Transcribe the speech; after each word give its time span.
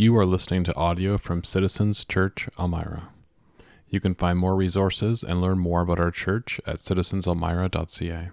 You 0.00 0.16
are 0.16 0.24
listening 0.24 0.64
to 0.64 0.74
audio 0.76 1.18
from 1.18 1.44
Citizens 1.44 2.06
Church 2.06 2.48
Elmira. 2.58 3.10
You 3.86 4.00
can 4.00 4.14
find 4.14 4.38
more 4.38 4.56
resources 4.56 5.22
and 5.22 5.42
learn 5.42 5.58
more 5.58 5.82
about 5.82 6.00
our 6.00 6.10
church 6.10 6.58
at 6.66 6.76
citizenselmira.ca. 6.76 8.30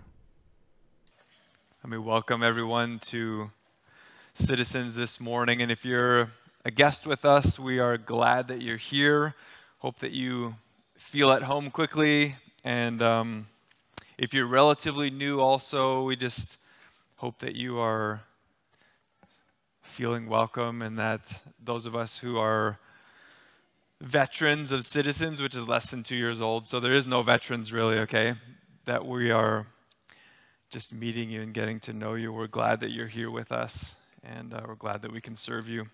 Let 1.84 1.92
me 1.92 1.98
welcome 1.98 2.42
everyone 2.42 3.00
to 3.08 3.52
Citizens 4.34 4.96
this 4.96 5.20
morning. 5.20 5.62
And 5.62 5.70
if 5.70 5.84
you're 5.84 6.32
a 6.64 6.72
guest 6.72 7.06
with 7.06 7.26
us, 7.26 7.60
we 7.60 7.80
are 7.80 7.98
glad 7.98 8.48
that 8.48 8.62
you're 8.62 8.78
here. 8.78 9.36
Hope 9.80 10.00
that 10.00 10.14
you 10.14 10.56
feel 10.98 11.34
at 11.34 11.44
home 11.44 11.70
quickly. 11.70 12.38
And 12.64 13.02
um, 13.02 13.48
if 14.18 14.34
you're 14.34 14.48
relatively 14.48 15.10
new, 15.10 15.42
also, 15.42 16.04
we 16.04 16.16
just 16.16 16.56
hope 17.18 17.40
that 17.40 17.58
you 17.58 17.78
are 17.78 18.22
feeling 19.98 20.30
welcome 20.30 20.84
and 20.84 21.00
that 21.00 21.22
those 21.60 21.88
of 21.88 21.96
us 21.96 22.20
who 22.20 22.38
are 22.38 22.78
veterans 24.00 24.72
of 24.72 24.86
citizens, 24.86 25.42
which 25.42 25.56
is 25.56 25.68
less 25.68 25.90
than 25.90 26.04
two 26.04 26.16
years 26.16 26.40
old, 26.40 26.68
so 26.68 26.80
there 26.80 26.94
is 26.94 27.08
no 27.08 27.24
veterans 27.24 27.74
really, 27.74 27.98
okay, 27.98 28.36
that 28.86 29.04
we 29.04 29.32
are 29.32 29.66
just 30.70 30.94
meeting 30.94 31.32
you 31.32 31.42
and 31.42 31.52
getting 31.52 31.80
to 31.80 31.94
know 31.94 32.14
you. 32.14 32.32
We're 32.32 32.46
glad 32.46 32.80
that 32.82 32.92
you're 32.92 33.08
here 33.08 33.32
with 33.32 33.52
us 33.52 33.96
and 34.24 34.54
uh, 34.54 34.62
we're 34.68 34.76
glad 34.76 35.02
that 35.02 35.12
we 35.12 35.20
can 35.20 35.36
serve 35.36 35.68
you. 35.68 35.88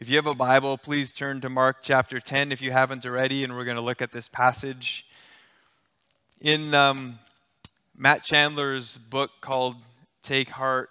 If 0.00 0.08
you 0.08 0.16
have 0.16 0.26
a 0.26 0.34
Bible, 0.34 0.76
please 0.76 1.12
turn 1.12 1.40
to 1.42 1.48
Mark 1.48 1.76
chapter 1.80 2.18
10 2.18 2.50
if 2.50 2.60
you 2.60 2.72
haven't 2.72 3.06
already, 3.06 3.44
and 3.44 3.54
we're 3.54 3.64
going 3.64 3.76
to 3.76 3.82
look 3.82 4.02
at 4.02 4.10
this 4.10 4.28
passage. 4.28 5.06
In 6.40 6.74
um, 6.74 7.20
Matt 7.96 8.24
Chandler's 8.24 8.98
book 8.98 9.30
called 9.40 9.76
Take 10.24 10.50
Heart, 10.50 10.90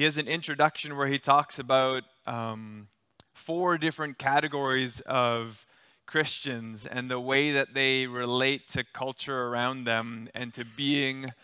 he 0.00 0.04
has 0.04 0.16
an 0.16 0.28
introduction 0.28 0.96
where 0.96 1.08
he 1.08 1.18
talks 1.18 1.58
about 1.58 2.04
um, 2.26 2.88
four 3.34 3.76
different 3.76 4.16
categories 4.16 5.00
of 5.00 5.66
Christians 6.06 6.86
and 6.86 7.10
the 7.10 7.20
way 7.20 7.52
that 7.52 7.74
they 7.74 8.06
relate 8.06 8.66
to 8.68 8.82
culture 8.94 9.48
around 9.48 9.84
them 9.84 10.30
and 10.34 10.54
to 10.54 10.64
being 10.64 11.34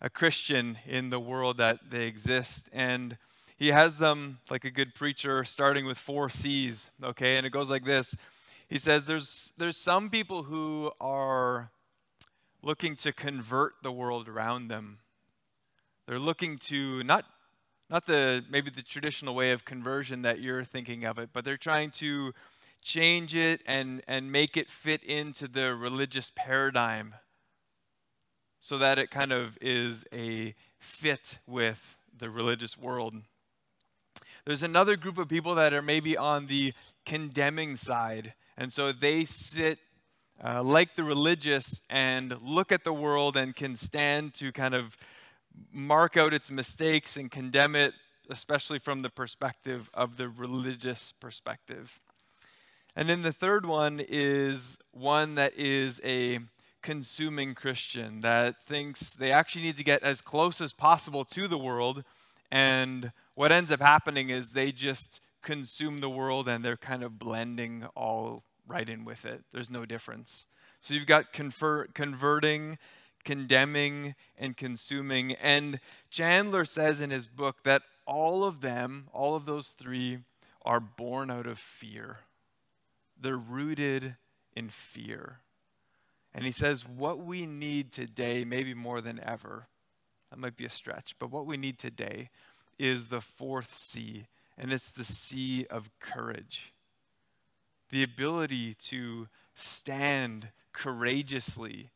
a 0.00 0.08
Christian 0.08 0.78
in 0.86 1.10
the 1.10 1.18
world 1.18 1.56
that 1.56 1.90
they 1.90 2.06
exist. 2.06 2.68
And 2.72 3.18
he 3.56 3.72
has 3.72 3.96
them, 3.96 4.38
like 4.50 4.64
a 4.64 4.70
good 4.70 4.94
preacher, 4.94 5.42
starting 5.42 5.84
with 5.84 5.98
four 5.98 6.30
C's, 6.30 6.92
okay? 7.02 7.36
And 7.36 7.44
it 7.44 7.50
goes 7.50 7.70
like 7.70 7.84
this 7.84 8.14
He 8.68 8.78
says, 8.78 9.06
There's, 9.06 9.52
there's 9.58 9.76
some 9.76 10.10
people 10.10 10.44
who 10.44 10.92
are 11.00 11.72
looking 12.62 12.94
to 12.98 13.12
convert 13.12 13.72
the 13.82 13.90
world 13.90 14.28
around 14.28 14.68
them. 14.68 14.98
They're 16.06 16.20
looking 16.20 16.58
to 16.58 17.02
not 17.02 17.24
not 17.88 18.06
the 18.06 18.44
maybe 18.50 18.70
the 18.70 18.82
traditional 18.82 19.34
way 19.34 19.52
of 19.52 19.64
conversion 19.64 20.22
that 20.22 20.40
you're 20.40 20.64
thinking 20.64 21.04
of 21.04 21.18
it, 21.18 21.30
but 21.32 21.44
they're 21.44 21.56
trying 21.56 21.90
to 21.92 22.32
change 22.82 23.34
it 23.34 23.60
and 23.66 24.02
and 24.06 24.30
make 24.30 24.56
it 24.56 24.70
fit 24.70 25.02
into 25.04 25.48
the 25.48 25.74
religious 25.74 26.32
paradigm 26.34 27.14
so 28.58 28.78
that 28.78 28.98
it 28.98 29.10
kind 29.10 29.32
of 29.32 29.56
is 29.60 30.04
a 30.12 30.54
fit 30.78 31.38
with 31.46 31.98
the 32.16 32.30
religious 32.30 32.76
world. 32.76 33.14
There's 34.44 34.62
another 34.62 34.96
group 34.96 35.18
of 35.18 35.28
people 35.28 35.54
that 35.56 35.72
are 35.72 35.82
maybe 35.82 36.16
on 36.16 36.46
the 36.46 36.72
condemning 37.04 37.76
side, 37.76 38.34
and 38.56 38.72
so 38.72 38.92
they 38.92 39.24
sit 39.24 39.78
uh, 40.44 40.62
like 40.62 40.96
the 40.96 41.04
religious 41.04 41.80
and 41.88 42.36
look 42.42 42.70
at 42.70 42.84
the 42.84 42.92
world 42.92 43.36
and 43.36 43.56
can 43.56 43.74
stand 43.74 44.34
to 44.34 44.52
kind 44.52 44.74
of 44.74 44.96
mark 45.72 46.16
out 46.16 46.34
its 46.34 46.50
mistakes 46.50 47.16
and 47.16 47.30
condemn 47.30 47.74
it, 47.76 47.94
especially 48.28 48.78
from 48.78 49.02
the 49.02 49.10
perspective 49.10 49.90
of 49.94 50.16
the 50.16 50.28
religious 50.28 51.12
perspective. 51.12 52.00
And 52.94 53.08
then 53.08 53.22
the 53.22 53.32
third 53.32 53.66
one 53.66 54.00
is 54.06 54.78
one 54.92 55.34
that 55.34 55.52
is 55.56 56.00
a 56.02 56.40
consuming 56.82 57.54
Christian 57.54 58.20
that 58.20 58.62
thinks 58.64 59.10
they 59.10 59.32
actually 59.32 59.62
need 59.62 59.76
to 59.76 59.84
get 59.84 60.02
as 60.02 60.20
close 60.20 60.60
as 60.60 60.72
possible 60.72 61.24
to 61.26 61.48
the 61.48 61.58
world. 61.58 62.04
And 62.50 63.12
what 63.34 63.52
ends 63.52 63.70
up 63.70 63.80
happening 63.80 64.30
is 64.30 64.50
they 64.50 64.72
just 64.72 65.20
consume 65.42 66.00
the 66.00 66.08
world 66.08 66.48
and 66.48 66.64
they're 66.64 66.76
kind 66.76 67.02
of 67.02 67.18
blending 67.18 67.86
all 67.94 68.44
right 68.66 68.88
in 68.88 69.04
with 69.04 69.24
it. 69.24 69.44
There's 69.52 69.70
no 69.70 69.84
difference. 69.84 70.46
So 70.80 70.94
you've 70.94 71.06
got 71.06 71.32
convert, 71.32 71.94
converting 71.94 72.78
condemning, 73.26 74.14
and 74.38 74.56
consuming. 74.56 75.32
And 75.32 75.80
Chandler 76.08 76.64
says 76.64 77.02
in 77.02 77.10
his 77.10 77.26
book 77.26 77.64
that 77.64 77.82
all 78.06 78.44
of 78.44 78.62
them, 78.62 79.08
all 79.12 79.34
of 79.34 79.44
those 79.44 79.68
three, 79.68 80.20
are 80.62 80.80
born 80.80 81.30
out 81.30 81.46
of 81.46 81.58
fear. 81.58 82.20
They're 83.20 83.36
rooted 83.36 84.16
in 84.54 84.70
fear. 84.70 85.40
And 86.32 86.44
he 86.44 86.52
says, 86.52 86.86
what 86.86 87.18
we 87.18 87.46
need 87.46 87.92
today, 87.92 88.44
maybe 88.44 88.74
more 88.74 89.00
than 89.00 89.20
ever, 89.22 89.66
that 90.30 90.38
might 90.38 90.56
be 90.56 90.64
a 90.64 90.70
stretch, 90.70 91.16
but 91.18 91.30
what 91.30 91.46
we 91.46 91.56
need 91.56 91.78
today 91.78 92.30
is 92.78 93.06
the 93.06 93.20
fourth 93.20 93.74
C, 93.74 94.26
and 94.56 94.72
it's 94.72 94.92
the 94.92 95.04
C 95.04 95.66
of 95.68 95.90
courage. 95.98 96.72
The 97.90 98.02
ability 98.02 98.74
to 98.88 99.28
stand 99.54 100.48
courageously 100.72 101.90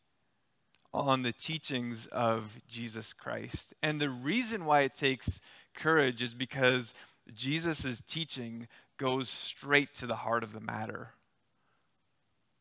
on 0.93 1.23
the 1.23 1.33
teachings 1.33 2.07
of 2.07 2.57
Jesus 2.69 3.13
Christ. 3.13 3.75
And 3.83 4.01
the 4.01 4.11
reason 4.11 4.65
why 4.65 4.81
it 4.81 4.95
takes 4.95 5.41
courage 5.75 6.23
is 6.23 6.35
because 6.35 6.95
Jesus' 7.33 8.03
teaching 8.07 8.67
goes 8.99 9.29
straight 9.29 9.95
to 9.95 10.07
the 10.07 10.17
heart 10.17 10.43
of 10.43 10.53
the 10.53 10.61
matter. 10.61 11.11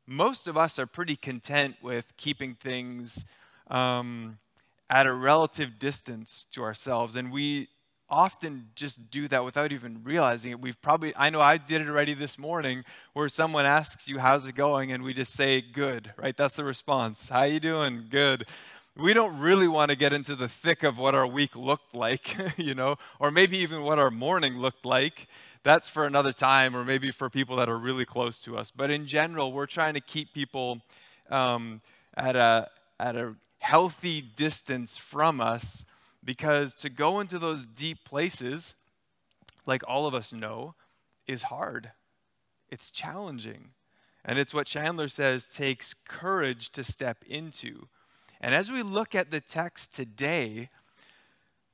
Most 0.06 0.48
of 0.48 0.58
us 0.58 0.80
are 0.80 0.88
pretty 0.88 1.16
content 1.16 1.76
with 1.82 2.16
keeping 2.18 2.56
things 2.56 3.26
um, 3.70 4.40
at 4.90 5.06
a 5.06 5.14
relative 5.14 5.78
distance 5.78 6.48
to 6.52 6.64
ourselves, 6.64 7.16
and 7.16 7.32
we 7.32 7.68
often 8.10 8.68
just 8.76 9.12
do 9.12 9.28
that 9.28 9.46
without 9.46 9.72
even 9.72 10.02
realizing 10.04 10.52
it. 10.52 10.60
We've 10.60 10.82
probably, 10.82 11.14
I 11.16 11.30
know 11.30 11.42
I 11.42 11.58
did 11.58 11.82
it 11.82 11.88
already 11.88 12.14
this 12.14 12.38
morning, 12.38 12.84
where 13.14 13.30
someone 13.30 13.66
asks 13.66 14.08
you, 14.08 14.20
how's 14.20 14.46
it 14.46 14.56
going? 14.56 14.92
And 14.92 15.04
we 15.04 15.14
just 15.14 15.34
say, 15.34 15.62
good, 15.62 16.14
right? 16.18 16.36
That's 16.36 16.56
the 16.56 16.64
response. 16.64 17.30
How 17.30 17.44
you 17.44 17.60
doing? 17.60 18.06
Good. 18.10 18.46
We 18.98 19.14
don't 19.14 19.40
really 19.40 19.68
want 19.68 19.92
to 19.92 19.98
get 19.98 20.12
into 20.12 20.36
the 20.36 20.50
thick 20.50 20.84
of 20.84 20.98
what 20.98 21.16
our 21.16 21.28
week 21.28 21.56
looked 21.56 21.96
like, 21.96 22.36
you 22.58 22.74
know, 22.74 22.98
or 23.20 23.32
maybe 23.32 23.58
even 23.60 23.84
what 23.84 24.00
our 24.00 24.12
morning 24.12 24.58
looked 24.58 24.86
like. 24.86 25.28
That's 25.64 25.90
for 25.90 26.06
another 26.06 26.34
time, 26.34 26.76
or 26.76 26.84
maybe 26.84 27.12
for 27.12 27.30
people 27.30 27.58
that 27.58 27.70
are 27.70 27.78
really 27.78 28.06
close 28.06 28.40
to 28.42 28.58
us. 28.58 28.72
But 28.72 28.92
in 28.92 29.06
general, 29.08 29.52
we're 29.52 29.68
trying 29.68 29.94
to 29.94 30.02
keep 30.02 30.34
people 30.34 30.82
um, 31.30 31.82
at 32.16 32.36
a 32.36 32.70
at 33.00 33.16
a 33.16 33.36
healthy 33.60 34.22
distance 34.22 34.98
from 34.98 35.40
us 35.42 35.86
because 36.24 36.74
to 36.76 36.90
go 36.90 37.20
into 37.20 37.40
those 37.40 37.66
deep 37.66 38.04
places, 38.04 38.76
like 39.66 39.84
all 39.88 40.06
of 40.06 40.14
us 40.14 40.34
know, 40.34 40.76
is 41.28 41.44
hard. 41.44 41.92
It's 42.70 42.92
challenging. 42.92 43.72
And 44.26 44.38
it's 44.38 44.54
what 44.54 44.68
Chandler 44.68 45.08
says 45.08 45.46
takes 45.46 45.94
courage 45.94 46.72
to 46.72 46.84
step 46.84 47.24
into. 47.26 47.88
And 48.42 48.54
as 48.54 48.72
we 48.72 48.84
look 48.84 49.16
at 49.16 49.32
the 49.32 49.42
text 49.42 49.94
today, 49.94 50.70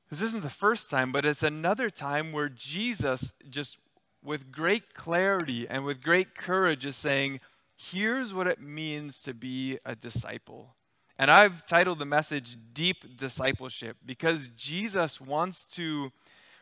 this 0.10 0.22
isn't 0.22 0.44
the 0.44 0.50
first 0.50 0.90
time, 0.90 1.12
but 1.12 1.26
it's 1.26 1.44
another 1.44 1.90
time 1.90 2.32
where 2.32 2.50
Jesus, 2.50 3.34
just 3.50 3.78
with 4.24 4.52
great 4.52 4.94
clarity 4.94 5.68
and 5.68 5.86
with 5.86 6.02
great 6.02 6.36
courage, 6.36 6.86
is 6.86 6.96
saying, 6.96 7.40
Here's 7.76 8.34
what 8.34 8.48
it 8.48 8.62
means 8.62 9.20
to 9.22 9.34
be 9.34 9.80
a 9.86 9.96
disciple. 9.96 10.76
And 11.18 11.32
I've 11.32 11.66
titled 11.66 12.00
the 12.00 12.06
message 12.06 12.58
Deep 12.74 13.18
Discipleship 13.18 13.98
because 14.06 14.50
Jesus 14.50 15.22
wants 15.22 15.64
to 15.76 16.12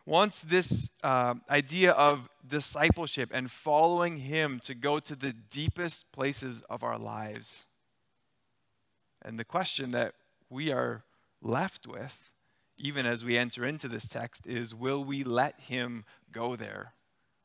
wants 0.06 0.42
this 0.42 0.90
uh, 1.02 1.34
idea 1.50 1.92
of 1.92 2.28
discipleship 2.46 3.30
and 3.34 3.50
following 3.50 4.18
him 4.18 4.60
to 4.60 4.76
go 4.76 5.00
to 5.00 5.16
the 5.16 5.32
deepest 5.32 6.12
places 6.12 6.62
of 6.70 6.84
our 6.84 6.98
lives. 6.98 7.68
And 9.22 9.40
the 9.40 9.46
question 9.46 9.92
that 9.92 10.14
we 10.50 10.72
are 10.72 11.04
left 11.42 11.88
with, 11.88 12.32
even 12.78 13.06
as 13.06 13.24
we 13.24 13.38
enter 13.38 13.66
into 13.66 13.88
this 13.88 14.08
text, 14.08 14.46
is 14.46 14.76
will 14.76 15.04
we 15.06 15.24
let 15.24 15.60
him 15.62 16.04
go 16.32 16.58
there? 16.58 16.94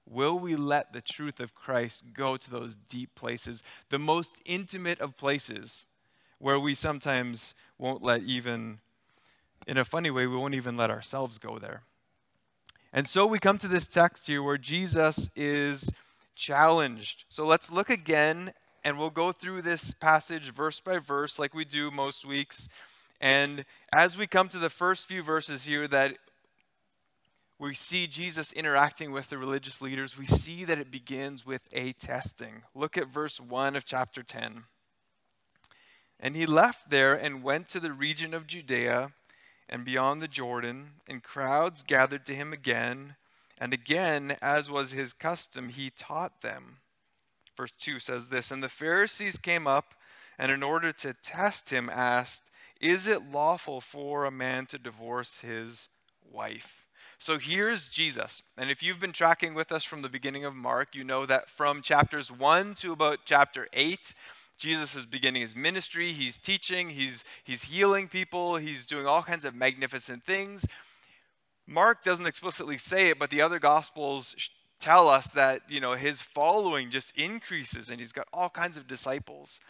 Will 0.05 0.39
we 0.39 0.57
let 0.57 0.93
the 0.93 1.03
truth 1.03 1.39
of 1.39 1.55
Christ 1.55 2.13
go 2.13 2.37
to 2.37 2.51
those 2.51 2.75
deep 2.75 3.15
places, 3.15 3.63
the 3.91 3.99
most 3.99 4.37
intimate 4.45 5.01
of 5.01 5.17
places? 5.17 5.87
Where 6.39 6.59
we 6.59 6.75
sometimes 6.75 7.55
won't 7.79 8.03
let 8.03 8.23
even, 8.23 8.79
in 9.67 9.77
a 9.77 9.85
funny 9.85 10.11
way, 10.11 10.27
we 10.27 10.37
won't 10.37 10.55
even 10.55 10.77
let 10.77 10.91
ourselves 10.91 11.39
go 11.39 11.59
there. 11.59 11.83
And 12.93 13.07
so 13.07 13.27
we 13.27 13.39
come 13.39 13.59
to 13.59 13.69
this 13.69 13.87
text 13.87 14.27
here 14.27 14.43
where 14.43 14.59
Jesus 14.59 15.29
is 15.37 15.91
challenged. 16.35 17.25
So 17.29 17.45
let's 17.45 17.71
look 17.71 17.91
again, 17.91 18.53
and 18.83 18.99
we'll 18.99 19.11
go 19.11 19.33
through 19.33 19.63
this 19.63 19.93
passage 19.95 20.53
verse 20.55 20.81
by 20.81 20.99
verse 20.99 21.39
like 21.39 21.55
we 21.55 21.65
do 21.65 21.91
most 21.91 22.25
weeks. 22.25 22.69
And 23.21 23.65
as 23.93 24.17
we 24.17 24.27
come 24.27 24.49
to 24.49 24.59
the 24.59 24.71
first 24.71 25.07
few 25.07 25.23
verses 25.23 25.65
here, 25.65 25.89
that 25.89 26.17
we 27.59 27.75
see 27.75 28.07
Jesus 28.07 28.53
interacting 28.53 29.11
with 29.11 29.31
the 29.31 29.39
religious 29.39 29.83
leaders, 29.83 30.17
we 30.17 30.25
see 30.25 30.65
that 30.65 30.79
it 30.79 30.93
begins 30.93 31.45
with 31.45 31.63
a 31.73 31.93
testing. 31.95 32.63
Look 32.75 32.97
at 32.97 33.09
verse 33.09 33.41
1 33.41 33.75
of 33.75 33.85
chapter 33.85 34.23
10. 34.23 34.65
And 36.21 36.35
he 36.35 36.47
left 36.47 36.91
there 36.91 37.15
and 37.15 37.43
went 37.43 37.69
to 37.71 37.81
the 37.81 37.93
region 37.93 38.35
of 38.35 38.47
Judea 38.47 39.13
and 39.69 39.85
beyond 39.85 40.23
the 40.23 40.29
Jordan, 40.29 40.93
and 41.09 41.23
crowds 41.23 41.83
gathered 41.83 42.25
to 42.27 42.35
him 42.35 42.53
again. 42.53 43.17
And 43.59 43.73
again, 43.73 44.37
as 44.41 44.71
was 44.71 44.93
his 44.93 45.13
custom, 45.13 45.69
he 45.69 45.91
taught 45.91 46.41
them. 46.41 46.79
Verse 47.57 47.73
2 47.79 47.99
says 47.99 48.29
this 48.29 48.51
And 48.51 48.63
the 48.63 48.69
Pharisees 48.69 49.37
came 49.37 49.67
up, 49.67 49.95
and 50.39 50.51
in 50.51 50.63
order 50.63 50.93
to 50.93 51.13
test 51.13 51.71
him, 51.71 51.91
asked, 51.93 52.51
Is 52.81 53.07
it 53.07 53.31
lawful 53.31 53.81
for 53.81 54.25
a 54.25 54.31
man 54.31 54.67
to 54.67 54.79
divorce 54.79 55.41
his 55.41 55.89
wife? 56.33 56.87
So 57.21 57.37
here's 57.39 57.89
Jesus. 57.89 58.43
And 58.57 58.71
if 58.71 58.81
you've 58.81 59.01
been 59.01 59.13
tracking 59.13 59.53
with 59.53 59.73
us 59.73 59.83
from 59.83 60.03
the 60.03 60.09
beginning 60.09 60.45
of 60.45 60.55
Mark, 60.55 60.95
you 60.95 61.03
know 61.03 61.27
that 61.27 61.51
from 61.51 61.83
chapters 61.83 62.31
1 62.31 62.77
to 62.77 62.93
about 62.93 63.21
chapter 63.25 63.67
8, 63.73 64.15
Jesus 64.59 64.95
is 64.95 65.07
beginning 65.07 65.43
his 65.43 65.57
ministry. 65.57 66.13
He's 66.13 66.37
teaching, 66.37 66.91
he's, 66.91 67.25
he's 67.45 67.65
healing 67.65 68.09
people, 68.09 68.57
he's 68.57 68.85
doing 68.85 69.07
all 69.07 69.23
kinds 69.23 69.45
of 69.45 69.55
magnificent 69.55 70.25
things. 70.25 70.67
Mark 71.67 72.03
doesn't 72.03 72.27
explicitly 72.27 72.79
say 72.79 73.11
it, 73.11 73.19
but 73.19 73.31
the 73.31 73.41
other 73.41 73.59
gospels 73.59 74.35
tell 74.81 75.09
us 75.09 75.29
that, 75.33 75.63
you 75.69 75.81
know, 75.81 75.95
his 75.95 76.21
following 76.23 76.91
just 76.91 77.17
increases 77.17 77.89
and 77.89 78.01
he's 78.01 78.13
got 78.13 78.27
all 78.33 78.51
kinds 78.51 78.77
of 78.77 78.89
disciples. 78.89 79.61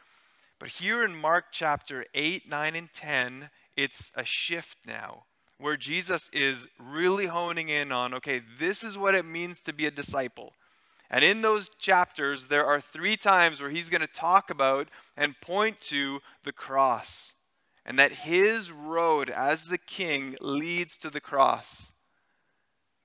But 0.58 0.70
here 0.70 1.04
in 1.04 1.14
Mark 1.14 1.46
chapter 1.52 2.06
8, 2.14 2.48
9, 2.48 2.76
and 2.76 2.92
10, 2.92 3.50
it's 3.76 4.10
a 4.14 4.24
shift 4.24 4.78
now 4.86 5.24
where 5.58 5.76
Jesus 5.76 6.30
is 6.32 6.68
really 6.78 7.26
honing 7.26 7.68
in 7.68 7.92
on 7.92 8.14
okay, 8.14 8.40
this 8.58 8.82
is 8.82 8.96
what 8.96 9.14
it 9.14 9.24
means 9.24 9.60
to 9.62 9.72
be 9.72 9.86
a 9.86 9.90
disciple. 9.90 10.52
And 11.10 11.24
in 11.24 11.40
those 11.40 11.70
chapters, 11.78 12.48
there 12.48 12.66
are 12.66 12.80
three 12.80 13.16
times 13.16 13.60
where 13.60 13.70
he's 13.70 13.88
going 13.88 14.02
to 14.02 14.06
talk 14.06 14.50
about 14.50 14.88
and 15.16 15.40
point 15.40 15.80
to 15.82 16.20
the 16.44 16.52
cross. 16.52 17.32
And 17.84 17.98
that 17.98 18.12
his 18.12 18.70
road 18.70 19.30
as 19.30 19.66
the 19.66 19.78
king 19.78 20.36
leads 20.40 20.98
to 20.98 21.08
the 21.08 21.20
cross. 21.20 21.92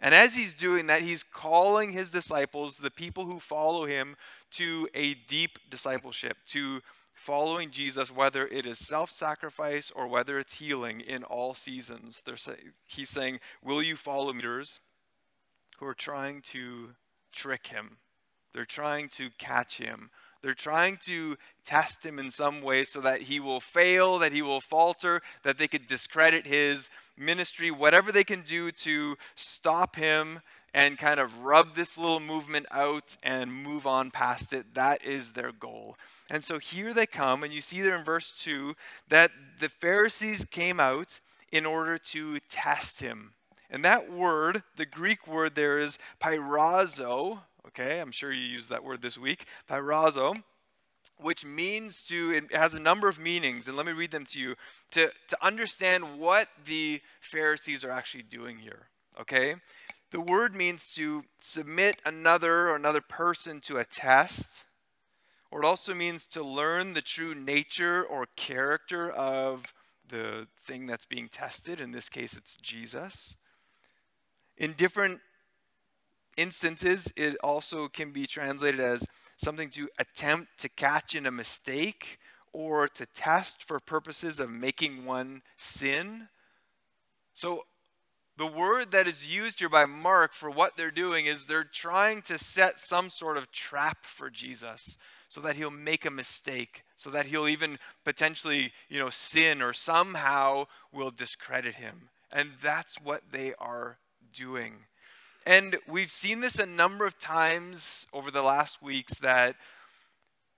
And 0.02 0.14
as 0.14 0.36
he's 0.36 0.54
doing 0.54 0.88
that, 0.88 1.02
he's 1.02 1.24
calling 1.24 1.94
his 1.94 2.12
disciples, 2.12 2.78
the 2.78 2.92
people 2.92 3.26
who 3.26 3.40
follow 3.40 3.86
him, 3.86 4.18
to 4.52 4.90
a 4.94 5.14
deep 5.14 5.58
discipleship, 5.70 6.36
to 6.48 6.82
following 7.14 7.72
Jesus, 7.72 8.12
whether 8.12 8.46
it 8.48 8.66
is 8.66 8.78
self 8.78 9.10
sacrifice 9.10 9.92
or 9.96 10.08
whether 10.08 10.38
it's 10.38 10.56
healing 10.56 11.00
in 11.00 11.24
all 11.24 11.54
seasons. 11.54 12.22
Say, 12.36 12.58
he's 12.86 13.10
saying, 13.10 13.40
Will 13.64 13.82
you 13.82 13.96
follow 13.96 14.34
leaders 14.34 14.82
who 15.80 15.86
are 15.86 15.94
trying 15.94 16.42
to 16.42 16.90
trick 17.34 17.68
him. 17.68 17.98
They're 18.54 18.66
trying 18.66 19.10
to 19.10 19.30
catch 19.38 19.78
him. 19.78 20.10
They're 20.42 20.54
trying 20.54 20.98
to 21.06 21.38
test 21.66 22.06
him 22.06 22.20
in 22.20 22.30
some 22.30 22.62
way 22.62 22.84
so 22.84 23.00
that 23.02 23.22
he 23.22 23.40
will 23.40 23.62
fail, 23.62 24.20
that 24.20 24.34
he 24.34 24.42
will 24.42 24.62
falter, 24.62 25.22
that 25.44 25.58
they 25.58 25.68
could 25.68 25.88
discredit 25.88 26.46
his 26.46 26.90
ministry, 27.18 27.72
whatever 27.72 28.12
they 28.12 28.26
can 28.26 28.42
do 28.42 28.72
to 28.72 29.16
stop 29.36 29.96
him 29.96 30.42
and 30.74 30.98
kind 30.98 31.20
of 31.20 31.46
rub 31.46 31.76
this 31.76 31.98
little 31.98 32.20
movement 32.20 32.66
out 32.72 33.16
and 33.24 33.54
move 33.54 33.88
on 33.88 34.12
past 34.12 34.54
it. 34.54 34.74
That 34.74 35.06
is 35.06 35.32
their 35.32 35.52
goal. 35.52 35.96
And 36.30 36.44
so 36.44 36.60
here 36.60 36.94
they 36.94 37.06
come, 37.06 37.44
and 37.44 37.54
you 37.54 37.62
see 37.62 37.82
there 37.82 37.98
in 37.98 38.04
verse 38.04 38.34
2 38.40 38.76
that 39.10 39.32
the 39.60 39.70
Pharisees 39.70 40.46
came 40.50 40.80
out 40.80 41.20
in 41.52 41.66
order 41.66 41.98
to 41.98 42.40
test 42.50 43.00
him. 43.00 43.34
And 43.74 43.84
that 43.84 44.12
word, 44.12 44.62
the 44.76 44.86
Greek 44.86 45.28
word 45.28 45.56
there 45.56 45.80
is 45.80 45.98
peirazo. 46.22 47.40
Okay, 47.70 48.00
I'm 48.00 48.12
sure 48.12 48.32
you 48.32 48.46
used 48.46 48.70
that 48.70 48.84
word 48.84 49.02
this 49.02 49.18
week. 49.18 49.46
Peirazo, 49.68 50.44
which 51.18 51.44
means 51.44 52.04
to, 52.04 52.36
it 52.36 52.56
has 52.56 52.76
a 52.76 52.80
number 52.80 53.10
of 53.10 53.18
meanings. 53.18 53.68
And 53.68 53.76
let 53.76 53.88
me 53.88 53.92
read 53.92 54.12
them 54.12 54.26
to 54.28 54.40
you 54.40 54.56
to, 54.92 55.12
to 55.28 55.38
understand 55.42 56.20
what 56.20 56.50
the 56.66 57.02
Pharisees 57.20 57.84
are 57.84 57.90
actually 57.90 58.22
doing 58.22 58.60
here. 58.60 58.90
Okay? 59.20 59.56
The 60.12 60.22
word 60.22 60.56
means 60.56 60.94
to 60.94 61.24
submit 61.40 61.96
another 62.06 62.70
or 62.70 62.76
another 62.76 63.02
person 63.02 63.60
to 63.62 63.78
a 63.78 63.86
test. 63.86 64.66
Or 65.50 65.64
it 65.64 65.66
also 65.66 65.96
means 65.96 66.28
to 66.28 66.44
learn 66.44 66.94
the 66.94 67.02
true 67.02 67.34
nature 67.34 68.04
or 68.04 68.28
character 68.36 69.10
of 69.10 69.74
the 70.08 70.46
thing 70.64 70.86
that's 70.86 71.06
being 71.06 71.28
tested. 71.28 71.82
In 71.82 71.92
this 71.92 72.08
case, 72.08 72.38
it's 72.38 72.56
Jesus. 72.58 73.36
In 74.58 74.74
different 74.74 75.20
instances, 76.38 77.12
it 77.16 77.38
also 77.44 77.88
can 77.88 78.12
be 78.12 78.26
translated 78.26 78.80
as 78.80 79.08
something 79.38 79.70
to 79.72 79.90
attempt 79.98 80.60
to 80.60 80.70
catch 80.70 81.16
in 81.16 81.26
a 81.26 81.32
mistake 81.32 82.20
or 82.52 82.88
to 82.88 83.06
test 83.08 83.64
for 83.68 83.80
purposes 83.80 84.40
of 84.40 84.50
making 84.50 85.06
one 85.06 85.42
sin. 85.58 86.28
So, 87.34 87.66
the 88.36 88.48
word 88.48 88.92
that 88.92 89.08
is 89.08 89.28
used 89.28 89.60
here 89.60 89.70
by 89.70 89.86
Mark 89.86 90.34
for 90.34 90.50
what 90.50 90.76
they're 90.76 90.90
doing 90.90 91.28
is 91.28 91.46
they're 91.46 91.64
trying 91.64 92.24
to 92.24 92.40
set 92.40 92.80
some 92.80 93.12
sort 93.12 93.38
of 93.38 93.52
trap 93.52 94.06
for 94.06 94.32
Jesus 94.32 94.98
so 95.30 95.40
that 95.42 95.56
he'll 95.56 95.70
make 95.70 96.04
a 96.06 96.12
mistake, 96.12 96.84
so 96.96 97.12
that 97.12 97.28
he'll 97.28 97.48
even 97.48 97.78
potentially, 98.04 98.72
you 98.90 98.98
know, 98.98 99.12
sin 99.12 99.62
or 99.62 99.72
somehow 99.72 100.66
will 100.92 101.12
discredit 101.12 101.76
him. 101.76 102.10
And 102.32 102.52
that's 102.62 103.00
what 103.00 103.22
they 103.32 103.54
are 103.60 103.98
doing. 104.34 104.86
And 105.46 105.78
we've 105.88 106.12
seen 106.12 106.40
this 106.40 106.60
a 106.60 106.66
number 106.66 107.06
of 107.06 107.20
times 107.20 108.08
over 108.14 108.32
the 108.32 108.42
last 108.42 108.82
weeks 108.82 109.16
that 109.20 109.56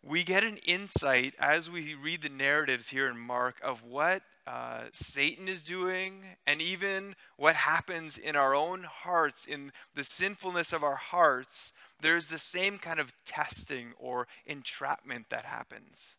we 0.04 0.24
get 0.24 0.44
an 0.44 0.57
insight 0.57 1.33
as 1.39 1.69
we 1.69 1.95
read 1.95 2.22
the 2.22 2.30
narratives 2.30 2.89
here 2.89 3.10
in 3.10 3.18
Mark 3.18 3.56
of 3.63 3.83
what 3.83 4.22
uh, 4.45 4.83
Satan 4.92 5.48
is 5.48 5.63
doing 5.63 6.24
and 6.45 6.62
even 6.62 7.16
what 7.38 7.56
happens 7.56 8.18
in 8.18 8.36
our 8.36 8.56
own 8.56 8.83
hearts, 8.83 9.45
in 9.45 9.72
the 9.95 10.04
sinfulness 10.04 10.71
of 10.71 10.83
our 10.83 10.95
hearts. 10.95 11.74
There's 12.00 12.28
the 12.28 12.38
same 12.38 12.78
kind 12.78 13.00
of 13.00 13.13
testing 13.25 13.94
or 13.98 14.28
entrapment 14.45 15.30
that 15.30 15.45
happens 15.45 16.18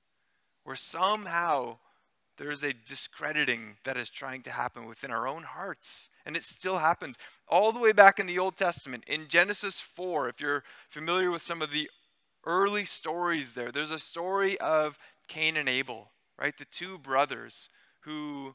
where 0.64 0.74
somehow 0.74 1.78
there's 2.38 2.62
a 2.62 2.72
discrediting 2.72 3.76
that 3.84 3.96
is 3.96 4.08
trying 4.08 4.42
to 4.42 4.50
happen 4.50 4.86
within 4.86 5.10
our 5.10 5.26
own 5.26 5.42
hearts. 5.42 6.10
And 6.24 6.36
it 6.36 6.44
still 6.44 6.78
happens 6.78 7.16
all 7.48 7.72
the 7.72 7.78
way 7.78 7.92
back 7.92 8.18
in 8.18 8.26
the 8.26 8.38
Old 8.38 8.56
Testament. 8.56 9.04
In 9.06 9.28
Genesis 9.28 9.80
4, 9.80 10.28
if 10.28 10.40
you're 10.40 10.64
familiar 10.88 11.30
with 11.30 11.42
some 11.42 11.62
of 11.62 11.70
the 11.70 11.88
early 12.44 12.84
stories 12.84 13.52
there, 13.52 13.72
there's 13.72 13.90
a 13.90 13.98
story 13.98 14.58
of 14.60 14.98
Cain 15.28 15.56
and 15.56 15.68
Abel, 15.68 16.10
right? 16.38 16.56
The 16.56 16.66
two 16.66 16.98
brothers 16.98 17.68
who 18.00 18.54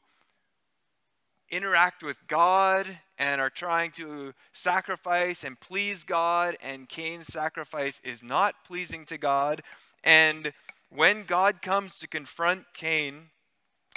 interact 1.50 2.02
with 2.02 2.16
God 2.28 2.86
and 3.18 3.40
are 3.40 3.50
trying 3.50 3.90
to 3.92 4.32
sacrifice 4.52 5.44
and 5.44 5.60
please 5.60 6.02
God, 6.02 6.56
and 6.62 6.88
Cain's 6.88 7.26
sacrifice 7.26 8.00
is 8.02 8.22
not 8.22 8.64
pleasing 8.66 9.04
to 9.06 9.18
God. 9.18 9.62
And 10.02 10.52
when 10.88 11.24
God 11.24 11.60
comes 11.62 11.96
to 11.96 12.08
confront 12.08 12.64
Cain, 12.74 13.28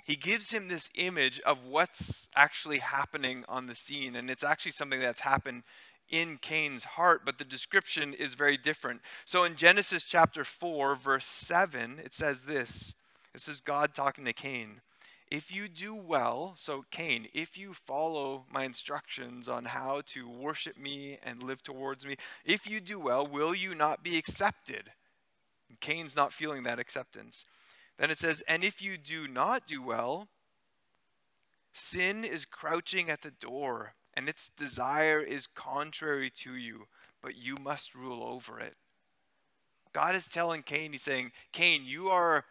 he 0.05 0.15
gives 0.15 0.51
him 0.51 0.67
this 0.67 0.91
image 0.93 1.39
of 1.41 1.65
what's 1.65 2.29
actually 2.35 2.77
happening 2.77 3.43
on 3.49 3.65
the 3.65 3.73
scene. 3.73 4.15
And 4.15 4.29
it's 4.29 4.43
actually 4.43 4.73
something 4.73 4.99
that's 4.99 5.21
happened 5.21 5.63
in 6.09 6.37
Cain's 6.37 6.83
heart, 6.83 7.21
but 7.25 7.39
the 7.39 7.43
description 7.43 8.13
is 8.13 8.35
very 8.35 8.55
different. 8.55 9.01
So 9.25 9.43
in 9.43 9.55
Genesis 9.55 10.03
chapter 10.03 10.43
4, 10.43 10.95
verse 10.95 11.25
7, 11.25 11.99
it 12.03 12.13
says 12.13 12.41
this 12.41 12.93
This 13.33 13.47
is 13.47 13.61
God 13.61 13.95
talking 13.95 14.25
to 14.25 14.33
Cain. 14.33 14.81
If 15.31 15.51
you 15.51 15.67
do 15.67 15.95
well, 15.95 16.53
so 16.55 16.85
Cain, 16.91 17.27
if 17.33 17.57
you 17.57 17.73
follow 17.73 18.45
my 18.53 18.63
instructions 18.63 19.49
on 19.49 19.65
how 19.65 20.03
to 20.07 20.29
worship 20.29 20.77
me 20.77 21.17
and 21.23 21.41
live 21.41 21.63
towards 21.63 22.05
me, 22.05 22.15
if 22.45 22.69
you 22.69 22.79
do 22.79 22.99
well, 22.99 23.25
will 23.25 23.55
you 23.55 23.73
not 23.73 24.03
be 24.03 24.19
accepted? 24.19 24.91
Cain's 25.81 26.15
not 26.15 26.31
feeling 26.31 26.61
that 26.63 26.77
acceptance. 26.77 27.45
Then 27.97 28.11
it 28.11 28.17
says, 28.17 28.43
And 28.47 28.63
if 28.63 28.81
you 28.81 28.97
do 28.97 29.27
not 29.27 29.67
do 29.67 29.81
well, 29.81 30.27
sin 31.73 32.23
is 32.23 32.45
crouching 32.45 33.09
at 33.09 33.21
the 33.21 33.31
door, 33.31 33.93
and 34.13 34.29
its 34.29 34.49
desire 34.57 35.19
is 35.19 35.47
contrary 35.47 36.31
to 36.43 36.55
you, 36.55 36.87
but 37.21 37.35
you 37.35 37.55
must 37.61 37.95
rule 37.95 38.23
over 38.23 38.59
it. 38.59 38.75
God 39.93 40.15
is 40.15 40.27
telling 40.27 40.63
Cain, 40.63 40.91
He's 40.91 41.03
saying, 41.03 41.31
Cain, 41.51 41.83
you 41.85 42.09
are 42.09 42.45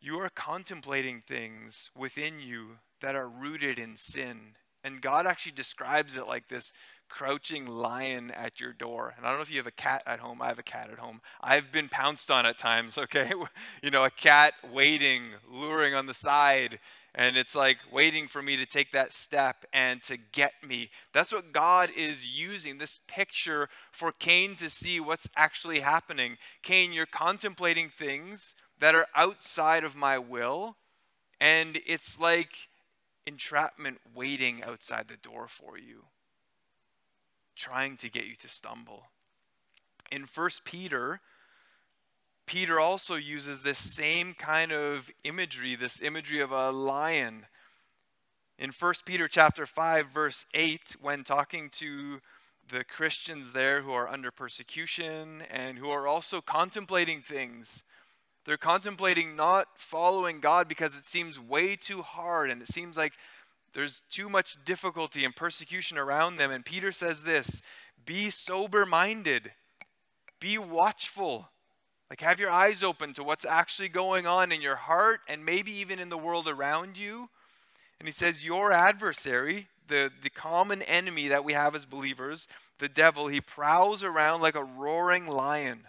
you 0.00 0.18
are 0.18 0.30
contemplating 0.30 1.20
things 1.20 1.88
within 1.96 2.40
you 2.40 2.78
that 3.00 3.14
are 3.14 3.28
rooted 3.28 3.78
in 3.78 3.96
sin. 3.96 4.56
And 4.82 5.00
God 5.00 5.28
actually 5.28 5.52
describes 5.52 6.16
it 6.16 6.26
like 6.26 6.48
this 6.48 6.72
crouching 7.12 7.66
lion 7.66 8.30
at 8.30 8.58
your 8.58 8.72
door. 8.72 9.12
And 9.14 9.26
I 9.26 9.28
don't 9.28 9.38
know 9.38 9.42
if 9.42 9.50
you 9.50 9.58
have 9.58 9.66
a 9.66 9.70
cat 9.70 10.02
at 10.06 10.18
home. 10.18 10.40
I 10.40 10.48
have 10.48 10.58
a 10.58 10.62
cat 10.62 10.88
at 10.90 10.98
home. 10.98 11.20
I've 11.42 11.70
been 11.70 11.90
pounced 11.90 12.30
on 12.30 12.46
at 12.46 12.56
times, 12.56 12.96
okay? 13.04 13.30
you 13.82 13.90
know, 13.90 14.04
a 14.04 14.10
cat 14.10 14.54
waiting, 14.72 15.24
luring 15.50 15.94
on 15.94 16.06
the 16.06 16.14
side. 16.14 16.78
And 17.14 17.36
it's 17.36 17.54
like 17.54 17.76
waiting 17.92 18.28
for 18.28 18.40
me 18.40 18.56
to 18.56 18.64
take 18.64 18.92
that 18.92 19.12
step 19.12 19.66
and 19.74 20.02
to 20.04 20.16
get 20.16 20.54
me. 20.66 20.88
That's 21.12 21.32
what 21.32 21.52
God 21.52 21.90
is 21.94 22.26
using 22.26 22.78
this 22.78 23.00
picture 23.06 23.68
for 23.90 24.12
Cain 24.12 24.54
to 24.56 24.70
see 24.70 24.98
what's 24.98 25.28
actually 25.36 25.80
happening. 25.80 26.38
Cain, 26.62 26.94
you're 26.94 27.04
contemplating 27.04 27.90
things 27.90 28.54
that 28.80 28.94
are 28.94 29.06
outside 29.14 29.84
of 29.84 29.94
my 29.94 30.18
will, 30.18 30.76
and 31.38 31.78
it's 31.86 32.18
like 32.18 32.70
entrapment 33.26 33.98
waiting 34.14 34.62
outside 34.62 35.08
the 35.08 35.16
door 35.16 35.46
for 35.46 35.76
you, 35.76 36.04
trying 37.62 37.96
to 37.96 38.10
get 38.10 38.26
you 38.26 38.34
to 38.34 38.48
stumble. 38.48 39.04
In 40.10 40.22
1 40.22 40.50
Peter, 40.64 41.20
Peter 42.44 42.80
also 42.80 43.14
uses 43.14 43.62
this 43.62 43.78
same 43.78 44.34
kind 44.34 44.72
of 44.72 45.12
imagery, 45.22 45.76
this 45.76 46.02
imagery 46.02 46.40
of 46.40 46.50
a 46.50 46.72
lion. 46.72 47.46
In 48.58 48.70
1 48.70 48.94
Peter 49.04 49.28
chapter 49.28 49.64
5 49.64 50.08
verse 50.08 50.44
8 50.52 50.96
when 51.00 51.22
talking 51.22 51.70
to 51.74 52.20
the 52.68 52.82
Christians 52.82 53.52
there 53.52 53.82
who 53.82 53.92
are 53.92 54.08
under 54.08 54.32
persecution 54.32 55.42
and 55.48 55.78
who 55.78 55.88
are 55.88 56.08
also 56.08 56.40
contemplating 56.40 57.20
things. 57.20 57.84
They're 58.44 58.56
contemplating 58.56 59.36
not 59.36 59.68
following 59.76 60.40
God 60.40 60.66
because 60.66 60.96
it 60.96 61.06
seems 61.06 61.38
way 61.38 61.76
too 61.76 62.02
hard 62.02 62.50
and 62.50 62.60
it 62.60 62.66
seems 62.66 62.96
like 62.96 63.12
there's 63.74 64.02
too 64.10 64.28
much 64.28 64.62
difficulty 64.64 65.24
and 65.24 65.34
persecution 65.34 65.96
around 65.98 66.36
them. 66.36 66.50
And 66.50 66.64
Peter 66.64 66.92
says 66.92 67.22
this 67.22 67.62
be 68.04 68.30
sober 68.30 68.84
minded, 68.86 69.52
be 70.40 70.58
watchful. 70.58 71.48
Like, 72.10 72.20
have 72.20 72.40
your 72.40 72.50
eyes 72.50 72.82
open 72.82 73.14
to 73.14 73.24
what's 73.24 73.46
actually 73.46 73.88
going 73.88 74.26
on 74.26 74.52
in 74.52 74.60
your 74.60 74.76
heart 74.76 75.20
and 75.28 75.46
maybe 75.46 75.72
even 75.72 75.98
in 75.98 76.10
the 76.10 76.18
world 76.18 76.46
around 76.46 76.98
you. 76.98 77.30
And 77.98 78.06
he 78.06 78.12
says, 78.12 78.44
Your 78.44 78.70
adversary, 78.70 79.68
the, 79.88 80.10
the 80.22 80.28
common 80.28 80.82
enemy 80.82 81.28
that 81.28 81.44
we 81.44 81.54
have 81.54 81.74
as 81.74 81.86
believers, 81.86 82.48
the 82.80 82.88
devil, 82.88 83.28
he 83.28 83.40
prowls 83.40 84.02
around 84.02 84.42
like 84.42 84.56
a 84.56 84.64
roaring 84.64 85.26
lion, 85.26 85.84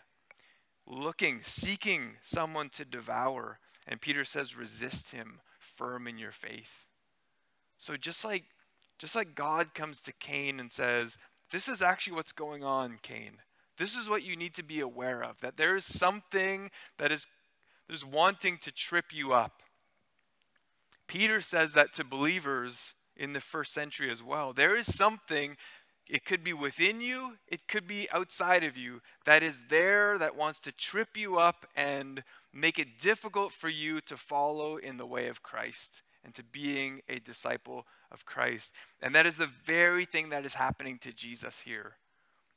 looking, 0.87 1.41
seeking 1.43 2.11
someone 2.21 2.69
to 2.69 2.85
devour. 2.85 3.59
And 3.85 3.99
Peter 3.99 4.23
says, 4.23 4.55
Resist 4.55 5.11
him, 5.11 5.41
firm 5.59 6.07
in 6.07 6.17
your 6.17 6.31
faith. 6.31 6.85
So 7.83 7.97
just 7.97 8.23
like 8.23 8.45
just 8.97 9.13
like 9.13 9.35
God 9.35 9.73
comes 9.73 9.99
to 10.01 10.13
Cain 10.13 10.57
and 10.61 10.71
says, 10.71 11.17
This 11.51 11.67
is 11.67 11.81
actually 11.81 12.15
what's 12.15 12.31
going 12.31 12.63
on, 12.63 12.99
Cain. 13.01 13.33
This 13.77 13.97
is 13.97 14.07
what 14.07 14.23
you 14.23 14.37
need 14.37 14.53
to 14.53 14.63
be 14.63 14.79
aware 14.79 15.21
of 15.21 15.41
that 15.41 15.57
there 15.57 15.75
is 15.75 15.83
something 15.83 16.71
that 16.97 17.11
is, 17.11 17.27
is 17.89 18.05
wanting 18.05 18.57
to 18.59 18.71
trip 18.71 19.05
you 19.11 19.33
up. 19.33 19.61
Peter 21.07 21.41
says 21.41 21.73
that 21.73 21.93
to 21.95 22.05
believers 22.05 22.93
in 23.17 23.33
the 23.33 23.41
first 23.41 23.73
century 23.73 24.09
as 24.09 24.23
well. 24.23 24.53
There 24.53 24.75
is 24.75 24.95
something, 24.95 25.57
it 26.07 26.23
could 26.23 26.43
be 26.43 26.53
within 26.53 27.01
you, 27.01 27.33
it 27.49 27.67
could 27.67 27.85
be 27.85 28.07
outside 28.13 28.63
of 28.63 28.77
you, 28.77 29.01
that 29.25 29.43
is 29.43 29.59
there 29.69 30.17
that 30.17 30.37
wants 30.37 30.59
to 30.61 30.71
trip 30.71 31.17
you 31.17 31.37
up 31.37 31.65
and 31.75 32.23
make 32.53 32.79
it 32.79 32.97
difficult 32.99 33.51
for 33.51 33.67
you 33.67 33.99
to 34.01 34.15
follow 34.15 34.77
in 34.77 34.95
the 34.95 35.05
way 35.05 35.27
of 35.27 35.43
Christ 35.43 36.01
and 36.23 36.33
to 36.35 36.43
being 36.43 37.01
a 37.09 37.19
disciple 37.19 37.85
of 38.11 38.25
Christ. 38.25 38.71
And 39.01 39.13
that 39.15 39.25
is 39.25 39.37
the 39.37 39.49
very 39.65 40.05
thing 40.05 40.29
that 40.29 40.45
is 40.45 40.53
happening 40.55 40.97
to 40.99 41.11
Jesus 41.11 41.61
here. 41.61 41.97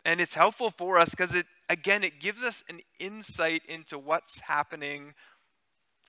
And 0.05 0.21
it's 0.21 0.35
helpful 0.35 0.71
for 0.71 0.99
us 0.99 1.11
because 1.11 1.35
it, 1.35 1.47
again, 1.69 2.05
it 2.05 2.21
gives 2.21 2.45
us 2.45 2.63
an 2.69 2.81
insight 3.01 3.63
into 3.67 3.99
what's 3.99 4.41
happening 4.41 5.15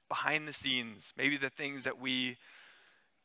behind 0.07 0.47
the 0.47 0.53
scenes, 0.53 1.13
maybe 1.17 1.35
the 1.35 1.49
things 1.49 1.83
that 1.83 1.99
we 1.99 2.37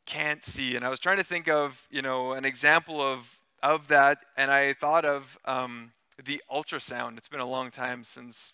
can't 0.06 0.44
see. 0.44 0.74
And 0.74 0.84
I 0.84 0.88
was 0.88 0.98
trying 0.98 1.18
to 1.18 1.24
think 1.24 1.48
of, 1.48 1.86
you 1.90 2.02
know, 2.02 2.32
an 2.32 2.44
example 2.44 3.00
of, 3.00 3.38
of 3.62 3.88
that, 3.88 4.18
and 4.36 4.50
I 4.50 4.72
thought 4.72 5.04
of 5.04 5.38
um, 5.44 5.92
the 6.22 6.42
ultrasound. 6.50 7.18
It's 7.18 7.28
been 7.28 7.40
a 7.40 7.46
long 7.46 7.70
time 7.70 8.02
since 8.02 8.52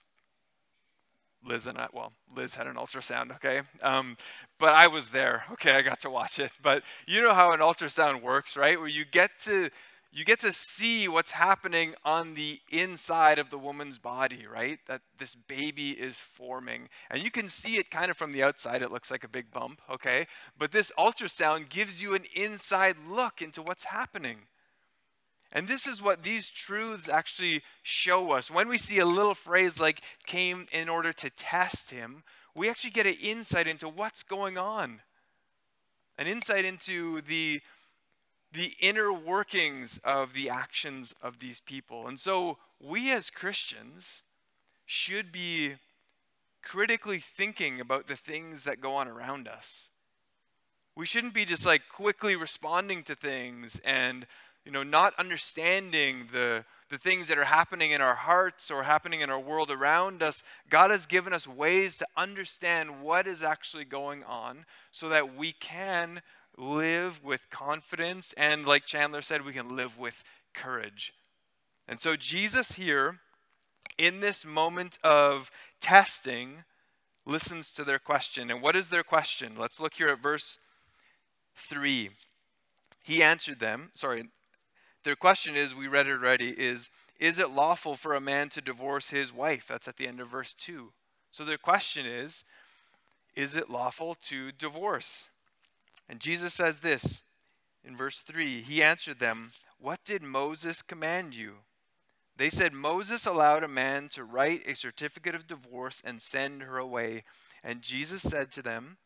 Liz 1.44 1.66
and 1.66 1.78
I, 1.78 1.88
well, 1.92 2.12
Liz 2.34 2.54
had 2.54 2.66
an 2.66 2.74
ultrasound, 2.74 3.34
okay? 3.36 3.62
Um, 3.82 4.16
but 4.58 4.74
I 4.74 4.88
was 4.88 5.10
there, 5.10 5.44
okay? 5.52 5.72
I 5.72 5.82
got 5.82 6.00
to 6.00 6.10
watch 6.10 6.38
it. 6.38 6.50
But 6.62 6.82
you 7.06 7.22
know 7.22 7.32
how 7.32 7.52
an 7.52 7.60
ultrasound 7.60 8.22
works, 8.22 8.56
right? 8.56 8.78
Where 8.78 8.88
you 8.88 9.04
get 9.04 9.30
to 9.40 9.70
you 10.10 10.24
get 10.24 10.40
to 10.40 10.52
see 10.52 11.06
what's 11.06 11.32
happening 11.32 11.94
on 12.02 12.34
the 12.34 12.60
inside 12.70 13.38
of 13.38 13.50
the 13.50 13.58
woman's 13.58 13.98
body, 13.98 14.46
right? 14.50 14.78
That 14.86 15.02
this 15.18 15.34
baby 15.34 15.90
is 15.90 16.18
forming. 16.18 16.88
And 17.10 17.22
you 17.22 17.30
can 17.30 17.48
see 17.48 17.76
it 17.76 17.90
kind 17.90 18.10
of 18.10 18.16
from 18.16 18.32
the 18.32 18.42
outside. 18.42 18.80
It 18.80 18.90
looks 18.90 19.10
like 19.10 19.22
a 19.22 19.28
big 19.28 19.50
bump, 19.50 19.82
okay? 19.90 20.26
But 20.58 20.72
this 20.72 20.90
ultrasound 20.98 21.68
gives 21.68 22.00
you 22.00 22.14
an 22.14 22.24
inside 22.34 22.96
look 23.06 23.42
into 23.42 23.60
what's 23.60 23.84
happening. 23.84 24.46
And 25.52 25.66
this 25.66 25.86
is 25.86 26.02
what 26.02 26.22
these 26.22 26.48
truths 26.48 27.08
actually 27.08 27.62
show 27.82 28.32
us. 28.32 28.50
When 28.50 28.68
we 28.68 28.76
see 28.76 28.98
a 28.98 29.06
little 29.06 29.34
phrase 29.34 29.80
like 29.80 30.02
came 30.26 30.66
in 30.72 30.88
order 30.88 31.12
to 31.14 31.30
test 31.30 31.90
him, 31.90 32.22
we 32.54 32.68
actually 32.68 32.90
get 32.90 33.06
an 33.06 33.16
insight 33.20 33.66
into 33.66 33.88
what's 33.88 34.22
going 34.22 34.58
on. 34.58 35.00
An 36.18 36.26
insight 36.26 36.64
into 36.64 37.20
the 37.22 37.60
the 38.52 38.72
inner 38.80 39.12
workings 39.12 40.00
of 40.02 40.32
the 40.32 40.48
actions 40.48 41.14
of 41.20 41.38
these 41.38 41.60
people. 41.60 42.08
And 42.08 42.18
so 42.18 42.56
we 42.80 43.12
as 43.12 43.28
Christians 43.28 44.22
should 44.86 45.30
be 45.30 45.74
critically 46.62 47.18
thinking 47.18 47.80
about 47.80 48.08
the 48.08 48.16
things 48.16 48.64
that 48.64 48.80
go 48.80 48.94
on 48.94 49.06
around 49.06 49.48
us. 49.48 49.90
We 50.96 51.06
shouldn't 51.06 51.34
be 51.34 51.44
just 51.44 51.66
like 51.66 51.82
quickly 51.88 52.36
responding 52.36 53.02
to 53.04 53.14
things 53.14 53.80
and 53.84 54.26
you 54.64 54.72
know 54.72 54.82
not 54.82 55.14
understanding 55.18 56.28
the 56.32 56.64
the 56.90 56.98
things 56.98 57.28
that 57.28 57.38
are 57.38 57.44
happening 57.44 57.90
in 57.90 58.00
our 58.00 58.14
hearts 58.14 58.70
or 58.70 58.82
happening 58.82 59.20
in 59.20 59.30
our 59.30 59.38
world 59.38 59.70
around 59.70 60.22
us. 60.22 60.42
God 60.70 60.90
has 60.90 61.06
given 61.06 61.32
us 61.32 61.46
ways 61.46 61.98
to 61.98 62.06
understand 62.16 63.02
what 63.02 63.26
is 63.26 63.42
actually 63.42 63.84
going 63.84 64.24
on 64.24 64.64
so 64.90 65.08
that 65.10 65.36
we 65.36 65.52
can 65.52 66.22
live 66.56 67.22
with 67.22 67.50
confidence, 67.50 68.34
and 68.36 68.66
like 68.66 68.84
Chandler 68.84 69.22
said, 69.22 69.44
we 69.44 69.52
can 69.52 69.76
live 69.76 69.98
with 69.98 70.24
courage. 70.54 71.12
And 71.86 72.00
so, 72.00 72.16
Jesus 72.16 72.72
here, 72.72 73.20
in 73.96 74.20
this 74.20 74.44
moment 74.44 74.98
of 75.04 75.50
testing, 75.80 76.64
listens 77.24 77.70
to 77.72 77.84
their 77.84 77.98
question. 77.98 78.50
And 78.50 78.60
what 78.60 78.76
is 78.76 78.88
their 78.88 79.04
question? 79.04 79.54
Let's 79.56 79.78
look 79.78 79.94
here 79.94 80.08
at 80.08 80.22
verse 80.22 80.58
3. 81.54 82.10
He 83.04 83.22
answered 83.22 83.60
them, 83.60 83.90
sorry, 83.94 84.24
their 85.04 85.16
question 85.16 85.56
is, 85.56 85.74
we 85.74 85.88
read 85.88 86.06
it 86.06 86.12
already, 86.12 86.50
is, 86.50 86.90
is 87.18 87.38
it 87.38 87.50
lawful 87.50 87.94
for 87.94 88.14
a 88.14 88.20
man 88.20 88.48
to 88.50 88.60
divorce 88.60 89.10
his 89.10 89.32
wife? 89.32 89.66
That's 89.68 89.88
at 89.88 89.96
the 89.96 90.06
end 90.06 90.20
of 90.20 90.28
verse 90.28 90.54
2. 90.54 90.92
So 91.30 91.44
their 91.44 91.58
question 91.58 92.06
is, 92.06 92.44
is 93.34 93.56
it 93.56 93.70
lawful 93.70 94.16
to 94.22 94.50
divorce? 94.52 95.30
And 96.08 96.20
Jesus 96.20 96.54
says 96.54 96.80
this 96.80 97.22
in 97.84 97.96
verse 97.96 98.20
3 98.20 98.62
He 98.62 98.82
answered 98.82 99.18
them, 99.18 99.52
What 99.78 100.04
did 100.04 100.22
Moses 100.22 100.82
command 100.82 101.34
you? 101.34 101.54
They 102.36 102.50
said, 102.50 102.72
Moses 102.72 103.26
allowed 103.26 103.64
a 103.64 103.68
man 103.68 104.08
to 104.10 104.22
write 104.22 104.62
a 104.66 104.74
certificate 104.74 105.34
of 105.34 105.48
divorce 105.48 106.00
and 106.04 106.22
send 106.22 106.62
her 106.62 106.78
away. 106.78 107.24
And 107.64 107.82
Jesus 107.82 108.22
said 108.22 108.52
to 108.52 108.62
them, 108.62 108.98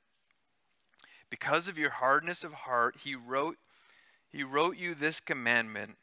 Because 1.30 1.66
of 1.66 1.78
your 1.78 1.90
hardness 1.90 2.44
of 2.44 2.52
heart, 2.52 2.96
he 3.04 3.14
wrote, 3.14 3.56
he 4.32 4.42
wrote 4.42 4.76
you 4.76 4.94
this 4.94 5.20
commandment. 5.20 5.96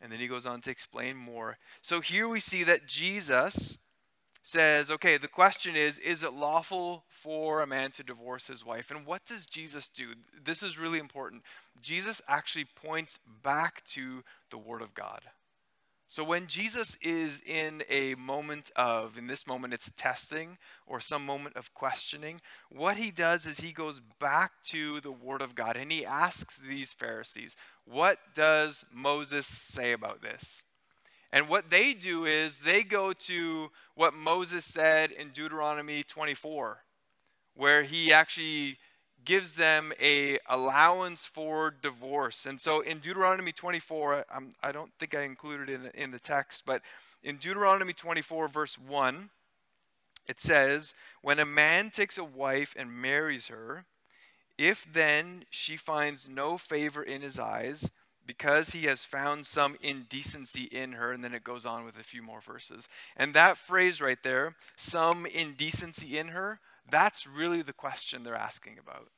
And 0.00 0.10
then 0.10 0.18
he 0.18 0.26
goes 0.26 0.46
on 0.46 0.60
to 0.62 0.70
explain 0.70 1.16
more. 1.16 1.58
So 1.80 2.00
here 2.00 2.28
we 2.28 2.40
see 2.40 2.64
that 2.64 2.86
Jesus 2.86 3.78
says, 4.42 4.90
okay, 4.90 5.16
the 5.16 5.28
question 5.28 5.76
is, 5.76 6.00
is 6.00 6.24
it 6.24 6.32
lawful 6.32 7.04
for 7.08 7.62
a 7.62 7.66
man 7.66 7.92
to 7.92 8.02
divorce 8.02 8.48
his 8.48 8.64
wife? 8.64 8.90
And 8.90 9.06
what 9.06 9.24
does 9.24 9.46
Jesus 9.46 9.88
do? 9.88 10.14
This 10.44 10.64
is 10.64 10.78
really 10.78 10.98
important. 10.98 11.42
Jesus 11.80 12.20
actually 12.26 12.64
points 12.64 13.20
back 13.44 13.84
to 13.86 14.24
the 14.50 14.58
Word 14.58 14.82
of 14.82 14.94
God. 14.94 15.20
So 16.12 16.24
when 16.24 16.46
Jesus 16.46 16.98
is 17.00 17.40
in 17.46 17.84
a 17.88 18.14
moment 18.16 18.70
of, 18.76 19.16
in 19.16 19.28
this 19.28 19.46
moment 19.46 19.72
it's 19.72 19.90
testing 19.96 20.58
or 20.86 21.00
some 21.00 21.24
moment 21.24 21.56
of 21.56 21.72
questioning, 21.72 22.42
what 22.68 22.98
he 22.98 23.10
does 23.10 23.46
is 23.46 23.60
he 23.60 23.72
goes 23.72 24.02
back 24.20 24.52
to 24.64 25.00
the 25.00 25.10
Word 25.10 25.40
of 25.40 25.54
God 25.54 25.74
and 25.74 25.90
he 25.90 26.04
asks 26.04 26.58
these 26.68 26.92
Pharisees, 26.92 27.56
what 27.86 28.18
does 28.34 28.84
Moses 28.92 29.46
say 29.46 29.92
about 29.92 30.20
this? 30.20 30.62
And 31.32 31.48
what 31.48 31.70
they 31.70 31.94
do 31.94 32.26
is 32.26 32.58
they 32.58 32.82
go 32.82 33.14
to 33.14 33.70
what 33.94 34.12
Moses 34.12 34.66
said 34.66 35.12
in 35.12 35.30
Deuteronomy 35.30 36.02
24, 36.02 36.84
where 37.54 37.84
he 37.84 38.12
actually 38.12 38.76
gives 39.24 39.54
them 39.54 39.92
a 40.00 40.38
allowance 40.48 41.24
for 41.24 41.70
divorce. 41.70 42.46
And 42.46 42.60
so 42.60 42.80
in 42.80 42.98
Deuteronomy 42.98 43.52
24, 43.52 44.26
I'm, 44.32 44.54
I 44.62 44.72
do 44.72 44.78
not 44.80 44.90
think 44.98 45.14
I 45.14 45.22
included 45.22 45.68
in, 45.68 45.90
in 45.94 46.10
the 46.10 46.18
text, 46.18 46.62
but 46.66 46.82
in 47.22 47.36
Deuteronomy 47.36 47.92
24, 47.92 48.48
verse 48.48 48.78
1, 48.78 49.30
it 50.28 50.40
says, 50.40 50.94
When 51.22 51.38
a 51.38 51.44
man 51.44 51.90
takes 51.90 52.18
a 52.18 52.24
wife 52.24 52.74
and 52.76 52.90
marries 52.90 53.46
her, 53.48 53.84
If 54.58 54.86
then 54.92 55.44
she 55.50 55.76
finds 55.76 56.28
no 56.28 56.58
favor 56.58 57.02
in 57.02 57.22
his 57.22 57.38
eyes, 57.38 57.90
because 58.26 58.70
he 58.70 58.84
has 58.84 59.04
found 59.04 59.46
some 59.46 59.76
indecency 59.80 60.64
in 60.64 60.92
her, 60.92 61.12
and 61.12 61.24
then 61.24 61.34
it 61.34 61.44
goes 61.44 61.66
on 61.66 61.84
with 61.84 61.98
a 61.98 62.04
few 62.04 62.22
more 62.22 62.40
verses. 62.40 62.88
And 63.16 63.34
that 63.34 63.56
phrase 63.56 64.00
right 64.00 64.22
there, 64.22 64.56
some 64.76 65.26
indecency 65.26 66.18
in 66.18 66.28
her, 66.28 66.60
that's 66.90 67.26
really 67.26 67.62
the 67.62 67.72
question 67.72 68.22
they're 68.22 68.34
asking 68.34 68.78
about. 68.78 69.08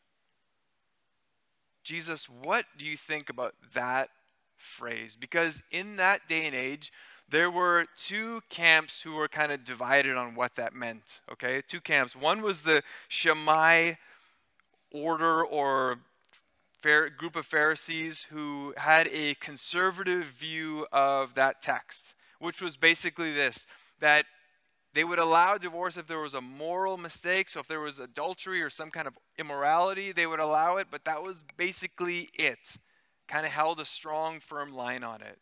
Jesus, 1.83 2.29
what 2.29 2.65
do 2.79 2.85
you 2.87 2.97
think 2.97 3.29
about 3.29 3.55
that 3.75 4.09
phrase? 4.57 5.17
Because 5.19 5.63
in 5.71 5.97
that 5.97 6.29
day 6.29 6.47
and 6.47 6.55
age, 6.55 6.93
there 7.29 7.51
were 7.51 7.87
two 7.97 8.41
camps 8.49 9.03
who 9.03 9.15
were 9.15 9.29
kind 9.29 9.53
of 9.53 9.65
divided 9.65 10.17
on 10.17 10.35
what 10.35 10.55
that 10.57 10.75
meant. 10.75 11.21
Okay, 11.33 11.63
two 11.67 11.81
camps. 11.81 12.15
One 12.15 12.43
was 12.43 12.63
the 12.63 12.83
Shammai 13.09 13.93
order 14.93 15.45
or 15.45 15.99
group 17.17 17.35
of 17.35 17.47
Pharisees 17.47 18.27
who 18.31 18.75
had 18.77 19.09
a 19.11 19.35
conservative 19.37 20.25
view 20.25 20.87
of 20.93 21.35
that 21.35 21.63
text, 21.63 22.15
which 22.39 22.61
was 22.61 22.77
basically 22.77 23.33
this 23.33 23.67
that 24.01 24.27
they 24.95 25.05
would 25.05 25.19
allow 25.19 25.59
divorce 25.59 25.97
if 25.97 26.07
there 26.07 26.21
was 26.21 26.35
a 26.35 26.41
moral 26.41 26.97
mistake. 26.97 27.49
So, 27.49 27.61
if 27.61 27.67
there 27.67 27.81
was 27.81 27.99
adultery 27.99 28.63
or 28.63 28.71
some 28.71 28.91
kind 28.91 29.07
of 29.07 29.15
immorality, 29.39 30.13
they 30.13 30.27
would 30.27 30.41
allow 30.41 30.77
it, 30.77 30.87
but 30.91 31.05
that 31.05 31.23
was 31.23 31.45
basically 31.57 32.31
it. 32.35 32.77
Kind 33.27 33.45
of 33.45 33.53
held 33.53 33.81
a 33.81 33.85
strong, 33.85 34.41
firm 34.41 34.73
line 34.73 35.03
on 35.03 35.21
it. 35.21 35.39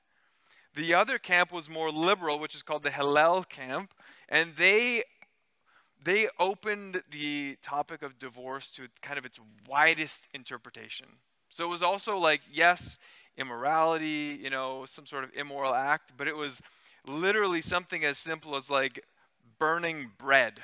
The 0.74 0.94
other 0.94 1.18
camp 1.18 1.52
was 1.52 1.68
more 1.68 1.90
liberal, 1.90 2.38
which 2.38 2.54
is 2.54 2.62
called 2.62 2.82
the 2.82 2.90
Hillel 2.90 3.44
camp, 3.44 3.92
and 4.28 4.56
they 4.56 5.04
they 6.04 6.28
opened 6.38 7.02
the 7.10 7.56
topic 7.62 8.02
of 8.02 8.18
divorce 8.18 8.70
to 8.72 8.88
kind 9.02 9.18
of 9.18 9.26
its 9.26 9.38
widest 9.68 10.26
interpretation. 10.34 11.06
So 11.48 11.64
it 11.64 11.68
was 11.68 11.82
also 11.82 12.18
like, 12.18 12.40
yes, 12.50 12.98
immorality, 13.36 14.38
you 14.42 14.50
know, 14.50 14.84
some 14.86 15.06
sort 15.06 15.22
of 15.22 15.30
immoral 15.34 15.74
act, 15.74 16.12
but 16.16 16.26
it 16.26 16.36
was 16.36 16.60
literally 17.06 17.60
something 17.60 18.04
as 18.04 18.18
simple 18.18 18.56
as 18.56 18.70
like 18.70 19.04
burning 19.62 20.10
bread, 20.18 20.58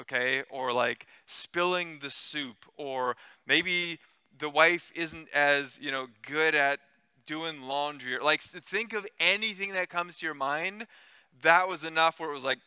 okay, 0.00 0.42
or 0.50 0.72
like 0.72 1.06
spilling 1.24 2.00
the 2.02 2.10
soup, 2.10 2.66
or 2.76 3.16
maybe 3.46 4.00
the 4.36 4.48
wife 4.48 4.90
isn't 4.96 5.28
as, 5.32 5.78
you 5.80 5.92
know, 5.92 6.08
good 6.26 6.56
at 6.56 6.80
doing 7.24 7.62
laundry. 7.62 8.18
Like, 8.18 8.42
think 8.42 8.92
of 8.92 9.06
anything 9.20 9.72
that 9.74 9.88
comes 9.88 10.18
to 10.18 10.26
your 10.26 10.34
mind. 10.34 10.88
That 11.42 11.68
was 11.68 11.84
enough 11.84 12.18
where 12.18 12.28
it 12.28 12.34
was 12.34 12.42
like, 12.42 12.58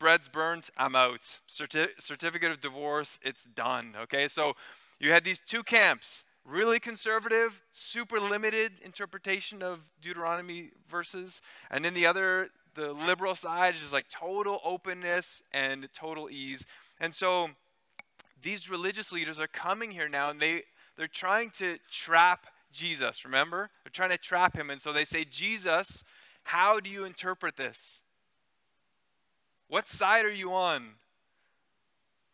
bread's 0.00 0.28
burnt, 0.28 0.68
I'm 0.76 0.96
out. 0.96 1.38
Certi- 1.48 2.00
certificate 2.00 2.50
of 2.50 2.60
divorce, 2.60 3.20
it's 3.22 3.44
done. 3.44 3.94
Okay, 4.02 4.26
so 4.26 4.54
you 4.98 5.12
had 5.12 5.22
these 5.22 5.40
two 5.46 5.62
camps 5.62 6.24
really 6.44 6.80
conservative, 6.80 7.62
super 7.70 8.18
limited 8.18 8.72
interpretation 8.84 9.62
of 9.62 9.78
Deuteronomy 10.02 10.70
verses, 10.90 11.40
and 11.70 11.84
then 11.84 11.94
the 11.94 12.06
other, 12.06 12.48
the 12.74 12.92
liberal 12.92 13.34
side, 13.34 13.74
is 13.74 13.80
just 13.80 13.92
like 13.92 14.08
total 14.08 14.60
openness 14.64 15.42
and 15.52 15.88
total 15.94 16.30
ease. 16.30 16.66
And 16.98 17.14
so 17.14 17.50
these 18.42 18.70
religious 18.70 19.12
leaders 19.12 19.38
are 19.38 19.46
coming 19.46 19.90
here 19.90 20.08
now 20.08 20.30
and 20.30 20.40
they, 20.40 20.62
they're 20.96 21.08
trying 21.08 21.50
to 21.58 21.78
trap 21.90 22.46
Jesus, 22.72 23.24
remember? 23.24 23.70
They're 23.84 23.90
trying 23.90 24.10
to 24.10 24.18
trap 24.18 24.56
him. 24.56 24.70
And 24.70 24.80
so 24.80 24.92
they 24.92 25.04
say, 25.04 25.24
Jesus, 25.24 26.04
how 26.44 26.80
do 26.80 26.88
you 26.88 27.04
interpret 27.04 27.56
this? 27.56 28.00
What 29.68 29.88
side 29.88 30.24
are 30.24 30.32
you 30.32 30.52
on? 30.52 30.90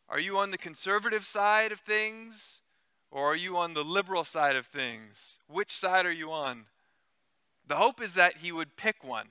Are 0.09 0.21
you 0.21 0.37
on 0.37 0.51
the 0.51 0.59
conservative 0.59 1.25
side 1.25 1.73
of 1.73 1.81
things? 1.81 2.61
Or 3.11 3.33
are 3.33 3.37
you 3.37 3.57
on 3.57 3.75
the 3.75 3.85
liberal 3.85 4.25
side 4.25 4.57
of 4.57 4.67
things? 4.67 5.39
Which 5.49 5.73
side 5.73 6.07
are 6.07 6.13
you 6.13 6.33
on? 6.33 6.67
The 7.67 7.77
hope 7.77 8.01
is 8.01 8.15
that 8.15 8.39
he 8.39 8.53
would 8.53 8.77
pick 8.77 9.03
one, 9.03 9.29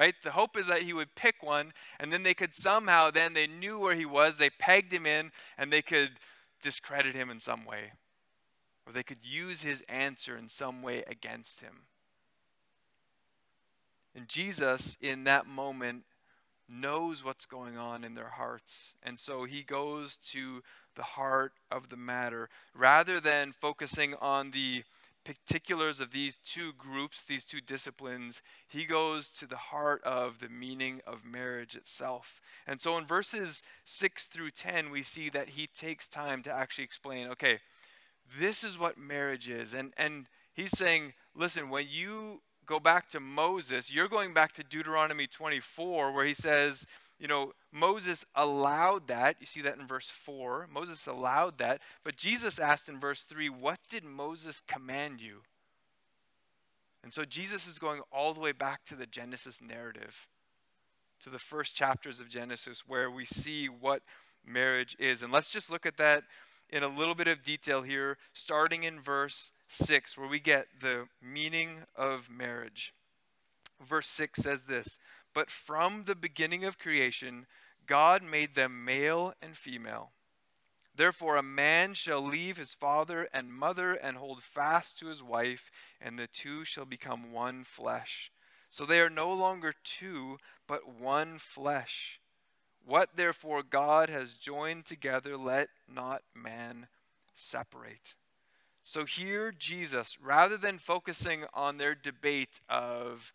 right? 0.00 0.14
The 0.24 0.32
hope 0.32 0.56
is 0.56 0.66
that 0.66 0.82
he 0.82 0.92
would 0.92 1.14
pick 1.14 1.42
one, 1.42 1.72
and 2.00 2.12
then 2.12 2.24
they 2.24 2.34
could 2.34 2.54
somehow, 2.54 3.12
then 3.12 3.34
they 3.34 3.46
knew 3.46 3.78
where 3.78 3.94
he 3.94 4.06
was, 4.06 4.36
they 4.36 4.50
pegged 4.50 4.92
him 4.92 5.06
in, 5.06 5.30
and 5.56 5.72
they 5.72 5.82
could 5.82 6.10
discredit 6.60 7.14
him 7.14 7.30
in 7.30 7.38
some 7.38 7.64
way 7.64 7.92
or 8.90 8.92
they 8.92 9.02
could 9.02 9.18
use 9.22 9.62
his 9.62 9.84
answer 9.88 10.36
in 10.36 10.48
some 10.48 10.82
way 10.82 11.04
against 11.06 11.60
him. 11.60 11.82
And 14.14 14.28
Jesus, 14.28 14.98
in 15.00 15.24
that 15.24 15.46
moment, 15.46 16.02
knows 16.68 17.24
what's 17.24 17.46
going 17.46 17.76
on 17.76 18.02
in 18.02 18.14
their 18.14 18.30
hearts. 18.30 18.94
And 19.02 19.16
so 19.16 19.44
he 19.44 19.62
goes 19.62 20.16
to 20.32 20.62
the 20.96 21.02
heart 21.02 21.52
of 21.70 21.88
the 21.88 21.96
matter. 21.96 22.48
Rather 22.74 23.20
than 23.20 23.52
focusing 23.52 24.14
on 24.20 24.50
the 24.50 24.82
particulars 25.24 26.00
of 26.00 26.12
these 26.12 26.36
two 26.44 26.72
groups, 26.72 27.22
these 27.22 27.44
two 27.44 27.60
disciplines, 27.60 28.42
he 28.68 28.84
goes 28.84 29.28
to 29.28 29.46
the 29.46 29.56
heart 29.56 30.02
of 30.04 30.40
the 30.40 30.48
meaning 30.48 31.00
of 31.06 31.24
marriage 31.24 31.74
itself. 31.74 32.40
And 32.66 32.80
so 32.80 32.96
in 32.96 33.06
verses 33.06 33.62
6 33.84 34.24
through 34.24 34.50
10, 34.50 34.90
we 34.90 35.02
see 35.02 35.28
that 35.30 35.50
he 35.50 35.66
takes 35.66 36.08
time 36.08 36.42
to 36.42 36.52
actually 36.52 36.84
explain 36.84 37.28
okay, 37.28 37.60
this 38.38 38.64
is 38.64 38.78
what 38.78 38.98
marriage 38.98 39.48
is. 39.48 39.74
And, 39.74 39.92
and 39.96 40.26
he's 40.52 40.76
saying, 40.76 41.14
listen, 41.34 41.68
when 41.68 41.86
you 41.88 42.42
go 42.66 42.78
back 42.78 43.08
to 43.10 43.20
Moses, 43.20 43.92
you're 43.92 44.08
going 44.08 44.32
back 44.32 44.52
to 44.52 44.62
Deuteronomy 44.62 45.26
24, 45.26 46.12
where 46.12 46.24
he 46.24 46.34
says, 46.34 46.86
you 47.20 47.28
know, 47.28 47.52
Moses 47.70 48.24
allowed 48.34 49.06
that. 49.08 49.36
You 49.40 49.46
see 49.46 49.60
that 49.60 49.78
in 49.78 49.86
verse 49.86 50.08
4. 50.08 50.68
Moses 50.72 51.06
allowed 51.06 51.58
that. 51.58 51.82
But 52.02 52.16
Jesus 52.16 52.58
asked 52.58 52.88
in 52.88 52.98
verse 52.98 53.20
3, 53.22 53.50
What 53.50 53.78
did 53.90 54.04
Moses 54.04 54.62
command 54.66 55.20
you? 55.20 55.42
And 57.04 57.12
so 57.12 57.24
Jesus 57.26 57.66
is 57.66 57.78
going 57.78 58.00
all 58.10 58.32
the 58.32 58.40
way 58.40 58.52
back 58.52 58.86
to 58.86 58.96
the 58.96 59.06
Genesis 59.06 59.60
narrative, 59.60 60.28
to 61.22 61.30
the 61.30 61.38
first 61.38 61.74
chapters 61.74 62.20
of 62.20 62.28
Genesis, 62.28 62.84
where 62.86 63.10
we 63.10 63.26
see 63.26 63.66
what 63.66 64.02
marriage 64.46 64.96
is. 64.98 65.22
And 65.22 65.32
let's 65.32 65.48
just 65.48 65.70
look 65.70 65.84
at 65.84 65.98
that 65.98 66.24
in 66.70 66.82
a 66.82 66.88
little 66.88 67.14
bit 67.14 67.28
of 67.28 67.42
detail 67.42 67.82
here, 67.82 68.16
starting 68.32 68.84
in 68.84 68.98
verse 68.98 69.52
6, 69.68 70.16
where 70.16 70.28
we 70.28 70.40
get 70.40 70.66
the 70.80 71.06
meaning 71.22 71.80
of 71.96 72.30
marriage. 72.30 72.94
Verse 73.86 74.08
6 74.08 74.42
says 74.42 74.62
this 74.62 74.98
But 75.34 75.50
from 75.50 76.04
the 76.04 76.14
beginning 76.14 76.64
of 76.64 76.78
creation, 76.78 77.46
God 77.86 78.22
made 78.22 78.54
them 78.54 78.84
male 78.84 79.34
and 79.40 79.56
female. 79.56 80.10
Therefore, 80.94 81.36
a 81.36 81.42
man 81.42 81.94
shall 81.94 82.20
leave 82.20 82.56
his 82.56 82.74
father 82.74 83.28
and 83.32 83.52
mother 83.52 83.94
and 83.94 84.16
hold 84.16 84.42
fast 84.42 84.98
to 84.98 85.06
his 85.06 85.22
wife, 85.22 85.70
and 86.00 86.18
the 86.18 86.26
two 86.26 86.64
shall 86.64 86.84
become 86.84 87.32
one 87.32 87.64
flesh. 87.64 88.30
So 88.70 88.84
they 88.84 89.00
are 89.00 89.10
no 89.10 89.32
longer 89.32 89.74
two, 89.82 90.38
but 90.66 91.00
one 91.00 91.38
flesh. 91.38 92.20
What 92.84 93.16
therefore 93.16 93.62
God 93.62 94.08
has 94.08 94.32
joined 94.32 94.86
together, 94.86 95.36
let 95.36 95.68
not 95.88 96.22
man 96.34 96.88
separate. 97.34 98.14
So 98.82 99.04
here, 99.04 99.52
Jesus, 99.56 100.18
rather 100.20 100.56
than 100.56 100.78
focusing 100.78 101.44
on 101.54 101.78
their 101.78 101.94
debate 101.94 102.60
of 102.68 103.32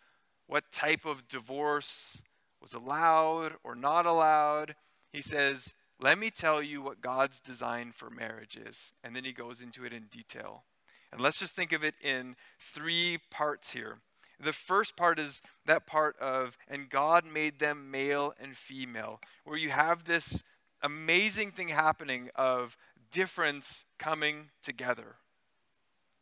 what 0.48 0.72
type 0.72 1.06
of 1.06 1.28
divorce 1.28 2.22
was 2.62 2.74
allowed 2.74 3.54
or 3.64 3.76
not 3.76 4.06
allowed, 4.06 4.76
he 5.12 5.22
says, 5.22 5.74
Let 6.00 6.18
me 6.18 6.30
tell 6.30 6.62
you 6.62 6.82
what 6.82 7.02
God's 7.02 7.40
design 7.40 7.92
for 7.96 8.10
marriage 8.10 8.58
is. 8.58 8.92
And 9.04 9.16
then 9.16 9.24
he 9.24 9.32
goes 9.32 9.62
into 9.62 9.86
it 9.86 9.94
in 9.94 10.06
detail. 10.12 10.64
And 11.12 11.22
let's 11.22 11.40
just 11.40 11.56
think 11.56 11.72
of 11.72 11.84
it 11.84 11.96
in 12.04 12.36
three 12.60 13.20
parts 13.30 13.72
here. 13.72 14.00
The 14.40 14.54
first 14.54 14.98
part 14.98 15.18
is 15.18 15.42
that 15.66 15.88
part 15.88 16.18
of, 16.20 16.58
and 16.68 16.90
God 16.90 17.26
made 17.26 17.60
them 17.60 17.90
male 17.90 18.34
and 18.42 18.56
female, 18.56 19.22
where 19.46 19.58
you 19.58 19.70
have 19.70 20.04
this 20.04 20.44
amazing 20.82 21.52
thing 21.52 21.70
happening 21.70 22.30
of 22.36 22.76
difference 23.12 23.86
coming 23.98 24.50
together. 24.62 25.16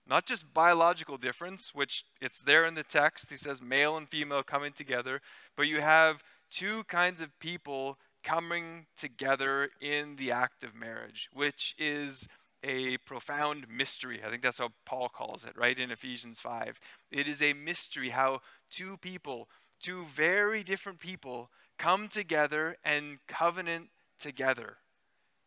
Not 0.08 0.26
just 0.26 0.54
biological 0.54 1.18
difference, 1.18 1.74
which 1.74 2.06
it's 2.22 2.42
there 2.42 2.66
in 2.66 2.76
the 2.76 2.84
text. 2.84 3.30
He 3.30 3.38
says 3.38 3.62
male 3.62 3.96
and 3.96 4.08
female 4.08 4.44
coming 4.44 4.74
together, 4.74 5.22
but 5.56 5.68
you 5.68 5.82
have 5.82 6.24
two 6.52 6.84
kinds 6.86 7.22
of 7.22 7.38
people 7.39 7.98
coming 8.24 8.86
together 8.98 9.70
in 9.82 10.16
the 10.16 10.32
act 10.32 10.63
of 10.63 10.76
marriage, 10.76 11.30
which 11.34 11.76
is 11.78 12.28
a 12.63 12.98
profound 13.00 13.66
mystery. 13.70 14.22
I 14.26 14.30
think 14.30 14.42
that's 14.42 14.60
how 14.60 14.70
Paul 14.86 15.10
calls 15.10 15.44
it, 15.44 15.58
right, 15.58 15.78
in 15.78 15.92
Ephesians 15.92 16.39
5. 16.39 16.80
It 17.12 17.28
is 17.28 17.42
a 17.42 17.54
mystery 17.54 18.10
how 18.10 18.42
two 18.70 18.98
people, 18.98 19.50
two 19.82 20.06
very 20.06 20.63
different 20.63 21.00
people, 21.00 21.50
come 21.78 22.08
together 22.08 22.78
and 22.86 23.20
covenant 23.28 23.89
together. 24.20 24.78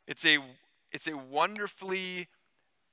It's 0.06 0.24
a, 0.26 0.38
it's 0.92 1.08
a 1.08 1.16
wonderfully 1.16 2.28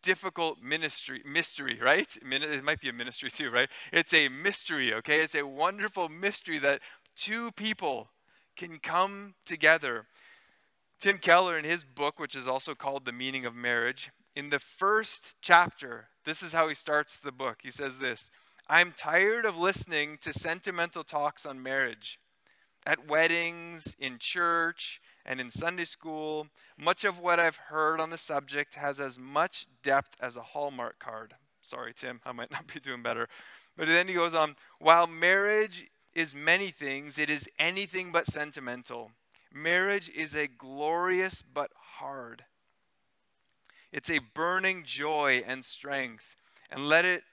difficult 0.04 0.62
ministry 0.62 1.22
mystery 1.26 1.80
right 1.82 2.18
it 2.22 2.64
might 2.64 2.82
be 2.82 2.90
a 2.90 2.94
ministry 2.94 3.32
too 3.32 3.50
right 3.50 3.70
it's 3.92 4.14
a 4.14 4.28
mystery 4.28 4.94
okay 4.94 5.22
it's 5.22 5.36
a 5.36 5.48
wonderful 5.48 6.10
mystery 6.10 6.60
that 6.60 6.82
two 7.16 7.52
people 7.54 8.10
can 8.56 8.78
come 8.80 9.34
together 9.46 10.06
Tim 11.00 11.18
Keller, 11.18 11.58
in 11.58 11.66
his 11.66 11.84
book, 11.84 12.18
which 12.18 12.34
is 12.34 12.48
also 12.48 12.76
called 12.76 13.04
The 13.04 13.12
Meaning 13.12 13.46
of 13.46 13.54
Marriage, 13.54 14.10
in 14.38 14.50
the 14.50 14.60
first 14.60 15.36
chapter, 15.42 16.08
this 16.26 16.42
is 16.42 16.54
how 16.54 16.70
he 16.70 16.76
starts 16.76 17.20
the 17.20 17.32
book. 17.32 17.60
He 17.62 17.72
says 17.72 17.98
this 17.98 18.30
I'm 18.70 18.94
tired 18.96 19.46
of 19.46 19.58
listening 19.58 20.18
to 20.22 20.32
sentimental 20.32 21.04
talks 21.04 21.46
on 21.46 21.62
marriage. 21.62 22.20
At 22.86 23.08
weddings, 23.08 23.96
in 24.00 24.18
church, 24.20 25.02
and 25.26 25.40
in 25.40 25.50
Sunday 25.50 25.86
school, 25.86 26.48
much 26.78 27.04
of 27.04 27.20
what 27.20 27.40
I've 27.40 27.56
heard 27.56 28.00
on 28.00 28.10
the 28.10 28.18
subject 28.18 28.76
has 28.76 29.00
as 29.00 29.18
much 29.18 29.68
depth 29.82 30.18
as 30.20 30.36
a 30.36 30.42
Hallmark 30.42 31.00
card. 31.00 31.36
Sorry, 31.62 31.94
Tim, 31.94 32.20
I 32.26 32.32
might 32.32 32.52
not 32.52 32.68
be 32.74 32.80
doing 32.80 33.02
better. 33.02 33.28
But 33.78 33.88
then 33.88 34.08
he 34.08 34.14
goes 34.14 34.36
on 34.36 34.56
while 34.80 35.08
marriage 35.08 35.88
is 36.14 36.36
many 36.36 36.70
things, 36.70 37.18
it 37.18 37.30
is 37.30 37.50
anything 37.58 38.12
but 38.12 38.28
sentimental. 38.28 39.12
Marriage 39.52 40.10
is 40.10 40.36
a 40.36 40.48
glorious 40.48 41.42
but 41.42 41.72
hard. 41.98 42.44
It's 43.92 44.10
a 44.10 44.20
burning 44.34 44.84
joy 44.86 45.44
and 45.46 45.64
strength. 45.64 46.36
And 46.70 46.88
let 46.88 47.06
it 47.06 47.24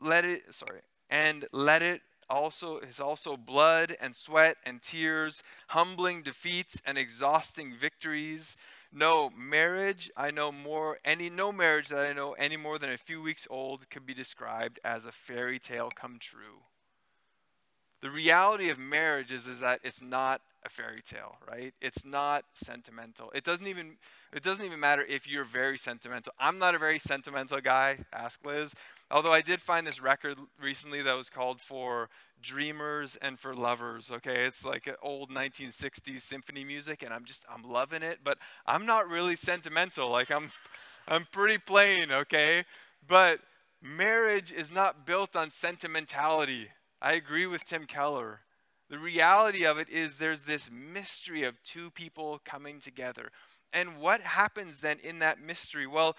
let 0.00 0.24
it 0.24 0.42
sorry, 0.54 0.80
and 1.08 1.46
let 1.52 1.82
it 1.82 2.02
also 2.30 2.78
is 2.78 3.00
also 3.00 3.36
blood 3.36 3.96
and 4.00 4.16
sweat 4.16 4.56
and 4.64 4.80
tears, 4.80 5.42
humbling 5.68 6.22
defeats 6.22 6.80
and 6.86 6.96
exhausting 6.96 7.74
victories. 7.74 8.56
No 8.92 9.30
marriage 9.36 10.10
I 10.16 10.30
know 10.30 10.50
more 10.50 10.98
any 11.04 11.28
no 11.28 11.52
marriage 11.52 11.88
that 11.88 12.06
I 12.06 12.12
know 12.12 12.32
any 12.32 12.56
more 12.56 12.78
than 12.78 12.90
a 12.90 12.96
few 12.96 13.20
weeks 13.20 13.46
old 13.50 13.90
could 13.90 14.06
be 14.06 14.14
described 14.14 14.80
as 14.84 15.04
a 15.04 15.12
fairy 15.12 15.58
tale 15.58 15.90
come 15.90 16.18
true. 16.18 16.62
The 18.00 18.10
reality 18.10 18.70
of 18.70 18.78
marriage 18.78 19.30
is, 19.30 19.46
is 19.46 19.60
that 19.60 19.80
it's 19.84 20.00
not 20.00 20.40
a 20.64 20.68
fairy 20.68 21.02
tale, 21.02 21.36
right? 21.48 21.74
It's 21.80 22.04
not 22.04 22.44
sentimental. 22.54 23.30
It 23.34 23.44
doesn't 23.44 23.66
even 23.66 23.96
it 24.32 24.42
doesn't 24.42 24.64
even 24.64 24.80
matter 24.80 25.02
if 25.02 25.28
you're 25.28 25.44
very 25.44 25.78
sentimental. 25.78 26.32
I'm 26.38 26.58
not 26.58 26.74
a 26.74 26.78
very 26.78 26.98
sentimental 26.98 27.60
guy, 27.60 27.98
ask 28.12 28.44
Liz. 28.44 28.74
Although 29.10 29.32
I 29.32 29.40
did 29.40 29.60
find 29.60 29.86
this 29.86 30.00
record 30.00 30.38
recently 30.62 31.02
that 31.02 31.16
was 31.16 31.28
called 31.28 31.60
for 31.60 32.08
dreamers 32.40 33.18
and 33.20 33.38
for 33.38 33.54
lovers, 33.54 34.10
okay? 34.10 34.44
It's 34.44 34.64
like 34.64 34.88
old 35.02 35.30
1960s 35.30 36.20
symphony 36.20 36.64
music 36.64 37.02
and 37.02 37.12
I'm 37.12 37.24
just 37.24 37.44
I'm 37.52 37.62
loving 37.62 38.02
it, 38.02 38.20
but 38.22 38.38
I'm 38.66 38.86
not 38.86 39.08
really 39.08 39.34
sentimental. 39.34 40.08
Like 40.08 40.30
I'm 40.30 40.52
I'm 41.08 41.26
pretty 41.32 41.58
plain, 41.58 42.12
okay? 42.12 42.64
But 43.06 43.40
marriage 43.82 44.52
is 44.52 44.70
not 44.70 45.04
built 45.06 45.34
on 45.34 45.50
sentimentality. 45.50 46.68
I 47.02 47.14
agree 47.14 47.46
with 47.46 47.64
Tim 47.64 47.86
Keller. 47.86 48.40
The 48.90 48.98
reality 48.98 49.64
of 49.64 49.78
it 49.78 49.88
is 49.88 50.16
there's 50.16 50.42
this 50.42 50.70
mystery 50.70 51.44
of 51.44 51.62
two 51.64 51.90
people 51.90 52.40
coming 52.44 52.78
together. 52.78 53.30
And 53.72 53.98
what 53.98 54.20
happens 54.22 54.78
then 54.78 54.98
in 55.02 55.20
that 55.20 55.40
mystery? 55.40 55.86
Well, 55.86 56.16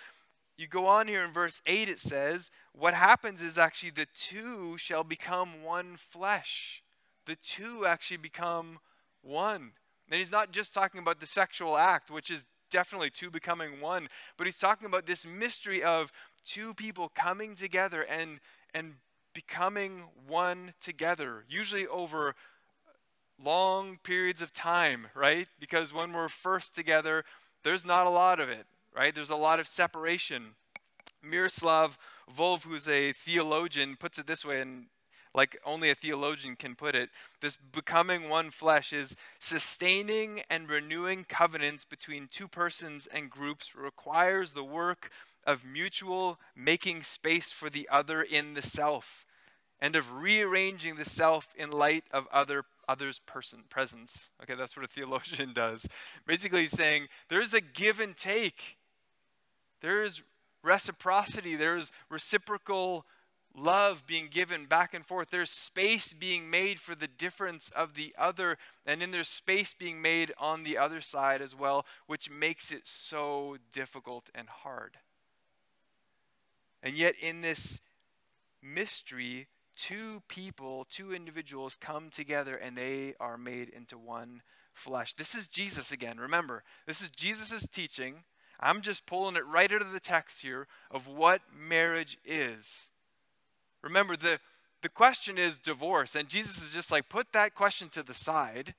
you 0.61 0.67
go 0.67 0.85
on 0.85 1.07
here 1.07 1.23
in 1.23 1.33
verse 1.33 1.61
8, 1.65 1.89
it 1.89 1.99
says, 1.99 2.51
what 2.73 2.93
happens 2.93 3.41
is 3.41 3.57
actually 3.57 3.89
the 3.89 4.07
two 4.13 4.77
shall 4.77 5.03
become 5.03 5.63
one 5.63 5.97
flesh. 5.97 6.83
The 7.25 7.35
two 7.35 7.85
actually 7.85 8.17
become 8.17 8.79
one. 9.21 9.71
And 10.09 10.19
he's 10.19 10.31
not 10.31 10.51
just 10.51 10.73
talking 10.73 10.99
about 11.01 11.19
the 11.19 11.25
sexual 11.25 11.77
act, 11.77 12.11
which 12.11 12.29
is 12.29 12.45
definitely 12.69 13.09
two 13.09 13.29
becoming 13.29 13.81
one, 13.81 14.07
but 14.37 14.47
he's 14.47 14.57
talking 14.57 14.85
about 14.85 15.05
this 15.05 15.25
mystery 15.25 15.83
of 15.83 16.11
two 16.45 16.73
people 16.73 17.11
coming 17.13 17.55
together 17.55 18.03
and, 18.03 18.39
and 18.73 18.95
becoming 19.33 20.03
one 20.27 20.73
together, 20.81 21.43
usually 21.49 21.87
over 21.87 22.35
long 23.43 23.97
periods 24.03 24.41
of 24.41 24.53
time, 24.53 25.07
right? 25.15 25.47
Because 25.59 25.93
when 25.93 26.13
we're 26.13 26.29
first 26.29 26.75
together, 26.75 27.23
there's 27.63 27.85
not 27.85 28.07
a 28.07 28.11
lot 28.11 28.39
of 28.39 28.49
it, 28.49 28.65
right? 28.95 29.13
There's 29.13 29.29
a 29.29 29.35
lot 29.35 29.59
of 29.59 29.67
separation. 29.67 30.55
Miroslav 31.23 31.97
Volf, 32.35 32.63
who's 32.63 32.87
a 32.87 33.13
theologian, 33.13 33.95
puts 33.95 34.17
it 34.17 34.27
this 34.27 34.43
way, 34.43 34.61
and 34.61 34.85
like 35.33 35.57
only 35.65 35.89
a 35.89 35.95
theologian 35.95 36.55
can 36.55 36.75
put 36.75 36.95
it 36.95 37.09
this 37.39 37.55
becoming 37.55 38.27
one 38.29 38.51
flesh 38.51 38.91
is 38.91 39.15
sustaining 39.39 40.41
and 40.49 40.69
renewing 40.69 41.25
covenants 41.27 41.85
between 41.85 42.27
two 42.27 42.47
persons 42.47 43.07
and 43.07 43.29
groups 43.29 43.75
requires 43.75 44.51
the 44.51 44.63
work 44.63 45.09
of 45.45 45.65
mutual 45.65 46.39
making 46.55 47.01
space 47.01 47.51
for 47.51 47.69
the 47.69 47.87
other 47.89 48.21
in 48.21 48.53
the 48.53 48.61
self 48.61 49.25
and 49.79 49.95
of 49.95 50.11
rearranging 50.13 50.95
the 50.95 51.05
self 51.05 51.47
in 51.57 51.71
light 51.71 52.03
of 52.11 52.27
other 52.31 52.63
other's 52.87 53.19
person 53.19 53.63
presence. 53.69 54.29
Okay, 54.43 54.53
that's 54.53 54.75
what 54.75 54.83
a 54.83 54.87
theologian 54.87 55.53
does. 55.55 55.87
Basically 56.27 56.63
he's 56.63 56.71
saying 56.71 57.07
there's 57.29 57.53
a 57.53 57.61
give 57.61 57.99
and 57.99 58.15
take. 58.15 58.77
There 59.81 60.03
is 60.03 60.21
reciprocity, 60.63 61.55
there's 61.55 61.91
reciprocal 62.09 63.05
love 63.55 64.05
being 64.07 64.27
given 64.27 64.65
back 64.65 64.93
and 64.93 65.05
forth. 65.05 65.29
There's 65.29 65.49
space 65.49 66.13
being 66.13 66.49
made 66.49 66.79
for 66.79 66.95
the 66.95 67.07
difference 67.07 67.69
of 67.75 67.95
the 67.95 68.13
other, 68.17 68.57
and 68.85 69.01
then 69.01 69.11
there's 69.11 69.27
space 69.27 69.73
being 69.73 70.01
made 70.01 70.31
on 70.37 70.63
the 70.63 70.77
other 70.77 71.01
side 71.01 71.41
as 71.41 71.55
well, 71.55 71.85
which 72.07 72.29
makes 72.29 72.71
it 72.71 72.87
so 72.87 73.57
difficult 73.73 74.29
and 74.33 74.47
hard. 74.47 74.97
And 76.83 76.95
yet, 76.95 77.15
in 77.21 77.41
this 77.41 77.81
mystery, 78.61 79.47
two 79.75 80.21
people, 80.27 80.85
two 80.89 81.13
individuals 81.13 81.75
come 81.79 82.09
together 82.09 82.55
and 82.55 82.77
they 82.77 83.15
are 83.19 83.37
made 83.37 83.69
into 83.69 83.97
one 83.97 84.41
flesh. 84.73 85.13
This 85.13 85.35
is 85.35 85.47
Jesus 85.47 85.91
again. 85.91 86.19
Remember, 86.19 86.63
this 86.87 87.01
is 87.01 87.09
Jesus' 87.09 87.67
teaching. 87.67 88.23
I'm 88.61 88.81
just 88.81 89.05
pulling 89.05 89.35
it 89.35 89.45
right 89.45 89.71
out 89.71 89.81
of 89.81 89.91
the 89.91 89.99
text 89.99 90.41
here 90.41 90.67
of 90.91 91.07
what 91.07 91.41
marriage 91.57 92.17
is. 92.23 92.89
Remember, 93.81 94.15
the, 94.15 94.39
the 94.81 94.89
question 94.89 95.37
is 95.37 95.57
divorce, 95.57 96.15
and 96.15 96.29
Jesus 96.29 96.61
is 96.61 96.69
just 96.69 96.91
like, 96.91 97.09
put 97.09 97.33
that 97.33 97.55
question 97.55 97.89
to 97.89 98.03
the 98.03 98.13
side. 98.13 98.75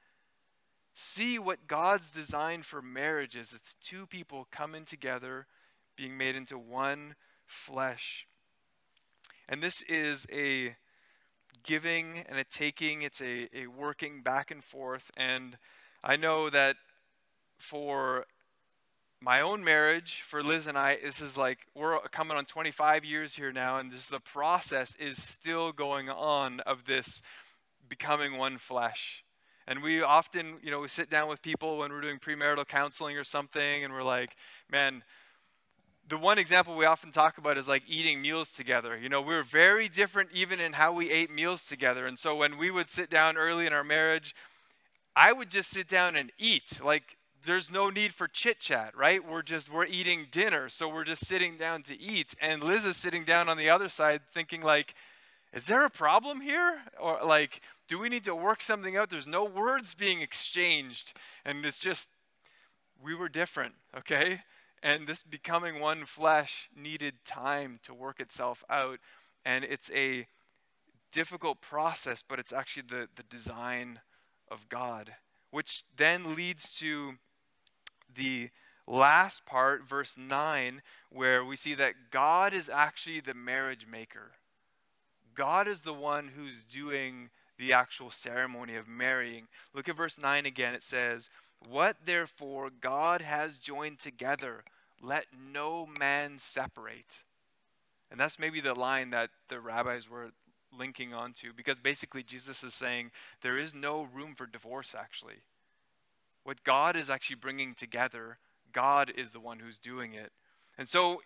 See 0.94 1.38
what 1.38 1.66
God's 1.66 2.10
design 2.10 2.62
for 2.62 2.82
marriage 2.82 3.34
is. 3.34 3.52
It's 3.52 3.76
two 3.80 4.06
people 4.06 4.46
coming 4.50 4.84
together, 4.84 5.46
being 5.96 6.16
made 6.16 6.36
into 6.36 6.58
one 6.58 7.16
flesh. 7.46 8.26
And 9.48 9.62
this 9.62 9.82
is 9.88 10.26
a 10.30 10.76
giving 11.64 12.24
and 12.28 12.38
a 12.38 12.44
taking, 12.44 13.02
it's 13.02 13.20
a, 13.20 13.48
a 13.54 13.66
working 13.66 14.22
back 14.22 14.50
and 14.50 14.62
forth. 14.62 15.10
And 15.16 15.56
I 16.04 16.16
know 16.16 16.50
that 16.50 16.76
for 17.58 18.26
my 19.22 19.40
own 19.40 19.62
marriage, 19.62 20.22
for 20.26 20.42
Liz 20.42 20.66
and 20.66 20.76
I, 20.76 20.98
this 21.02 21.20
is 21.20 21.36
like 21.36 21.58
we're 21.76 21.98
coming 22.08 22.36
on 22.36 22.44
25 22.44 23.04
years 23.04 23.36
here 23.36 23.52
now, 23.52 23.78
and 23.78 23.92
this 23.92 24.06
the 24.06 24.18
process 24.18 24.96
is 24.96 25.22
still 25.22 25.70
going 25.70 26.10
on 26.10 26.58
of 26.60 26.86
this 26.86 27.22
becoming 27.88 28.36
one 28.36 28.58
flesh. 28.58 29.22
And 29.68 29.80
we 29.80 30.02
often, 30.02 30.56
you 30.60 30.72
know, 30.72 30.80
we 30.80 30.88
sit 30.88 31.08
down 31.08 31.28
with 31.28 31.40
people 31.40 31.78
when 31.78 31.92
we're 31.92 32.00
doing 32.00 32.18
premarital 32.18 32.66
counseling 32.66 33.16
or 33.16 33.22
something, 33.22 33.84
and 33.84 33.92
we're 33.92 34.02
like, 34.02 34.30
man, 34.68 35.04
the 36.08 36.18
one 36.18 36.36
example 36.36 36.74
we 36.74 36.84
often 36.84 37.12
talk 37.12 37.38
about 37.38 37.56
is 37.56 37.68
like 37.68 37.84
eating 37.86 38.20
meals 38.20 38.50
together. 38.50 38.98
You 38.98 39.08
know, 39.08 39.22
we 39.22 39.36
are 39.36 39.44
very 39.44 39.88
different 39.88 40.30
even 40.34 40.58
in 40.58 40.72
how 40.72 40.92
we 40.92 41.12
ate 41.12 41.30
meals 41.30 41.64
together. 41.64 42.06
And 42.06 42.18
so 42.18 42.34
when 42.34 42.58
we 42.58 42.72
would 42.72 42.90
sit 42.90 43.08
down 43.08 43.36
early 43.36 43.66
in 43.66 43.72
our 43.72 43.84
marriage, 43.84 44.34
I 45.14 45.32
would 45.32 45.48
just 45.48 45.70
sit 45.70 45.86
down 45.86 46.16
and 46.16 46.32
eat. 46.38 46.80
Like 46.84 47.16
there's 47.44 47.70
no 47.70 47.90
need 47.90 48.14
for 48.14 48.28
chit 48.28 48.60
chat, 48.60 48.96
right? 48.96 49.26
We're 49.26 49.42
just 49.42 49.72
we're 49.72 49.86
eating 49.86 50.26
dinner, 50.30 50.68
so 50.68 50.88
we're 50.88 51.04
just 51.04 51.26
sitting 51.26 51.56
down 51.56 51.82
to 51.84 52.00
eat. 52.00 52.34
And 52.40 52.62
Liz 52.62 52.86
is 52.86 52.96
sitting 52.96 53.24
down 53.24 53.48
on 53.48 53.56
the 53.56 53.70
other 53.70 53.88
side 53.88 54.22
thinking 54.32 54.62
like, 54.62 54.94
is 55.52 55.66
there 55.66 55.84
a 55.84 55.90
problem 55.90 56.40
here? 56.40 56.80
Or 57.00 57.20
like, 57.24 57.60
do 57.88 57.98
we 57.98 58.08
need 58.08 58.24
to 58.24 58.34
work 58.34 58.62
something 58.62 58.96
out? 58.96 59.10
There's 59.10 59.26
no 59.26 59.44
words 59.44 59.94
being 59.94 60.20
exchanged. 60.20 61.14
And 61.44 61.64
it's 61.64 61.78
just 61.78 62.08
we 63.02 63.14
were 63.14 63.28
different, 63.28 63.74
okay? 63.96 64.42
And 64.82 65.06
this 65.06 65.22
becoming 65.22 65.80
one 65.80 66.06
flesh 66.06 66.68
needed 66.76 67.14
time 67.24 67.80
to 67.84 67.94
work 67.94 68.20
itself 68.20 68.64
out. 68.70 68.98
And 69.44 69.64
it's 69.64 69.90
a 69.94 70.26
difficult 71.12 71.60
process, 71.60 72.22
but 72.26 72.38
it's 72.38 72.52
actually 72.52 72.84
the, 72.88 73.08
the 73.14 73.22
design 73.24 74.00
of 74.50 74.68
God, 74.68 75.14
which 75.50 75.84
then 75.96 76.34
leads 76.34 76.74
to 76.78 77.14
the 78.14 78.50
last 78.86 79.46
part, 79.46 79.88
verse 79.88 80.16
9, 80.16 80.82
where 81.10 81.44
we 81.44 81.56
see 81.56 81.74
that 81.74 82.10
God 82.10 82.52
is 82.52 82.68
actually 82.68 83.20
the 83.20 83.34
marriage 83.34 83.86
maker. 83.90 84.32
God 85.34 85.68
is 85.68 85.82
the 85.82 85.94
one 85.94 86.32
who's 86.36 86.64
doing 86.64 87.30
the 87.58 87.72
actual 87.72 88.10
ceremony 88.10 88.76
of 88.76 88.88
marrying. 88.88 89.46
Look 89.74 89.88
at 89.88 89.96
verse 89.96 90.18
9 90.18 90.46
again. 90.46 90.74
It 90.74 90.82
says, 90.82 91.30
What 91.68 91.96
therefore 92.04 92.70
God 92.70 93.22
has 93.22 93.58
joined 93.58 93.98
together, 93.98 94.64
let 95.00 95.26
no 95.52 95.86
man 95.86 96.38
separate. 96.38 97.20
And 98.10 98.20
that's 98.20 98.38
maybe 98.38 98.60
the 98.60 98.74
line 98.74 99.10
that 99.10 99.30
the 99.48 99.60
rabbis 99.60 100.08
were 100.08 100.32
linking 100.76 101.12
onto 101.12 101.52
because 101.52 101.78
basically 101.78 102.22
Jesus 102.22 102.64
is 102.64 102.74
saying 102.74 103.10
there 103.42 103.58
is 103.58 103.74
no 103.74 104.08
room 104.14 104.34
for 104.34 104.46
divorce 104.46 104.94
actually. 104.98 105.42
What 106.44 106.64
God 106.64 106.96
is 106.96 107.08
actually 107.08 107.36
bringing 107.36 107.74
together, 107.74 108.38
God 108.72 109.12
is 109.16 109.30
the 109.30 109.40
one 109.40 109.60
who's 109.60 109.78
doing 109.78 110.14
it. 110.14 110.32
And 110.76 110.88
so 110.88 111.20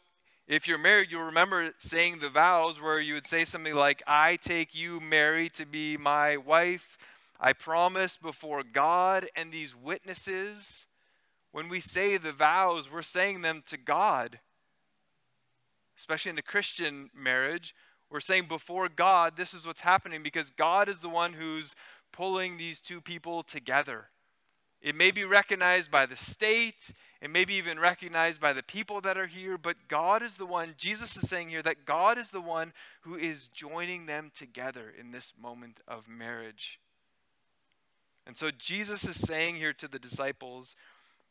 If 0.49 0.69
you're 0.69 0.79
married, 0.79 1.11
you'll 1.11 1.25
remember 1.25 1.73
saying 1.79 2.21
the 2.21 2.29
vows 2.29 2.81
where 2.81 3.01
you 3.01 3.15
would 3.15 3.27
say 3.27 3.45
something 3.45 3.75
like, 3.75 4.01
I 4.07 4.37
take 4.37 4.77
you, 4.77 5.01
Mary, 5.01 5.49
to 5.51 5.67
be 5.67 5.97
my 5.97 6.37
wife. 6.37 6.97
I 7.41 7.53
promise 7.53 8.17
before 8.17 8.63
God 8.63 9.29
and 9.35 9.51
these 9.51 9.75
witnesses. 9.75 10.87
When 11.51 11.69
we 11.69 11.81
say 11.81 12.17
the 12.17 12.31
vows, 12.31 12.91
we're 12.91 13.03
saying 13.03 13.43
them 13.43 13.65
to 13.67 13.77
God. 13.77 14.39
Especially 15.99 16.31
in 16.31 16.39
a 16.39 16.43
Christian 16.43 17.11
marriage, 17.13 17.75
we're 18.09 18.21
saying 18.21 18.45
before 18.47 18.89
God, 18.89 19.37
this 19.37 19.53
is 19.53 19.67
what's 19.67 19.81
happening 19.81 20.23
because 20.23 20.51
God 20.51 20.89
is 20.89 21.01
the 21.01 21.09
one 21.09 21.33
who's 21.33 21.75
pulling 22.13 22.57
these 22.57 22.79
two 22.79 23.01
people 23.01 23.43
together. 23.43 24.11
It 24.87 24.95
may 24.95 25.11
be 25.11 25.25
recognized 25.25 25.91
by 25.91 26.07
the 26.07 26.15
state, 26.15 26.93
it 27.21 27.29
may 27.29 27.45
be 27.45 27.55
even 27.55 27.81
recognized 27.81 28.41
by 28.41 28.53
the 28.53 28.63
people 28.63 29.01
that 29.01 29.19
are 29.19 29.27
here, 29.27 29.59
but 29.59 29.89
God 29.89 30.23
is 30.23 30.37
the 30.37 30.47
one, 30.47 30.75
Jesus 30.79 31.17
is 31.17 31.29
saying 31.29 31.49
here 31.49 31.63
that 31.63 31.85
God 31.85 32.19
is 32.19 32.31
the 32.31 32.41
one 32.41 32.73
who 33.01 33.17
is 33.17 33.49
joining 33.49 34.07
them 34.07 34.31
together 34.33 34.95
in 34.97 35.11
this 35.11 35.33
moment 35.43 35.81
of 35.89 36.07
marriage. 36.07 36.79
And 38.29 38.37
so 38.37 38.53
Jesus 38.57 39.03
is 39.03 39.17
saying 39.17 39.57
here 39.57 39.73
to 39.73 39.89
the 39.89 39.99
disciples, 39.99 40.77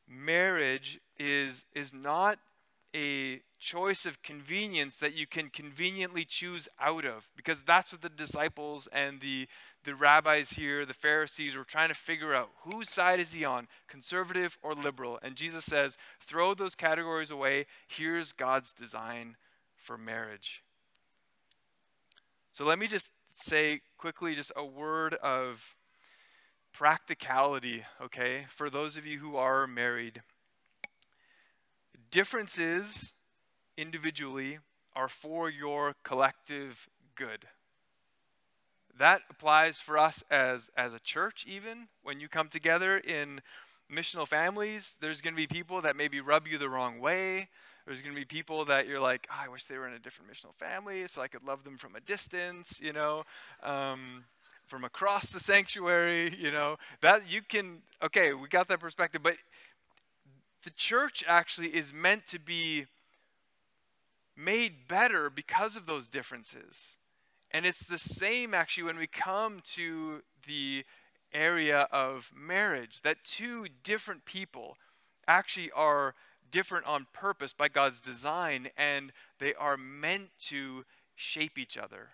marriage 0.05 0.99
is, 1.17 1.65
is 1.73 1.93
not 1.93 2.39
a 2.93 3.39
choice 3.65 4.05
of 4.05 4.21
convenience 4.21 4.95
that 4.97 5.15
you 5.15 5.25
can 5.25 5.49
conveniently 5.49 6.23
choose 6.23 6.69
out 6.79 7.03
of 7.03 7.27
because 7.35 7.61
that's 7.61 7.91
what 7.91 8.03
the 8.03 8.09
disciples 8.09 8.87
and 8.93 9.21
the 9.21 9.47
the 9.85 9.95
rabbis 9.95 10.51
here 10.51 10.85
the 10.85 10.93
pharisees 10.93 11.55
were 11.55 11.63
trying 11.63 11.89
to 11.89 11.95
figure 11.95 12.35
out. 12.35 12.49
Whose 12.61 12.91
side 12.91 13.19
is 13.19 13.33
he 13.33 13.43
on 13.43 13.67
conservative 13.87 14.59
or 14.61 14.75
liberal? 14.75 15.17
And 15.23 15.35
jesus 15.35 15.65
says 15.65 15.97
throw 16.19 16.53
those 16.53 16.75
categories 16.75 17.31
away. 17.31 17.65
Here's 17.87 18.33
god's 18.33 18.71
design 18.71 19.35
for 19.75 19.97
marriage. 19.97 20.61
So 22.51 22.65
let 22.65 22.77
me 22.77 22.85
just 22.85 23.09
say 23.35 23.81
quickly 23.97 24.35
just 24.35 24.51
a 24.55 24.63
word 24.63 25.15
of 25.15 25.75
practicality 26.71 27.83
okay 27.99 28.45
for 28.47 28.69
those 28.69 28.95
of 28.95 29.07
you 29.07 29.17
who 29.17 29.37
are 29.37 29.65
married. 29.65 30.21
Differences 32.11 33.13
individually 33.77 34.59
are 34.95 35.07
for 35.07 35.49
your 35.49 35.95
collective 36.03 36.87
good. 37.15 37.45
That 38.97 39.21
applies 39.29 39.79
for 39.79 39.97
us 39.97 40.23
as, 40.31 40.69
as 40.77 40.93
a 40.93 40.99
church, 40.99 41.45
even 41.47 41.87
when 42.03 42.19
you 42.19 42.29
come 42.29 42.47
together 42.47 42.97
in 42.97 43.41
missional 43.91 44.27
families. 44.27 44.97
There's 45.01 45.21
going 45.21 45.33
to 45.33 45.37
be 45.37 45.47
people 45.47 45.81
that 45.81 45.95
maybe 45.95 46.21
rub 46.21 46.47
you 46.47 46.57
the 46.57 46.69
wrong 46.69 46.99
way. 46.99 47.49
There's 47.85 48.01
going 48.01 48.15
to 48.15 48.19
be 48.19 48.25
people 48.25 48.65
that 48.65 48.87
you're 48.87 48.99
like, 48.99 49.27
oh, 49.29 49.43
I 49.45 49.47
wish 49.47 49.65
they 49.65 49.77
were 49.77 49.87
in 49.87 49.93
a 49.93 49.99
different 49.99 50.31
missional 50.31 50.55
family 50.55 51.07
so 51.07 51.21
I 51.21 51.27
could 51.27 51.43
love 51.43 51.63
them 51.63 51.77
from 51.77 51.95
a 51.95 51.99
distance, 51.99 52.79
you 52.81 52.93
know, 52.93 53.23
um, 53.61 54.23
from 54.65 54.83
across 54.83 55.29
the 55.29 55.39
sanctuary, 55.39 56.35
you 56.39 56.51
know. 56.51 56.77
That 57.01 57.29
you 57.29 57.41
can, 57.41 57.81
okay, 58.01 58.33
we 58.33 58.47
got 58.47 58.69
that 58.69 58.79
perspective, 58.79 59.21
but 59.21 59.35
the 60.63 60.71
church 60.71 61.23
actually 61.27 61.67
is 61.67 61.93
meant 61.93 62.25
to 62.27 62.39
be 62.39 62.87
made 64.35 64.87
better 64.87 65.29
because 65.29 65.75
of 65.75 65.85
those 65.85 66.07
differences. 66.07 66.95
And 67.51 67.65
it's 67.65 67.85
the 67.85 67.97
same 67.97 68.53
actually 68.53 68.83
when 68.83 68.97
we 68.97 69.07
come 69.07 69.61
to 69.75 70.21
the 70.47 70.83
area 71.33 71.87
of 71.91 72.31
marriage, 72.35 73.01
that 73.03 73.23
two 73.23 73.67
different 73.83 74.25
people 74.25 74.77
actually 75.27 75.71
are 75.71 76.15
different 76.51 76.85
on 76.85 77.07
purpose 77.13 77.53
by 77.53 77.67
God's 77.67 77.99
design, 77.99 78.69
and 78.77 79.11
they 79.39 79.53
are 79.55 79.77
meant 79.77 80.29
to 80.39 80.85
shape 81.15 81.57
each 81.57 81.77
other. 81.77 82.09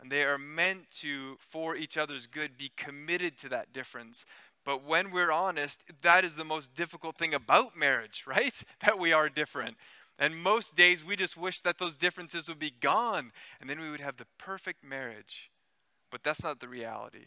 And 0.00 0.10
they 0.10 0.24
are 0.24 0.38
meant 0.38 0.90
to, 1.00 1.36
for 1.40 1.76
each 1.76 1.96
other's 1.96 2.26
good, 2.26 2.58
be 2.58 2.70
committed 2.76 3.38
to 3.38 3.48
that 3.48 3.72
difference 3.72 4.26
but 4.64 4.82
when 4.84 5.10
we're 5.10 5.30
honest, 5.30 5.82
that 6.02 6.24
is 6.24 6.36
the 6.36 6.44
most 6.44 6.74
difficult 6.74 7.16
thing 7.16 7.34
about 7.34 7.76
marriage, 7.76 8.24
right? 8.26 8.54
That 8.80 8.98
we 8.98 9.12
are 9.12 9.28
different. 9.28 9.76
And 10.18 10.36
most 10.36 10.76
days 10.76 11.04
we 11.04 11.16
just 11.16 11.36
wish 11.36 11.60
that 11.62 11.78
those 11.78 11.96
differences 11.96 12.48
would 12.48 12.58
be 12.58 12.70
gone 12.70 13.32
and 13.60 13.68
then 13.68 13.80
we 13.80 13.90
would 13.90 14.00
have 14.00 14.16
the 14.16 14.26
perfect 14.38 14.84
marriage. 14.84 15.50
But 16.10 16.22
that's 16.22 16.42
not 16.42 16.60
the 16.60 16.68
reality. 16.68 17.26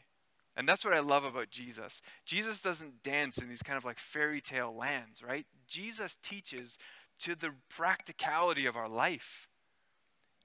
And 0.55 0.67
that's 0.67 0.83
what 0.83 0.93
I 0.93 0.99
love 0.99 1.23
about 1.23 1.51
Jesus. 1.51 2.01
Jesus 2.25 2.61
doesn't 2.61 3.03
dance 3.03 3.37
in 3.37 3.47
these 3.47 3.61
kind 3.61 3.77
of 3.77 3.85
like 3.85 3.99
fairy 3.99 4.41
tale 4.41 4.73
lands, 4.75 5.21
right? 5.21 5.45
Jesus 5.67 6.17
teaches 6.23 6.77
to 7.19 7.35
the 7.35 7.51
practicality 7.69 8.65
of 8.65 8.75
our 8.75 8.89
life. 8.89 9.47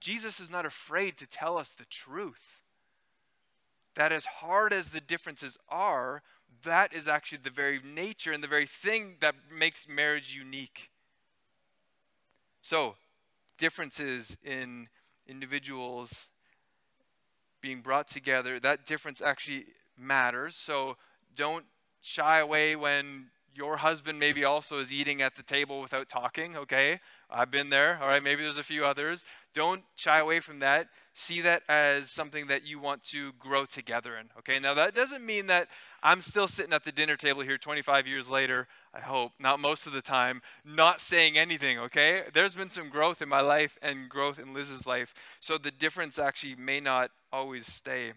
Jesus 0.01 0.41
is 0.41 0.51
not 0.51 0.67
afraid 0.67 1.17
to 1.19 1.27
tell 1.27 1.57
us 1.57 1.71
the 1.71 1.85
truth. 1.85 2.61
That 3.95 4.13
as 4.13 4.27
hard 4.27 4.73
as 4.73 4.91
the 4.91 5.01
differences 5.01 5.57
are, 5.69 6.23
that 6.65 6.93
is 6.93 7.09
actually 7.09 7.39
the 7.43 7.51
very 7.51 7.81
nature 7.83 8.33
and 8.33 8.43
the 8.43 8.49
very 8.49 8.67
thing 8.67 9.17
that 9.21 9.35
makes 9.57 9.89
marriage 9.89 10.35
unique. 10.35 10.91
So, 12.63 12.95
differences 13.59 14.37
in 14.45 14.89
individuals 15.27 16.31
being 17.61 17.81
brought 17.81 18.09
together, 18.09 18.61
that 18.61 18.87
difference 18.87 19.21
actually 19.21 19.67
matters. 19.99 20.55
So, 20.57 20.97
don't 21.35 21.65
shy 22.01 22.39
away 22.39 22.77
when 22.77 23.27
your 23.55 23.79
husband 23.79 24.19
maybe 24.19 24.45
also 24.45 24.79
is 24.79 24.93
eating 24.93 25.21
at 25.23 25.35
the 25.35 25.43
table 25.43 25.81
without 25.81 26.09
talking, 26.09 26.57
okay? 26.57 27.01
I've 27.29 27.51
been 27.51 27.69
there, 27.71 27.99
all 28.01 28.09
right? 28.09 28.23
Maybe 28.23 28.43
there's 28.43 28.57
a 28.57 28.63
few 28.63 28.85
others. 28.85 29.25
Don't 29.55 29.83
shy 29.95 30.21
away 30.21 30.41
from 30.41 30.61
that. 30.61 30.89
See 31.15 31.41
that 31.43 31.63
as 31.69 32.11
something 32.11 32.47
that 32.47 32.65
you 32.65 32.79
want 32.79 33.03
to 33.11 33.33
grow 33.39 33.65
together 33.65 34.17
in, 34.17 34.31
okay? 34.39 34.59
Now, 34.59 34.75
that 34.75 34.95
doesn't 34.95 35.25
mean 35.27 35.49
that 35.49 35.69
I'm 36.03 36.21
still 36.21 36.49
sitting 36.49 36.73
at 36.73 36.85
the 36.85 36.91
dinner 36.91 37.17
table 37.17 37.43
here 37.43 37.57
25 37.57 38.07
years 38.07 38.29
later, 38.29 38.67
I 38.93 39.01
hope, 39.01 39.33
not 39.39 39.61
most 39.61 39.87
of 39.87 39.93
the 39.93 40.03
time, 40.03 40.43
not 40.65 41.01
saying 41.01 41.39
anything, 41.39 41.79
okay? 41.79 42.25
There's 42.33 42.55
been 42.55 42.71
some 42.71 42.89
growth 42.89 43.23
in 43.23 43.29
my 43.29 43.41
life 43.41 43.79
and 43.81 44.09
growth 44.09 44.39
in 44.39 44.53
Liz's 44.53 44.87
life, 44.87 45.15
so 45.39 45.57
the 45.59 45.71
difference 45.71 46.19
actually 46.19 46.57
may 46.57 46.81
not 46.81 47.13
always 47.33 47.67
stay. 47.67 48.13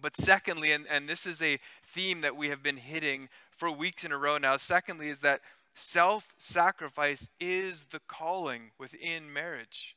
But 0.00 0.16
secondly, 0.16 0.72
and, 0.72 0.86
and 0.88 1.08
this 1.08 1.26
is 1.26 1.40
a 1.40 1.58
theme 1.82 2.20
that 2.20 2.36
we 2.36 2.48
have 2.48 2.62
been 2.62 2.76
hitting 2.76 3.28
for 3.56 3.70
weeks 3.70 4.04
in 4.04 4.12
a 4.12 4.18
row 4.18 4.38
now, 4.38 4.56
secondly, 4.58 5.08
is 5.08 5.20
that 5.20 5.40
self 5.74 6.28
sacrifice 6.36 7.28
is 7.40 7.86
the 7.90 8.00
calling 8.06 8.70
within 8.78 9.32
marriage. 9.32 9.96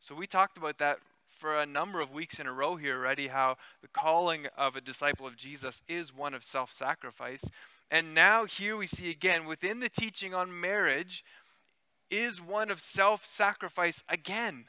So 0.00 0.14
we 0.14 0.26
talked 0.26 0.58
about 0.58 0.78
that 0.78 0.98
for 1.36 1.58
a 1.58 1.66
number 1.66 2.00
of 2.00 2.12
weeks 2.12 2.40
in 2.40 2.46
a 2.46 2.52
row 2.52 2.76
here 2.76 2.96
already 2.96 3.28
how 3.28 3.56
the 3.82 3.88
calling 3.88 4.46
of 4.56 4.74
a 4.74 4.80
disciple 4.80 5.26
of 5.26 5.36
Jesus 5.36 5.82
is 5.88 6.14
one 6.14 6.34
of 6.34 6.42
self 6.42 6.72
sacrifice. 6.72 7.44
And 7.90 8.14
now, 8.14 8.46
here 8.46 8.76
we 8.76 8.86
see 8.86 9.10
again 9.10 9.46
within 9.46 9.80
the 9.80 9.88
teaching 9.88 10.34
on 10.34 10.60
marriage 10.60 11.24
is 12.10 12.40
one 12.40 12.70
of 12.70 12.80
self 12.80 13.24
sacrifice 13.24 14.02
again. 14.08 14.64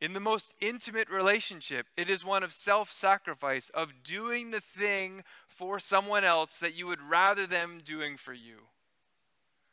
In 0.00 0.12
the 0.12 0.20
most 0.20 0.52
intimate 0.60 1.08
relationship, 1.08 1.86
it 1.96 2.10
is 2.10 2.24
one 2.24 2.42
of 2.42 2.52
self 2.52 2.90
sacrifice, 2.92 3.70
of 3.70 4.02
doing 4.02 4.50
the 4.50 4.60
thing 4.60 5.22
for 5.46 5.78
someone 5.78 6.24
else 6.24 6.56
that 6.56 6.74
you 6.74 6.86
would 6.86 7.00
rather 7.00 7.46
them 7.46 7.80
doing 7.84 8.16
for 8.16 8.34
you. 8.34 8.56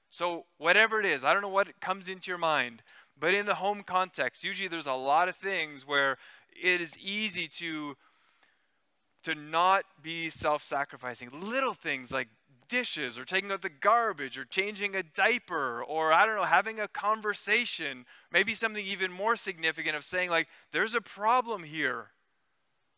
So, 0.10 0.46
whatever 0.58 1.00
it 1.00 1.06
is, 1.06 1.24
I 1.24 1.34
don't 1.34 1.42
know 1.42 1.48
what 1.48 1.80
comes 1.82 2.08
into 2.08 2.30
your 2.30 2.38
mind, 2.38 2.84
but 3.20 3.34
in 3.34 3.46
the 3.46 3.56
home 3.56 3.84
context, 3.84 4.44
usually 4.44 4.68
there's 4.68 4.88
a 4.88 4.94
lot 4.94 5.30
of 5.30 5.36
things 5.36 5.88
where 5.88 6.18
it 6.62 6.82
is 6.82 6.98
easy 6.98 7.48
to 7.60 7.96
to 9.24 9.36
not 9.36 9.86
be 10.02 10.30
self-sacrificing. 10.30 11.30
Little 11.32 11.74
things 11.74 12.12
like 12.12 12.28
dishes 12.68 13.18
or 13.18 13.24
taking 13.24 13.52
out 13.52 13.62
the 13.62 13.70
garbage 13.70 14.38
or 14.38 14.46
changing 14.46 14.96
a 14.96 15.04
diaper 15.04 15.84
or 15.84 16.12
I 16.12 16.26
don't 16.26 16.36
know, 16.36 16.44
having 16.44 16.80
a 16.80 16.88
conversation, 16.88 18.06
maybe 18.32 18.54
something 18.54 18.86
even 18.86 19.12
more 19.12 19.36
significant 19.36 19.96
of 19.96 20.04
saying 20.04 20.30
like 20.30 20.48
there's 20.72 20.96
a 20.96 21.02
problem 21.02 21.64
here. 21.64 22.08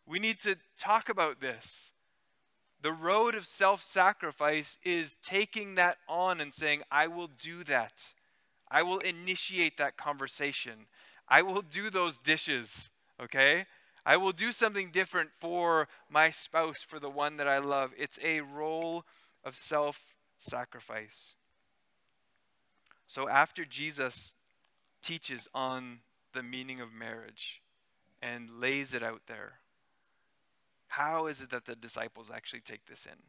We 0.07 0.19
need 0.19 0.39
to 0.41 0.55
talk 0.79 1.09
about 1.09 1.41
this. 1.41 1.91
The 2.81 2.91
road 2.91 3.35
of 3.35 3.45
self-sacrifice 3.45 4.77
is 4.83 5.15
taking 5.23 5.75
that 5.75 5.97
on 6.07 6.39
and 6.39 6.53
saying 6.53 6.83
I 6.91 7.07
will 7.07 7.29
do 7.39 7.63
that. 7.63 7.93
I 8.75 8.83
will 8.83 8.99
initiate 8.99 9.77
that 9.77 9.95
conversation. 9.95 10.87
I 11.29 11.43
will 11.43 11.61
do 11.61 11.89
those 11.89 12.17
dishes, 12.17 12.89
okay? 13.23 13.67
I 14.05 14.17
will 14.17 14.33
do 14.33 14.51
something 14.51 14.91
different 14.91 15.29
for 15.39 15.87
my 16.09 16.29
spouse, 16.29 16.79
for 16.85 16.99
the 16.99 17.09
one 17.09 17.37
that 17.37 17.47
I 17.47 17.59
love. 17.59 17.91
It's 17.97 18.19
a 18.21 18.41
role 18.41 19.05
of 19.45 19.55
self 19.55 20.01
sacrifice. 20.39 21.37
So 23.07 23.29
after 23.29 23.63
Jesus 23.63 24.33
teaches 25.01 25.47
on 25.53 25.99
the 26.33 26.43
meaning 26.43 26.81
of 26.81 26.91
marriage 26.91 27.61
and 28.21 28.59
lays 28.59 28.93
it 28.93 29.01
out 29.01 29.21
there, 29.27 29.53
how 30.89 31.27
is 31.27 31.39
it 31.39 31.49
that 31.51 31.65
the 31.65 31.77
disciples 31.77 32.29
actually 32.29 32.59
take 32.59 32.87
this 32.87 33.05
in? 33.05 33.19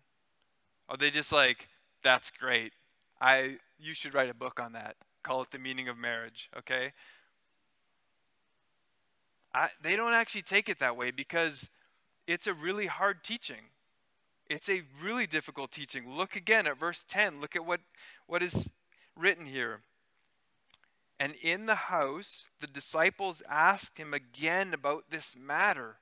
Are 0.88 0.96
they 0.96 1.12
just 1.12 1.30
like, 1.30 1.68
that's 2.02 2.32
great. 2.32 2.72
I 3.20 3.58
you 3.78 3.94
should 3.94 4.12
write 4.12 4.28
a 4.28 4.34
book 4.34 4.58
on 4.58 4.72
that 4.72 4.96
call 5.26 5.42
it 5.42 5.50
the 5.50 5.58
meaning 5.58 5.88
of 5.88 5.98
marriage, 5.98 6.48
okay? 6.56 6.92
I, 9.52 9.70
they 9.82 9.96
don't 9.96 10.12
actually 10.12 10.42
take 10.42 10.68
it 10.68 10.78
that 10.78 10.96
way 10.96 11.10
because 11.10 11.68
it's 12.28 12.46
a 12.46 12.54
really 12.54 12.86
hard 12.86 13.24
teaching. 13.24 13.70
It's 14.48 14.68
a 14.68 14.82
really 15.02 15.26
difficult 15.26 15.72
teaching. 15.72 16.08
Look 16.08 16.36
again 16.36 16.68
at 16.68 16.78
verse 16.78 17.04
10. 17.08 17.40
Look 17.40 17.56
at 17.56 17.66
what, 17.66 17.80
what 18.28 18.40
is 18.42 18.70
written 19.16 19.46
here. 19.46 19.80
And 21.18 21.34
in 21.42 21.66
the 21.66 21.74
house, 21.74 22.48
the 22.60 22.68
disciples 22.68 23.42
asked 23.48 23.98
him 23.98 24.14
again 24.14 24.72
about 24.72 25.10
this 25.10 25.34
matter. 25.36 25.96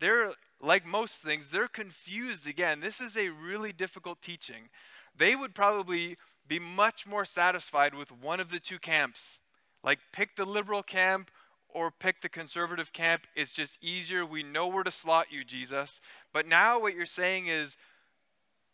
They're, 0.00 0.32
like 0.60 0.84
most 0.84 1.22
things, 1.22 1.50
they're 1.50 1.68
confused 1.68 2.48
again. 2.48 2.80
This 2.80 3.00
is 3.00 3.16
a 3.16 3.28
really 3.28 3.72
difficult 3.72 4.20
teaching. 4.22 4.70
They 5.16 5.36
would 5.36 5.54
probably 5.54 6.16
be 6.46 6.58
much 6.58 7.06
more 7.06 7.24
satisfied 7.24 7.94
with 7.94 8.10
one 8.10 8.40
of 8.40 8.50
the 8.50 8.60
two 8.60 8.78
camps. 8.78 9.38
Like, 9.82 9.98
pick 10.12 10.36
the 10.36 10.44
liberal 10.44 10.82
camp 10.82 11.30
or 11.68 11.90
pick 11.90 12.20
the 12.20 12.28
conservative 12.28 12.92
camp. 12.92 13.26
It's 13.36 13.52
just 13.52 13.82
easier. 13.82 14.26
We 14.26 14.42
know 14.42 14.66
where 14.66 14.82
to 14.82 14.90
slot 14.90 15.26
you, 15.30 15.44
Jesus. 15.44 16.00
But 16.32 16.46
now 16.46 16.80
what 16.80 16.94
you're 16.94 17.06
saying 17.06 17.46
is 17.46 17.76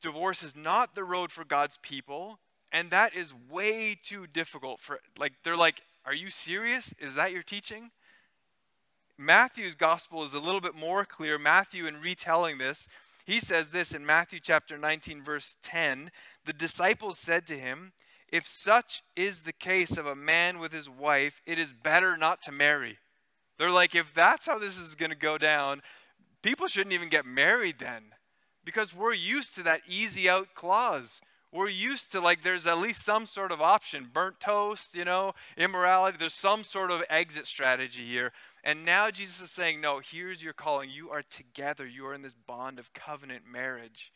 divorce 0.00 0.42
is 0.42 0.56
not 0.56 0.94
the 0.94 1.04
road 1.04 1.30
for 1.30 1.44
God's 1.44 1.78
people. 1.82 2.38
And 2.72 2.90
that 2.90 3.14
is 3.14 3.32
way 3.50 3.96
too 4.00 4.26
difficult 4.26 4.80
for, 4.80 5.00
like, 5.18 5.32
they're 5.44 5.56
like, 5.56 5.82
are 6.04 6.14
you 6.14 6.30
serious? 6.30 6.94
Is 6.98 7.14
that 7.14 7.32
your 7.32 7.42
teaching? 7.42 7.90
Matthew's 9.18 9.74
gospel 9.74 10.24
is 10.24 10.34
a 10.34 10.40
little 10.40 10.60
bit 10.60 10.74
more 10.74 11.04
clear. 11.04 11.38
Matthew, 11.38 11.86
in 11.86 12.00
retelling 12.00 12.58
this, 12.58 12.88
he 13.26 13.40
says 13.40 13.68
this 13.68 13.92
in 13.92 14.06
Matthew 14.06 14.38
chapter 14.40 14.78
19, 14.78 15.22
verse 15.22 15.56
10 15.62 16.10
The 16.44 16.52
disciples 16.52 17.18
said 17.18 17.46
to 17.48 17.58
him, 17.58 17.92
if 18.28 18.46
such 18.46 19.02
is 19.14 19.40
the 19.40 19.52
case 19.52 19.96
of 19.96 20.06
a 20.06 20.16
man 20.16 20.58
with 20.58 20.72
his 20.72 20.88
wife, 20.88 21.40
it 21.46 21.58
is 21.58 21.72
better 21.72 22.16
not 22.16 22.42
to 22.42 22.52
marry. 22.52 22.98
They're 23.58 23.70
like, 23.70 23.94
if 23.94 24.12
that's 24.14 24.46
how 24.46 24.58
this 24.58 24.78
is 24.78 24.94
going 24.94 25.10
to 25.10 25.16
go 25.16 25.38
down, 25.38 25.82
people 26.42 26.66
shouldn't 26.66 26.92
even 26.92 27.08
get 27.08 27.24
married 27.24 27.78
then. 27.78 28.02
Because 28.64 28.94
we're 28.94 29.14
used 29.14 29.54
to 29.54 29.62
that 29.62 29.82
easy 29.88 30.28
out 30.28 30.54
clause. 30.54 31.20
We're 31.56 31.68
used 31.68 32.12
to 32.12 32.20
like 32.20 32.42
there's 32.42 32.66
at 32.66 32.78
least 32.78 33.04
some 33.04 33.26
sort 33.26 33.50
of 33.50 33.60
option 33.60 34.10
burnt 34.12 34.40
toast, 34.40 34.94
you 34.94 35.04
know, 35.04 35.32
immorality. 35.56 36.18
There's 36.18 36.34
some 36.34 36.62
sort 36.64 36.90
of 36.90 37.02
exit 37.08 37.46
strategy 37.46 38.06
here. 38.06 38.32
And 38.62 38.84
now 38.84 39.10
Jesus 39.10 39.40
is 39.40 39.50
saying, 39.50 39.80
no, 39.80 40.00
here's 40.00 40.42
your 40.42 40.52
calling. 40.52 40.90
You 40.90 41.10
are 41.10 41.22
together, 41.22 41.86
you 41.86 42.06
are 42.06 42.14
in 42.14 42.22
this 42.22 42.34
bond 42.34 42.78
of 42.78 42.92
covenant 42.92 43.44
marriage. 43.50 44.12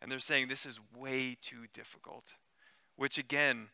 And 0.00 0.12
they're 0.12 0.18
saying 0.18 0.48
this 0.48 0.64
is 0.64 0.78
way 0.96 1.36
too 1.40 1.64
difficult 1.72 2.24
which 2.98 3.16
again 3.16 3.68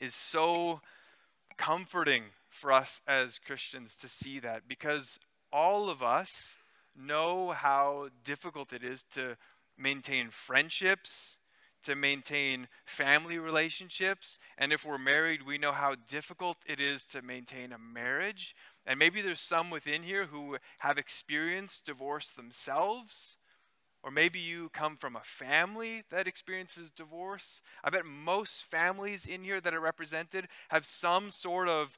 is 0.00 0.14
so 0.14 0.82
comforting 1.56 2.24
for 2.50 2.70
us 2.70 3.00
as 3.08 3.38
Christians 3.38 3.96
to 3.96 4.06
see 4.06 4.38
that 4.38 4.68
because 4.68 5.18
all 5.50 5.88
of 5.88 6.02
us 6.02 6.58
know 6.94 7.50
how 7.50 8.08
difficult 8.22 8.72
it 8.72 8.84
is 8.84 9.02
to 9.14 9.38
maintain 9.78 10.28
friendships, 10.28 11.38
to 11.84 11.94
maintain 11.94 12.68
family 12.84 13.38
relationships. 13.38 14.38
And 14.58 14.72
if 14.72 14.84
we're 14.84 14.98
married, 14.98 15.46
we 15.46 15.58
know 15.58 15.72
how 15.72 15.94
difficult 16.08 16.58
it 16.66 16.80
is 16.80 17.04
to 17.06 17.22
maintain 17.22 17.72
a 17.72 17.78
marriage. 17.78 18.54
And 18.86 18.98
maybe 18.98 19.22
there's 19.22 19.40
some 19.40 19.70
within 19.70 20.02
here 20.02 20.26
who 20.26 20.58
have 20.78 20.98
experienced 20.98 21.86
divorce 21.86 22.28
themselves. 22.28 23.36
Or 24.02 24.10
maybe 24.10 24.38
you 24.38 24.68
come 24.68 24.98
from 24.98 25.16
a 25.16 25.20
family 25.20 26.02
that 26.10 26.28
experiences 26.28 26.90
divorce. 26.90 27.62
I 27.82 27.88
bet 27.88 28.04
most 28.04 28.64
families 28.64 29.24
in 29.24 29.42
here 29.42 29.62
that 29.62 29.72
are 29.72 29.80
represented 29.80 30.48
have 30.68 30.84
some 30.84 31.30
sort 31.30 31.68
of 31.68 31.96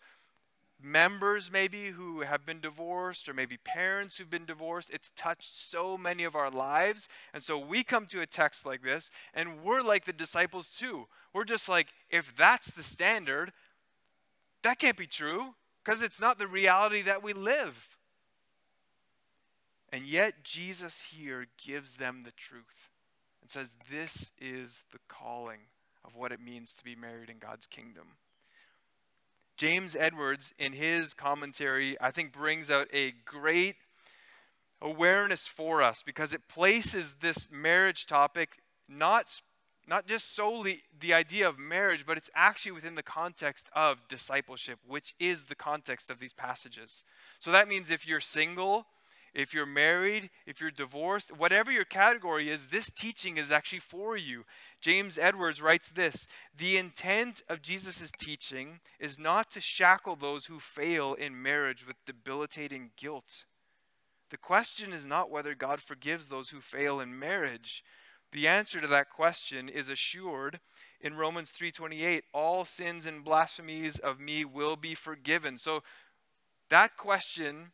members, 0.83 1.51
maybe, 1.51 1.87
who 1.87 2.21
have 2.21 2.45
been 2.45 2.61
divorced, 2.61 3.29
or 3.29 3.35
maybe 3.35 3.57
parents 3.57 4.17
who've 4.17 4.31
been 4.31 4.45
divorced. 4.45 4.91
It's 4.93 5.11
touched 5.17 5.55
so 5.55 5.97
many 5.97 6.25
of 6.25 6.35
our 6.35 6.51
lives. 6.51 7.09
And 7.33 7.43
so 7.43 7.59
we 7.59 7.83
come 7.83 8.07
to 8.07 8.21
a 8.21 8.27
text 8.27 8.67
like 8.67 8.83
this, 8.83 9.11
and 9.35 9.63
we're 9.63 9.83
like 9.83 10.05
the 10.05 10.13
disciples 10.13 10.69
too. 10.69 11.07
We're 11.33 11.45
just 11.45 11.69
like, 11.69 11.89
if 12.11 12.35
that's 12.37 12.71
the 12.73 12.83
standard, 12.83 13.53
that 14.63 14.79
can't 14.79 14.97
be 14.97 15.07
true 15.07 15.55
because 15.85 16.03
it's 16.03 16.21
not 16.21 16.39
the 16.39 16.49
reality 16.49 17.03
that 17.03 17.23
we 17.23 17.33
live. 17.33 17.97
And 19.93 20.05
yet, 20.05 20.43
Jesus 20.43 21.05
here 21.13 21.47
gives 21.65 21.97
them 21.97 22.23
the 22.25 22.33
truth 22.33 22.91
and 23.41 23.51
says, 23.51 23.73
This 23.91 24.33
is 24.41 24.83
the 24.93 24.99
calling 25.09 25.61
of 26.05 26.17
what 26.17 26.33
it 26.33 26.41
means 26.41 26.73
to 26.75 26.85
be 26.85 26.97
married 26.97 27.31
in 27.31 27.39
God's 27.39 27.67
kingdom. 27.67 28.17
James 29.57 29.97
Edwards, 29.99 30.53
in 30.59 30.73
his 30.73 31.15
commentary, 31.15 31.97
I 32.01 32.11
think 32.11 32.33
brings 32.33 32.71
out 32.71 32.89
a 32.93 33.13
great 33.25 33.77
awareness 34.83 35.47
for 35.47 35.83
us 35.83 36.03
because 36.05 36.35
it 36.35 36.47
places 36.47 37.15
this 37.21 37.49
marriage 37.51 38.07
topic 38.07 38.59
not, 38.87 39.41
not 39.89 40.07
just 40.07 40.37
solely 40.37 40.83
the 41.01 41.15
idea 41.15 41.49
of 41.49 41.59
marriage, 41.59 42.05
but 42.07 42.19
it's 42.19 42.29
actually 42.35 42.73
within 42.73 42.97
the 42.97 43.03
context 43.03 43.71
of 43.75 44.07
discipleship, 44.09 44.79
which 44.87 45.15
is 45.19 45.45
the 45.45 45.55
context 45.55 46.11
of 46.11 46.19
these 46.19 46.35
passages. 46.35 47.03
So 47.39 47.51
that 47.53 47.67
means 47.67 47.91
if 47.91 48.07
you're 48.07 48.21
single, 48.21 48.87
if 49.37 49.53
you're 49.53 49.67
married, 49.67 50.31
if 50.47 50.63
you're 50.63 50.71
divorced, 50.71 51.31
whatever 51.31 51.71
your 51.71 51.85
category 51.85 52.49
is, 52.49 52.69
this 52.69 52.91
teaching 52.91 53.37
is 53.37 53.53
actually 53.53 53.81
for 53.81 54.17
you. 54.17 54.45
James 54.81 55.19
Edwards 55.19 55.61
writes 55.61 55.91
this 55.91 56.27
The 56.57 56.79
intent 56.79 57.43
of 57.47 57.61
Jesus' 57.61 58.11
teaching 58.19 58.81
is 58.99 59.19
not 59.19 59.51
to 59.51 59.61
shackle 59.61 60.17
those 60.17 60.47
who 60.47 60.59
fail 60.59 61.13
in 61.13 61.41
marriage 61.41 61.87
with 61.87 62.03
debilitating 62.07 62.93
guilt. 62.97 63.45
The 64.31 64.39
question 64.39 64.95
is 64.95 65.05
not 65.05 65.31
whether 65.31 65.55
God 65.55 65.83
forgives 65.83 66.29
those 66.29 66.49
who 66.49 66.61
fail 66.63 66.99
in 66.99 67.19
marriage. 67.19 67.85
The 68.33 68.49
answer 68.49 68.81
to 68.81 68.89
that 68.89 69.11
question 69.11 69.69
is 69.69 69.91
assured 69.91 70.61
in 70.99 71.15
Romans 71.15 71.51
3:28, 71.51 72.25
all 72.33 72.65
sins 72.65 73.05
and 73.05 73.23
blasphemies 73.23 73.99
of 73.99 74.19
me 74.19 74.47
will 74.47 74.77
be 74.77 74.95
forgiven. 74.95 75.59
So 75.59 75.83
that 76.71 76.97
question 76.97 77.73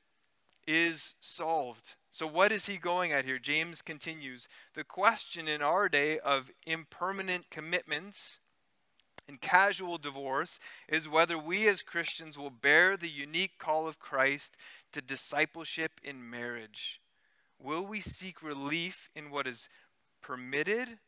is 0.67 1.15
solved. 1.21 1.95
So, 2.11 2.27
what 2.27 2.53
is 2.53 2.67
he 2.67 2.77
going 2.77 3.13
at 3.13 3.25
here? 3.25 3.39
James 3.39 3.83
continues 3.83 4.49
The 4.75 4.85
question 4.85 5.49
in 5.49 5.63
our 5.63 5.89
day 5.89 6.19
of 6.19 6.51
impermanent 6.67 7.51
commitments 7.51 8.39
and 9.29 9.41
casual 9.41 9.99
divorce 9.99 10.59
is 10.89 11.09
whether 11.09 11.39
we 11.39 11.69
as 11.69 11.83
Christians 11.83 12.37
will 12.37 12.51
bear 12.51 12.97
the 12.97 13.09
unique 13.09 13.59
call 13.59 13.89
of 13.89 13.99
Christ 13.99 14.57
to 14.93 15.01
discipleship 15.01 15.93
in 16.03 16.29
marriage. 16.29 17.01
Will 17.59 17.87
we 17.87 18.01
seek 18.01 18.43
relief 18.43 19.09
in 19.15 19.31
what 19.31 19.47
is 19.47 19.69
permitted 20.21 20.99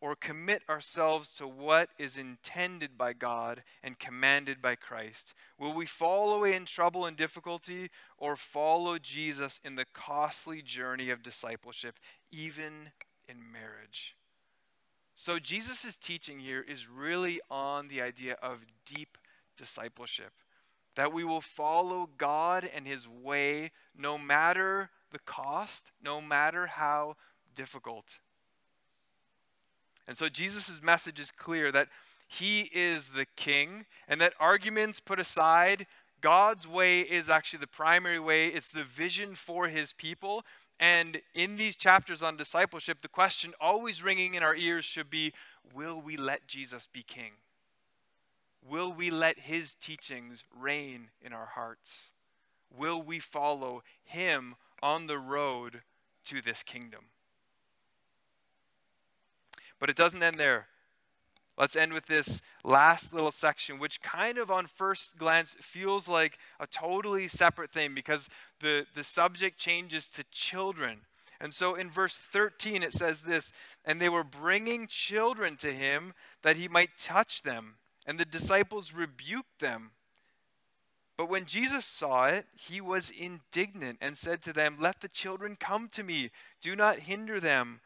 or 0.00 0.14
commit 0.14 0.62
ourselves 0.68 1.32
to 1.34 1.46
what 1.46 1.88
is 1.98 2.18
intended 2.18 2.98
by 2.98 3.12
God 3.12 3.62
and 3.82 3.98
commanded 3.98 4.60
by 4.60 4.74
Christ? 4.74 5.32
Will 5.58 5.72
we 5.72 5.86
fall 5.86 6.34
away 6.34 6.54
in 6.54 6.64
trouble 6.66 7.06
and 7.06 7.16
difficulty 7.16 7.90
or 8.18 8.36
follow 8.36 8.98
Jesus 8.98 9.60
in 9.64 9.74
the 9.76 9.86
costly 9.92 10.62
journey 10.62 11.10
of 11.10 11.22
discipleship, 11.22 11.98
even 12.30 12.90
in 13.28 13.36
marriage? 13.52 14.14
So, 15.14 15.38
Jesus' 15.38 15.96
teaching 15.96 16.40
here 16.40 16.60
is 16.60 16.88
really 16.88 17.40
on 17.50 17.88
the 17.88 18.02
idea 18.02 18.36
of 18.42 18.66
deep 18.84 19.16
discipleship. 19.56 20.32
That 20.94 21.12
we 21.12 21.24
will 21.24 21.40
follow 21.40 22.10
God 22.18 22.68
and 22.74 22.86
His 22.86 23.08
way 23.08 23.70
no 23.96 24.18
matter 24.18 24.90
the 25.10 25.18
cost, 25.20 25.92
no 26.02 26.20
matter 26.20 26.66
how 26.66 27.16
difficult. 27.54 28.18
And 30.08 30.16
so 30.16 30.28
Jesus' 30.28 30.82
message 30.82 31.18
is 31.18 31.30
clear 31.30 31.72
that 31.72 31.88
he 32.28 32.70
is 32.72 33.08
the 33.08 33.26
king, 33.36 33.86
and 34.08 34.20
that 34.20 34.34
arguments 34.40 35.00
put 35.00 35.20
aside, 35.20 35.86
God's 36.20 36.66
way 36.66 37.00
is 37.00 37.28
actually 37.28 37.60
the 37.60 37.66
primary 37.66 38.18
way. 38.18 38.48
It's 38.48 38.68
the 38.68 38.84
vision 38.84 39.34
for 39.34 39.68
his 39.68 39.92
people. 39.92 40.44
And 40.78 41.20
in 41.34 41.56
these 41.56 41.76
chapters 41.76 42.22
on 42.22 42.36
discipleship, 42.36 42.98
the 43.00 43.08
question 43.08 43.54
always 43.60 44.02
ringing 44.02 44.34
in 44.34 44.42
our 44.42 44.56
ears 44.56 44.84
should 44.84 45.10
be 45.10 45.32
Will 45.74 46.00
we 46.00 46.16
let 46.16 46.46
Jesus 46.46 46.86
be 46.86 47.02
king? 47.02 47.32
Will 48.68 48.92
we 48.92 49.10
let 49.10 49.38
his 49.40 49.74
teachings 49.74 50.44
reign 50.56 51.08
in 51.22 51.32
our 51.32 51.46
hearts? 51.46 52.10
Will 52.76 53.02
we 53.02 53.18
follow 53.18 53.82
him 54.02 54.56
on 54.82 55.06
the 55.06 55.18
road 55.18 55.82
to 56.26 56.42
this 56.42 56.62
kingdom? 56.62 57.06
But 59.78 59.90
it 59.90 59.96
doesn't 59.96 60.22
end 60.22 60.38
there. 60.38 60.66
Let's 61.58 61.76
end 61.76 61.94
with 61.94 62.06
this 62.06 62.42
last 62.64 63.14
little 63.14 63.32
section, 63.32 63.78
which 63.78 64.02
kind 64.02 64.36
of 64.36 64.50
on 64.50 64.66
first 64.66 65.16
glance 65.16 65.56
feels 65.60 66.06
like 66.06 66.38
a 66.60 66.66
totally 66.66 67.28
separate 67.28 67.70
thing 67.70 67.94
because 67.94 68.28
the, 68.60 68.86
the 68.94 69.04
subject 69.04 69.58
changes 69.58 70.08
to 70.10 70.24
children. 70.30 71.00
And 71.40 71.54
so 71.54 71.74
in 71.74 71.90
verse 71.90 72.16
13, 72.16 72.82
it 72.82 72.92
says 72.92 73.22
this 73.22 73.52
And 73.84 74.00
they 74.00 74.10
were 74.10 74.24
bringing 74.24 74.86
children 74.86 75.56
to 75.56 75.72
him 75.72 76.12
that 76.42 76.56
he 76.56 76.68
might 76.68 76.98
touch 76.98 77.42
them. 77.42 77.76
And 78.06 78.18
the 78.18 78.24
disciples 78.24 78.92
rebuked 78.92 79.58
them. 79.58 79.92
But 81.16 81.30
when 81.30 81.46
Jesus 81.46 81.86
saw 81.86 82.26
it, 82.26 82.46
he 82.54 82.80
was 82.80 83.10
indignant 83.10 83.98
and 84.02 84.18
said 84.18 84.42
to 84.42 84.52
them, 84.52 84.76
Let 84.78 85.00
the 85.00 85.08
children 85.08 85.56
come 85.58 85.88
to 85.88 86.02
me. 86.02 86.30
Do 86.60 86.76
not 86.76 87.00
hinder 87.00 87.40
them, 87.40 87.80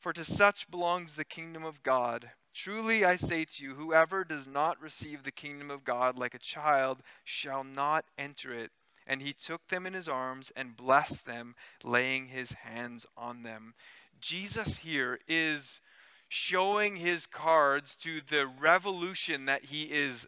for 0.00 0.12
to 0.12 0.24
such 0.24 0.70
belongs 0.70 1.14
the 1.14 1.24
kingdom 1.24 1.64
of 1.64 1.82
God. 1.82 2.30
Truly 2.54 3.04
I 3.04 3.16
say 3.16 3.44
to 3.44 3.62
you, 3.62 3.74
whoever 3.74 4.24
does 4.24 4.48
not 4.48 4.80
receive 4.80 5.22
the 5.22 5.30
kingdom 5.30 5.70
of 5.70 5.84
God 5.84 6.18
like 6.18 6.34
a 6.34 6.38
child 6.38 7.02
shall 7.24 7.62
not 7.62 8.04
enter 8.18 8.52
it. 8.52 8.70
And 9.06 9.22
he 9.22 9.32
took 9.32 9.68
them 9.68 9.86
in 9.86 9.94
his 9.94 10.08
arms 10.08 10.52
and 10.56 10.76
blessed 10.76 11.26
them, 11.26 11.54
laying 11.84 12.26
his 12.26 12.52
hands 12.52 13.06
on 13.16 13.42
them. 13.42 13.74
Jesus 14.20 14.78
here 14.78 15.18
is 15.28 15.80
showing 16.28 16.96
his 16.96 17.26
cards 17.26 17.94
to 17.96 18.20
the 18.20 18.46
revolution 18.46 19.46
that 19.46 19.66
he 19.66 19.84
is 19.84 20.26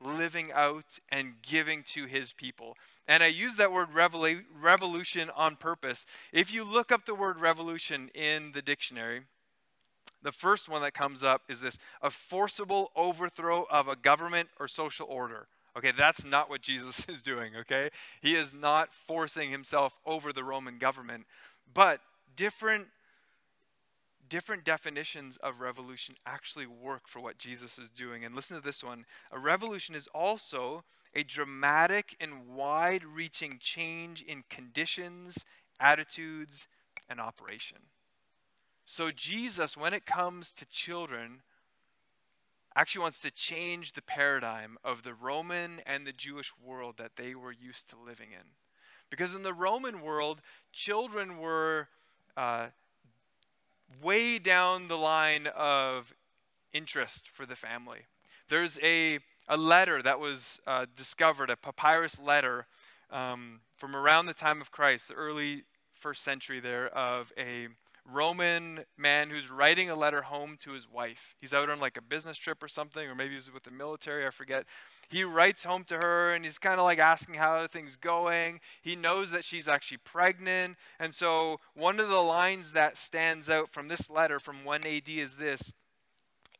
living 0.00 0.50
out 0.52 0.98
and 1.10 1.34
giving 1.42 1.82
to 1.82 2.06
his 2.06 2.32
people. 2.32 2.76
And 3.06 3.22
I 3.22 3.26
use 3.26 3.56
that 3.56 3.72
word 3.72 3.88
revolution 3.92 5.30
on 5.36 5.56
purpose. 5.56 6.06
If 6.32 6.52
you 6.52 6.64
look 6.64 6.92
up 6.92 7.06
the 7.06 7.14
word 7.14 7.40
revolution 7.40 8.10
in 8.14 8.52
the 8.52 8.62
dictionary, 8.62 9.22
the 10.22 10.32
first 10.32 10.68
one 10.68 10.82
that 10.82 10.94
comes 10.94 11.22
up 11.22 11.42
is 11.48 11.60
this 11.60 11.78
a 12.02 12.10
forcible 12.10 12.90
overthrow 12.94 13.66
of 13.70 13.88
a 13.88 13.96
government 13.96 14.48
or 14.58 14.68
social 14.68 15.06
order. 15.08 15.46
Okay, 15.76 15.92
that's 15.96 16.24
not 16.24 16.50
what 16.50 16.62
Jesus 16.62 17.04
is 17.08 17.22
doing, 17.22 17.56
okay? 17.56 17.90
He 18.20 18.34
is 18.34 18.52
not 18.52 18.90
forcing 19.06 19.50
himself 19.50 19.94
over 20.04 20.32
the 20.32 20.44
Roman 20.44 20.78
government. 20.78 21.26
But 21.72 22.00
different 22.36 22.88
different 24.30 24.64
definitions 24.64 25.36
of 25.42 25.60
revolution 25.60 26.14
actually 26.24 26.66
work 26.66 27.02
for 27.06 27.20
what 27.20 27.36
Jesus 27.36 27.78
is 27.78 27.90
doing. 27.90 28.24
And 28.24 28.34
listen 28.34 28.56
to 28.56 28.62
this 28.62 28.82
one 28.82 29.04
a 29.30 29.38
revolution 29.38 29.94
is 29.94 30.08
also 30.14 30.84
a 31.14 31.22
dramatic 31.24 32.16
and 32.20 32.46
wide 32.48 33.04
reaching 33.04 33.58
change 33.60 34.22
in 34.22 34.44
conditions, 34.48 35.44
attitudes, 35.78 36.68
and 37.08 37.20
operation. 37.20 37.78
So, 38.86 39.10
Jesus, 39.10 39.76
when 39.76 39.92
it 39.92 40.06
comes 40.06 40.52
to 40.52 40.64
children, 40.66 41.42
actually 42.76 43.02
wants 43.02 43.20
to 43.20 43.30
change 43.30 43.92
the 43.92 44.02
paradigm 44.02 44.78
of 44.84 45.02
the 45.02 45.14
Roman 45.14 45.80
and 45.84 46.06
the 46.06 46.12
Jewish 46.12 46.52
world 46.64 46.94
that 46.98 47.16
they 47.16 47.34
were 47.34 47.52
used 47.52 47.88
to 47.90 47.96
living 47.96 48.28
in. 48.32 48.46
Because 49.10 49.34
in 49.34 49.42
the 49.42 49.52
Roman 49.52 50.02
world, 50.02 50.40
children 50.72 51.38
were 51.38 51.88
uh, 52.36 52.68
way 54.02 54.38
down 54.38 54.88
the 54.88 54.98
line 54.98 55.48
of 55.48 56.14
interest 56.72 57.28
for 57.32 57.46
the 57.46 57.56
family. 57.56 58.00
There's 58.48 58.78
a, 58.82 59.18
a 59.48 59.56
letter 59.56 60.02
that 60.02 60.20
was 60.20 60.60
uh, 60.66 60.86
discovered, 60.96 61.50
a 61.50 61.56
papyrus 61.56 62.20
letter 62.20 62.66
um, 63.10 63.60
from 63.76 63.94
around 63.96 64.26
the 64.26 64.34
time 64.34 64.60
of 64.60 64.70
Christ, 64.70 65.08
the 65.08 65.14
early 65.14 65.64
first 65.94 66.22
century 66.22 66.60
there, 66.60 66.88
of 66.88 67.32
a 67.36 67.68
Roman 68.12 68.84
man 68.96 69.30
who's 69.30 69.50
writing 69.50 69.90
a 69.90 69.94
letter 69.94 70.22
home 70.22 70.56
to 70.60 70.72
his 70.72 70.88
wife. 70.88 71.34
He's 71.40 71.54
out 71.54 71.70
on 71.70 71.80
like 71.80 71.96
a 71.96 72.02
business 72.02 72.38
trip 72.38 72.62
or 72.62 72.68
something, 72.68 73.08
or 73.08 73.14
maybe 73.14 73.34
he's 73.34 73.52
with 73.52 73.64
the 73.64 73.70
military, 73.70 74.26
I 74.26 74.30
forget. 74.30 74.66
He 75.08 75.24
writes 75.24 75.64
home 75.64 75.84
to 75.84 75.98
her 75.98 76.32
and 76.32 76.44
he's 76.44 76.58
kind 76.58 76.78
of 76.78 76.84
like 76.84 76.98
asking 76.98 77.34
how 77.34 77.66
things 77.66 77.96
going. 77.96 78.60
He 78.82 78.96
knows 78.96 79.30
that 79.30 79.44
she's 79.44 79.68
actually 79.68 79.98
pregnant. 79.98 80.76
And 80.98 81.14
so 81.14 81.60
one 81.74 82.00
of 82.00 82.08
the 82.08 82.20
lines 82.20 82.72
that 82.72 82.98
stands 82.98 83.48
out 83.48 83.70
from 83.70 83.88
this 83.88 84.10
letter 84.10 84.38
from 84.38 84.64
1 84.64 84.86
AD 84.86 85.08
is 85.08 85.34
this 85.34 85.72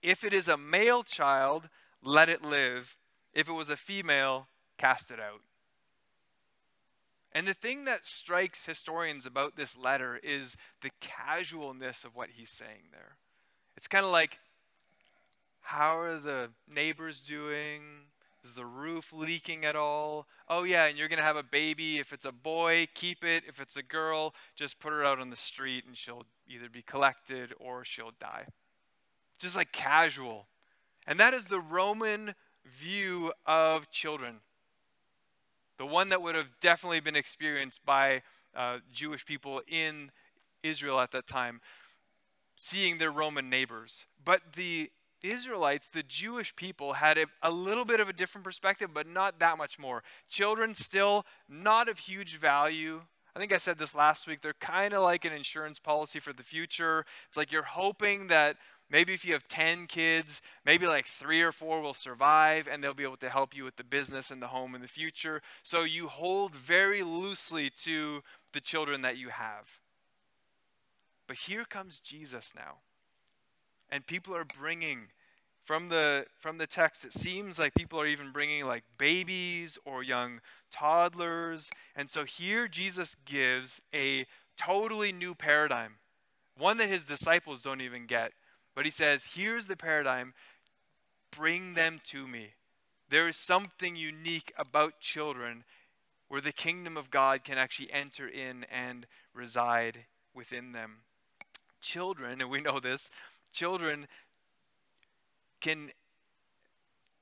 If 0.03 0.25
it 0.25 0.33
is 0.33 0.49
a 0.49 0.57
male 0.57 1.03
child, 1.03 1.69
let 2.03 2.29
it 2.29 2.43
live. 2.43 2.97
If 3.33 3.49
it 3.49 3.53
was 3.53 3.71
a 3.71 3.77
female, 3.77 4.49
cast 4.79 5.11
it 5.11 5.21
out. 5.21 5.43
And 7.33 7.47
the 7.47 7.55
thing 7.55 7.85
that 7.85 8.07
strikes 8.07 8.67
historians 8.67 9.25
about 9.25 9.57
this 9.57 9.77
letter 9.77 10.19
is 10.23 10.57
the 10.83 10.91
casualness 11.01 12.03
of 12.05 12.17
what 12.17 12.31
he's 12.37 12.51
saying 12.51 12.91
there. 12.93 13.17
It's 13.77 13.87
kind 13.87 14.05
of 14.05 14.11
like, 14.11 14.39
how 15.61 15.99
are 16.01 16.19
the 16.19 16.51
neighbors 16.69 17.21
doing? 17.21 17.83
Is 18.43 18.55
the 18.55 18.65
roof 18.65 19.13
leaking 19.13 19.65
at 19.65 19.77
all? 19.77 20.27
Oh, 20.49 20.65
yeah, 20.65 20.87
and 20.87 20.99
you're 20.99 21.09
going 21.09 21.19
to 21.19 21.25
have 21.25 21.37
a 21.37 21.43
baby. 21.43 21.99
If 21.99 22.13
it's 22.13 22.25
a 22.25 22.33
boy, 22.33 22.89
keep 22.95 23.23
it. 23.23 23.45
If 23.47 23.61
it's 23.61 23.77
a 23.77 23.83
girl, 23.83 24.35
just 24.57 24.81
put 24.81 24.93
her 24.93 25.05
out 25.05 25.21
on 25.21 25.31
the 25.31 25.37
street 25.37 25.85
and 25.87 25.97
she'll 25.97 26.25
either 26.49 26.69
be 26.69 26.83
collected 26.83 27.55
or 27.61 27.85
she'll 27.85 28.13
die. 28.19 28.47
Just 29.39 29.57
like 29.57 29.73
casual. 29.73 30.47
And 31.07 31.21
that 31.21 31.35
is 31.35 31.45
the 31.45 31.61
Roman 31.61 32.35
view 32.65 33.33
of 33.47 33.91
children 33.91 34.41
the 35.81 35.87
one 35.87 36.11
that 36.11 36.21
would 36.21 36.35
have 36.35 36.51
definitely 36.61 37.01
been 37.01 37.17
experienced 37.17 37.87
by 37.87 38.21
uh, 38.55 38.81
Jewish 38.93 39.25
people 39.25 39.63
in 39.67 40.11
Israel 40.63 41.01
at 41.01 41.11
that 41.13 41.27
time, 41.27 41.63
seeing 42.55 42.99
their 42.99 43.11
Roman 43.11 43.49
neighbors. 43.49 44.07
But 44.23 44.43
the 44.57 44.91
Israelites, 45.23 45.89
the 45.91 46.03
Jewish 46.03 46.55
people, 46.55 46.93
had 46.93 47.17
a, 47.17 47.25
a, 47.43 47.51
little 47.51 47.87
bit 47.87 47.99
of 47.99 48.11
a 48.11 48.13
different 48.13 48.45
perspective, 48.45 48.91
but 48.93 49.07
not 49.07 49.39
that 49.39 49.57
much 49.57 49.79
more. 49.79 50.03
Children 50.29 50.75
still 50.75 51.25
not 51.49 51.89
of 51.89 52.01
huge 52.01 52.37
value. 52.37 53.01
I 53.35 53.39
think 53.39 53.51
I 53.51 53.57
said 53.57 53.79
this 53.79 53.95
last 53.95 54.27
week. 54.27 54.43
They're 54.43 54.53
kind 54.61 54.93
of 54.93 55.03
like 55.03 55.25
an 55.25 55.33
insurance 55.33 55.79
policy 55.79 56.21
for 56.21 56.35
the 56.35 56.43
future. 56.43 57.07
It's 57.29 57.39
like 57.39 57.51
you're 57.51 57.63
hoping 57.63 58.27
that 58.27 58.59
Maybe 58.91 59.15
if 59.15 59.25
you 59.25 59.33
have 59.35 59.47
10 59.47 59.87
kids, 59.87 60.43
maybe 60.67 60.87
like 60.87 61.07
three 61.07 61.43
or 61.43 61.53
four 61.53 61.81
will 61.81 61.95
survive 61.95 62.69
and 62.71 62.83
they'll 62.83 62.93
be 62.93 63.05
able 63.05 63.17
to 63.19 63.31
help 63.31 63.57
you 63.57 63.63
with 63.63 63.77
the 63.77 63.85
business 63.85 64.33
and 64.33 64.43
the 64.43 64.49
home 64.49 64.75
in 64.75 64.81
the 64.81 64.89
future. 64.89 65.43
So 65.63 65.85
you 65.85 66.09
hold 66.09 66.55
very 66.57 67.03
loosely 67.03 67.71
to 67.85 68.23
the 68.53 68.61
children 68.61 69.03
that 69.03 69.17
you 69.17 69.29
have. 69.29 69.69
But 71.29 71.37
here 71.37 71.65
comes 71.65 72.01
Jesus 72.01 72.53
now. 72.57 72.79
And 73.89 74.05
people 74.05 74.35
are 74.35 74.45
bringing 74.45 75.09
from 75.65 75.89
the 75.89 76.27
from 76.41 76.59
the 76.59 76.67
text 76.67 77.05
it 77.05 77.13
seems 77.13 77.59
like 77.59 77.75
people 77.75 78.01
are 78.01 78.07
even 78.07 78.33
bringing 78.33 78.65
like 78.65 78.83
babies 78.99 79.79
or 79.85 80.03
young 80.03 80.41
toddlers. 80.73 81.71
And 81.95 82.11
so 82.11 82.25
here 82.25 82.67
Jesus 82.67 83.15
gives 83.25 83.81
a 83.95 84.27
totally 84.57 85.13
new 85.13 85.35
paradigm. 85.35 85.95
One 86.59 86.77
that 86.79 86.89
his 86.89 87.05
disciples 87.05 87.63
don't 87.63 87.81
even 87.81 88.07
get. 88.07 88.33
But 88.81 88.87
he 88.87 88.91
says, 88.93 89.29
here's 89.35 89.67
the 89.67 89.77
paradigm 89.77 90.33
bring 91.37 91.75
them 91.75 92.01
to 92.05 92.27
me. 92.27 92.55
There 93.11 93.29
is 93.29 93.37
something 93.37 93.95
unique 93.95 94.55
about 94.57 95.01
children 95.01 95.65
where 96.29 96.41
the 96.41 96.51
kingdom 96.51 96.97
of 96.97 97.11
God 97.11 97.45
can 97.45 97.59
actually 97.59 97.93
enter 97.93 98.27
in 98.27 98.65
and 98.73 99.07
reside 99.35 100.07
within 100.33 100.73
them. 100.73 101.01
Children, 101.83 102.41
and 102.41 102.49
we 102.49 102.63
know 102.63 102.81
this, 102.81 103.11
children 103.53 104.07
can 105.61 105.91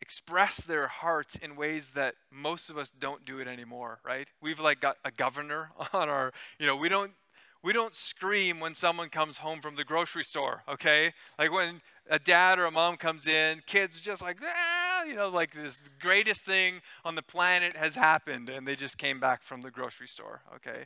express 0.01 0.59
their 0.59 0.87
hearts 0.87 1.35
in 1.35 1.57
ways 1.57 1.89
that 1.97 2.15
most 2.31 2.71
of 2.71 2.79
us 2.79 2.93
don't 3.01 3.25
do 3.25 3.41
it 3.41 3.49
anymore, 3.49 3.99
right? 4.05 4.29
We've 4.41 4.61
like 4.61 4.79
got 4.79 4.99
a 5.05 5.11
governor 5.11 5.71
on 5.93 6.09
our, 6.09 6.33
you 6.61 6.69
know, 6.69 6.77
we 6.77 6.89
don't 6.89 7.15
we 7.63 7.73
don't 7.73 7.95
scream 7.95 8.61
when 8.61 8.75
someone 8.75 9.09
comes 9.09 9.39
home 9.39 9.61
from 9.61 9.77
the 9.77 9.85
grocery 9.85 10.25
store, 10.25 10.63
okay? 10.69 11.13
Like 11.39 11.53
when 11.53 11.81
a 12.09 12.19
dad 12.19 12.59
or 12.59 12.67
a 12.67 12.71
mom 12.71 12.97
comes 12.97 13.27
in, 13.27 13.63
kids 13.67 14.01
just 14.01 14.23
like, 14.23 14.39
ah, 14.43 15.05
you 15.05 15.15
know, 15.15 15.29
like 15.29 15.55
this 15.55 15.83
greatest 16.01 16.43
thing 16.43 16.81
on 17.05 17.15
the 17.15 17.23
planet 17.23 17.77
has 17.77 17.95
happened, 17.95 18.49
and 18.49 18.67
they 18.67 18.77
just 18.77 18.97
came 18.97 19.19
back 19.21 19.43
from 19.43 19.63
the 19.63 19.71
grocery 19.71 20.09
store, 20.09 20.43
okay? 20.55 20.85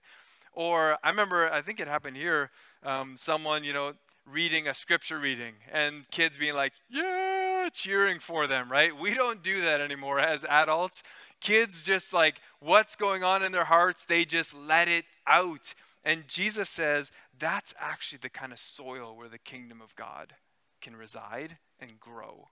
Or 0.55 0.99
I 1.03 1.11
remember, 1.11 1.51
I 1.53 1.63
think 1.63 1.81
it 1.81 1.89
happened 1.89 2.17
here, 2.17 2.51
um, 2.83 3.17
someone, 3.17 3.65
you 3.65 3.73
know, 3.73 3.93
reading 4.31 4.69
a 4.69 4.75
scripture 4.75 5.19
reading, 5.19 5.55
and 5.71 6.09
kids 6.11 6.37
being 6.37 6.55
like, 6.55 6.73
yeah, 6.89 7.69
cheering 7.73 8.19
for 8.19 8.47
them, 8.47 8.71
right? 8.71 8.97
We 8.97 9.15
don't 9.15 9.43
do 9.43 9.61
that 9.63 9.81
anymore 9.81 10.21
as 10.21 10.45
adults. 10.45 11.03
Kids 11.41 11.83
just 11.83 12.13
like, 12.13 12.41
what's 12.61 12.97
going 12.97 13.25
on 13.25 13.43
in 13.43 13.53
their 13.53 13.65
hearts, 13.65 14.05
they 14.05 14.25
just 14.25 14.55
let 14.55 14.89
it 14.89 15.05
out 15.27 15.75
and 16.05 16.27
Jesus 16.27 16.69
says 16.69 17.13
that's 17.39 17.75
actually 17.79 18.19
the 18.23 18.29
kind 18.29 18.53
of 18.53 18.59
soil 18.59 19.17
where 19.17 19.29
the 19.29 19.39
kingdom 19.39 19.81
of 19.81 19.95
God 19.95 20.35
can 20.81 20.97
reside 20.97 21.59
and 21.79 22.01
grow. 22.01 22.49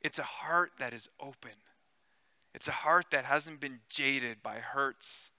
It's 0.00 0.18
a 0.18 0.24
heart 0.24 0.72
that 0.78 0.94
is 0.94 1.08
open. 1.20 1.52
It's 2.54 2.68
a 2.68 2.72
heart 2.72 3.06
that 3.10 3.24
hasn't 3.24 3.60
been 3.60 3.80
jaded 3.88 4.42
by 4.42 4.56
hurts, 4.56 5.30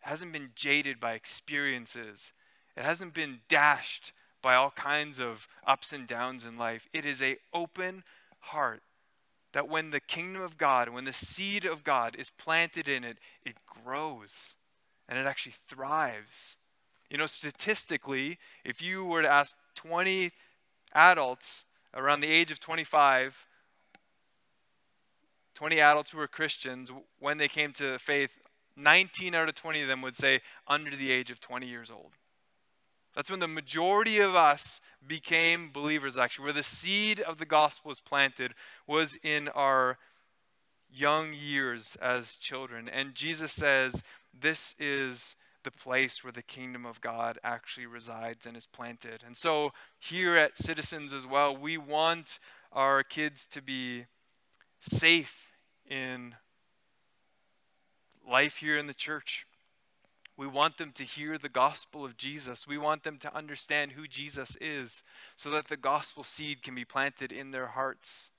hasn't 0.00 0.32
been 0.32 0.50
jaded 0.54 1.00
by 1.00 1.12
experiences, 1.12 2.32
it 2.76 2.84
hasn't 2.84 3.14
been 3.14 3.40
dashed 3.48 4.12
by 4.42 4.54
all 4.54 4.70
kinds 4.70 5.20
of 5.20 5.48
ups 5.66 5.92
and 5.92 6.06
downs 6.06 6.46
in 6.46 6.56
life. 6.56 6.88
It 6.92 7.04
is 7.04 7.20
a 7.20 7.36
open 7.52 8.04
heart 8.38 8.82
that 9.52 9.68
when 9.68 9.90
the 9.90 10.00
kingdom 10.00 10.42
of 10.42 10.56
God, 10.56 10.88
when 10.88 11.04
the 11.04 11.12
seed 11.12 11.64
of 11.64 11.84
God 11.84 12.14
is 12.16 12.30
planted 12.30 12.88
in 12.88 13.04
it, 13.04 13.18
it 13.44 13.56
grows 13.66 14.54
and 15.08 15.18
it 15.18 15.26
actually 15.26 15.54
thrives 15.68 16.56
you 17.10 17.18
know, 17.18 17.26
statistically, 17.26 18.38
if 18.64 18.80
you 18.80 19.04
were 19.04 19.22
to 19.22 19.30
ask 19.30 19.56
20 19.74 20.30
adults 20.94 21.64
around 21.94 22.20
the 22.20 22.30
age 22.30 22.50
of 22.50 22.60
25 22.60 23.46
20 25.60 25.78
adults 25.78 26.10
who 26.12 26.16
were 26.16 26.26
Christians, 26.26 26.90
when 27.18 27.36
they 27.36 27.46
came 27.46 27.70
to 27.74 27.98
faith, 27.98 28.38
19 28.76 29.34
out 29.34 29.46
of 29.46 29.54
20 29.54 29.82
of 29.82 29.88
them 29.88 30.00
would 30.00 30.16
say 30.16 30.40
under 30.66 30.96
the 30.96 31.12
age 31.12 31.30
of 31.30 31.38
20 31.38 31.66
years 31.66 31.90
old. 31.90 32.12
That's 33.14 33.30
when 33.30 33.40
the 33.40 33.46
majority 33.46 34.20
of 34.20 34.34
us 34.34 34.80
became 35.06 35.70
believers, 35.70 36.16
actually, 36.16 36.44
where 36.44 36.54
the 36.54 36.62
seed 36.62 37.20
of 37.20 37.36
the 37.36 37.44
gospel 37.44 37.90
was 37.90 38.00
planted, 38.00 38.54
was 38.86 39.18
in 39.22 39.48
our 39.48 39.98
young 40.90 41.34
years 41.34 41.94
as 42.00 42.36
children. 42.36 42.88
And 42.88 43.14
Jesus 43.14 43.52
says, 43.52 44.02
This 44.32 44.74
is 44.78 45.36
the 45.62 45.70
place 45.70 46.24
where 46.24 46.32
the 46.32 46.42
kingdom 46.42 46.86
of 46.86 47.00
God 47.00 47.38
actually 47.42 47.86
resides 47.86 48.46
and 48.46 48.56
is 48.56 48.66
planted. 48.66 49.22
And 49.26 49.36
so, 49.36 49.72
here 49.98 50.36
at 50.36 50.58
Citizens 50.58 51.12
as 51.12 51.26
well, 51.26 51.56
we 51.56 51.76
want 51.76 52.38
our 52.72 53.02
kids 53.02 53.46
to 53.48 53.60
be 53.60 54.06
safe 54.80 55.48
in 55.88 56.34
life 58.28 58.56
here 58.56 58.76
in 58.76 58.86
the 58.86 58.94
church. 58.94 59.46
We 60.36 60.46
want 60.46 60.78
them 60.78 60.92
to 60.92 61.04
hear 61.04 61.36
the 61.36 61.50
gospel 61.50 62.04
of 62.04 62.16
Jesus. 62.16 62.66
We 62.66 62.78
want 62.78 63.02
them 63.02 63.18
to 63.18 63.36
understand 63.36 63.92
who 63.92 64.06
Jesus 64.06 64.56
is 64.58 65.02
so 65.36 65.50
that 65.50 65.68
the 65.68 65.76
gospel 65.76 66.24
seed 66.24 66.62
can 66.62 66.74
be 66.74 66.84
planted 66.84 67.30
in 67.30 67.50
their 67.50 67.66
hearts. 67.66 68.30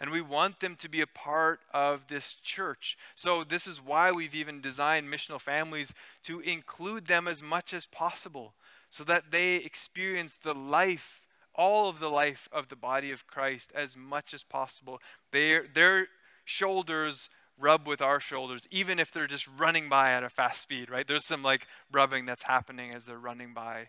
And 0.00 0.10
we 0.10 0.20
want 0.20 0.60
them 0.60 0.76
to 0.76 0.88
be 0.88 1.00
a 1.00 1.06
part 1.06 1.60
of 1.72 2.06
this 2.08 2.34
church. 2.34 2.96
So, 3.14 3.42
this 3.42 3.66
is 3.66 3.84
why 3.84 4.12
we've 4.12 4.34
even 4.34 4.60
designed 4.60 5.12
missional 5.12 5.40
families 5.40 5.92
to 6.24 6.40
include 6.40 7.06
them 7.06 7.26
as 7.26 7.42
much 7.42 7.74
as 7.74 7.86
possible 7.86 8.54
so 8.90 9.04
that 9.04 9.30
they 9.30 9.56
experience 9.56 10.34
the 10.42 10.54
life, 10.54 11.20
all 11.54 11.88
of 11.88 12.00
the 12.00 12.10
life 12.10 12.48
of 12.52 12.68
the 12.68 12.76
body 12.76 13.10
of 13.10 13.26
Christ 13.26 13.72
as 13.74 13.96
much 13.96 14.32
as 14.32 14.42
possible. 14.42 15.00
Their, 15.32 15.66
their 15.66 16.08
shoulders 16.44 17.28
rub 17.58 17.86
with 17.86 18.00
our 18.00 18.20
shoulders, 18.20 18.68
even 18.70 18.98
if 18.98 19.12
they're 19.12 19.26
just 19.26 19.48
running 19.58 19.88
by 19.88 20.12
at 20.12 20.22
a 20.22 20.30
fast 20.30 20.62
speed, 20.62 20.90
right? 20.90 21.06
There's 21.06 21.24
some 21.24 21.42
like 21.42 21.66
rubbing 21.90 22.24
that's 22.24 22.44
happening 22.44 22.92
as 22.94 23.04
they're 23.04 23.18
running 23.18 23.52
by. 23.52 23.88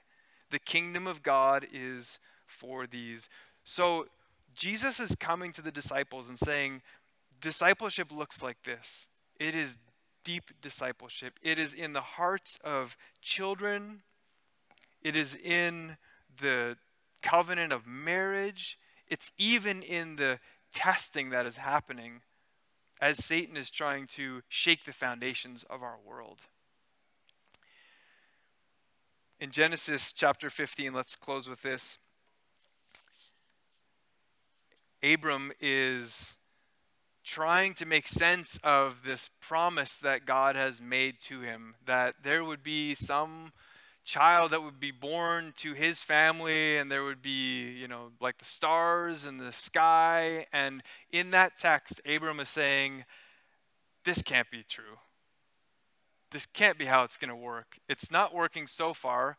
The 0.49 0.59
kingdom 0.59 1.05
of 1.07 1.21
God 1.21 1.67
is 1.71 2.19
for 2.47 2.87
these. 2.87 3.29
So 3.63 4.07
Jesus 4.55 4.99
is 4.99 5.15
coming 5.19 5.51
to 5.53 5.61
the 5.61 5.71
disciples 5.71 6.29
and 6.29 6.37
saying, 6.37 6.81
discipleship 7.39 8.11
looks 8.11 8.43
like 8.43 8.63
this. 8.63 9.07
It 9.39 9.55
is 9.55 9.77
deep 10.23 10.51
discipleship. 10.61 11.39
It 11.41 11.57
is 11.57 11.73
in 11.73 11.93
the 11.93 12.01
hearts 12.01 12.59
of 12.63 12.97
children. 13.21 14.01
It 15.01 15.15
is 15.15 15.35
in 15.35 15.97
the 16.41 16.77
covenant 17.21 17.71
of 17.71 17.87
marriage. 17.87 18.77
It's 19.07 19.31
even 19.37 19.81
in 19.81 20.17
the 20.17 20.39
testing 20.73 21.29
that 21.29 21.45
is 21.45 21.57
happening 21.57 22.21
as 23.01 23.23
Satan 23.23 23.55
is 23.55 23.69
trying 23.69 24.07
to 24.07 24.41
shake 24.49 24.83
the 24.83 24.91
foundations 24.91 25.63
of 25.69 25.81
our 25.81 25.97
world. 26.05 26.41
In 29.39 29.51
Genesis 29.51 30.11
chapter 30.11 30.49
15, 30.49 30.93
let's 30.93 31.15
close 31.15 31.47
with 31.47 31.61
this. 31.61 31.97
Abram 35.03 35.51
is 35.59 36.35
trying 37.23 37.73
to 37.75 37.85
make 37.85 38.07
sense 38.07 38.59
of 38.63 39.03
this 39.05 39.29
promise 39.39 39.97
that 39.97 40.25
God 40.25 40.55
has 40.55 40.81
made 40.81 41.19
to 41.21 41.41
him 41.41 41.75
that 41.85 42.15
there 42.23 42.43
would 42.43 42.63
be 42.63 42.95
some 42.95 43.51
child 44.03 44.49
that 44.49 44.63
would 44.63 44.79
be 44.79 44.91
born 44.91 45.53
to 45.55 45.73
his 45.73 46.01
family 46.01 46.77
and 46.77 46.91
there 46.91 47.03
would 47.03 47.21
be 47.21 47.69
you 47.69 47.87
know 47.87 48.09
like 48.19 48.39
the 48.39 48.45
stars 48.45 49.25
in 49.25 49.37
the 49.37 49.53
sky. 49.53 50.47
And 50.51 50.81
in 51.11 51.31
that 51.31 51.59
text 51.59 52.01
abram 52.05 52.39
is 52.39 52.49
saying 52.49 53.05
this 54.05 54.21
can't 54.21 54.49
be 54.49 54.63
true. 54.67 54.97
This 56.31 56.45
can't 56.45 56.77
be 56.77 56.85
how 56.85 57.03
it's 57.03 57.17
going 57.17 57.29
to 57.29 57.35
work. 57.35 57.79
It's 57.87 58.11
not 58.11 58.33
working 58.33 58.67
so 58.67 58.93
far. 58.93 59.37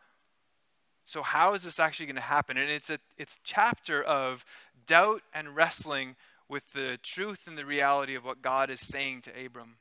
So 1.05 1.23
how 1.23 1.55
is 1.55 1.65
this 1.65 1.81
actually 1.81 2.07
going 2.07 2.17
to 2.17 2.23
happen? 2.23 2.57
And 2.57 2.71
it's 2.71 2.91
a 2.91 2.99
it's 3.17 3.35
a 3.35 3.41
chapter 3.43 4.03
of 4.03 4.45
doubt 4.87 5.23
and 5.33 5.57
wrestling 5.57 6.17
with 6.49 6.73
the 6.73 6.99
truth 7.03 7.41
and 7.47 7.57
the 7.57 7.67
reality 7.67 8.15
of 8.15 8.25
what 8.25 8.43
god 8.43 8.71
is 8.71 8.81
saying 8.81 9.21
to 9.23 9.31
abram 9.45 9.77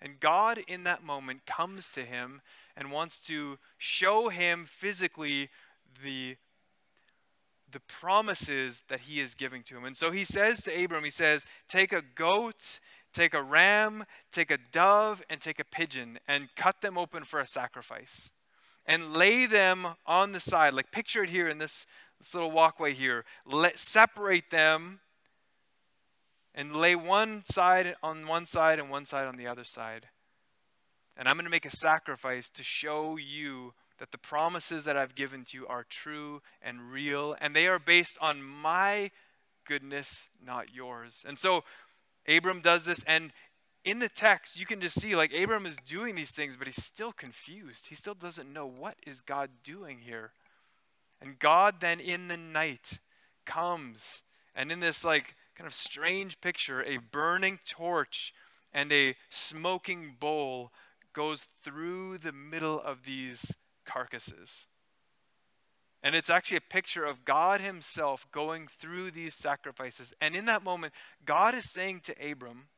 and 0.00 0.20
god 0.20 0.58
in 0.66 0.84
that 0.84 1.02
moment 1.02 1.46
comes 1.46 1.90
to 1.92 2.04
him 2.04 2.40
and 2.76 2.90
wants 2.90 3.18
to 3.18 3.58
show 3.78 4.28
him 4.28 4.66
physically 4.66 5.48
the 6.02 6.36
the 7.74 7.80
promises 7.80 8.82
that 8.88 9.00
he 9.00 9.20
is 9.20 9.34
giving 9.34 9.62
to 9.64 9.76
him. 9.76 9.84
And 9.84 9.96
so 9.96 10.10
he 10.12 10.24
says 10.24 10.62
to 10.62 10.84
Abram, 10.84 11.04
he 11.04 11.10
says, 11.10 11.44
Take 11.68 11.92
a 11.92 12.02
goat, 12.14 12.78
take 13.12 13.34
a 13.34 13.42
ram, 13.42 14.04
take 14.32 14.50
a 14.50 14.58
dove, 14.72 15.22
and 15.28 15.40
take 15.40 15.58
a 15.58 15.64
pigeon, 15.64 16.18
and 16.26 16.48
cut 16.54 16.80
them 16.80 16.96
open 16.96 17.24
for 17.24 17.40
a 17.40 17.46
sacrifice. 17.46 18.30
And 18.86 19.12
lay 19.12 19.44
them 19.44 19.88
on 20.06 20.32
the 20.32 20.40
side. 20.40 20.72
Like 20.72 20.92
picture 20.92 21.24
it 21.24 21.30
here 21.30 21.48
in 21.48 21.58
this, 21.58 21.84
this 22.24 22.34
little 22.34 22.50
walkway 22.50 22.94
here. 22.94 23.24
Let 23.46 23.78
separate 23.78 24.50
them 24.50 25.00
and 26.54 26.74
lay 26.74 26.96
one 26.96 27.44
side 27.46 27.96
on 28.02 28.26
one 28.26 28.46
side 28.46 28.78
and 28.78 28.88
one 28.88 29.06
side 29.06 29.26
on 29.26 29.36
the 29.36 29.46
other 29.46 29.64
side. 29.64 30.06
And 31.16 31.28
I'm 31.28 31.36
going 31.36 31.44
to 31.44 31.50
make 31.50 31.66
a 31.66 31.76
sacrifice 31.76 32.48
to 32.50 32.64
show 32.64 33.16
you 33.16 33.74
that 33.98 34.10
the 34.10 34.18
promises 34.18 34.84
that 34.84 34.96
I've 34.96 35.14
given 35.14 35.44
to 35.44 35.58
you 35.58 35.66
are 35.66 35.84
true 35.84 36.42
and 36.62 36.90
real, 36.90 37.36
and 37.40 37.54
they 37.54 37.68
are 37.68 37.78
based 37.78 38.16
on 38.20 38.42
my 38.42 39.10
goodness, 39.66 40.28
not 40.44 40.74
yours. 40.74 41.24
And 41.26 41.38
so 41.38 41.62
Abram 42.26 42.60
does 42.60 42.84
this, 42.84 43.04
and 43.06 43.32
in 43.84 43.98
the 43.98 44.08
text, 44.08 44.58
you 44.58 44.66
can 44.66 44.80
just 44.80 45.00
see 45.00 45.14
like 45.14 45.32
Abram 45.32 45.66
is 45.66 45.76
doing 45.86 46.14
these 46.14 46.30
things, 46.30 46.56
but 46.56 46.66
he's 46.66 46.82
still 46.82 47.12
confused. 47.12 47.86
He 47.88 47.94
still 47.94 48.14
doesn't 48.14 48.52
know 48.52 48.66
what 48.66 48.96
is 49.06 49.20
God 49.20 49.50
doing 49.62 49.98
here. 49.98 50.32
And 51.20 51.38
God 51.38 51.80
then 51.80 52.00
in 52.00 52.28
the 52.28 52.36
night 52.36 53.00
comes, 53.44 54.22
and 54.54 54.70
in 54.70 54.80
this 54.80 55.04
like 55.04 55.34
kind 55.54 55.66
of 55.66 55.74
strange 55.74 56.40
picture, 56.40 56.82
a 56.82 56.98
burning 56.98 57.58
torch 57.66 58.32
and 58.72 58.92
a 58.92 59.16
smoking 59.30 60.16
bowl 60.18 60.72
goes 61.12 61.46
through 61.62 62.18
the 62.18 62.32
middle 62.32 62.80
of 62.80 63.04
these 63.04 63.54
carcasses. 63.84 64.66
And 66.02 66.14
it's 66.14 66.28
actually 66.28 66.58
a 66.58 66.72
picture 66.72 67.04
of 67.04 67.24
God 67.24 67.60
Himself 67.60 68.26
going 68.30 68.68
through 68.68 69.12
these 69.12 69.34
sacrifices. 69.34 70.12
And 70.20 70.34
in 70.34 70.44
that 70.46 70.62
moment, 70.62 70.92
God 71.24 71.54
is 71.54 71.70
saying 71.70 72.00
to 72.04 72.30
Abram, 72.30 72.68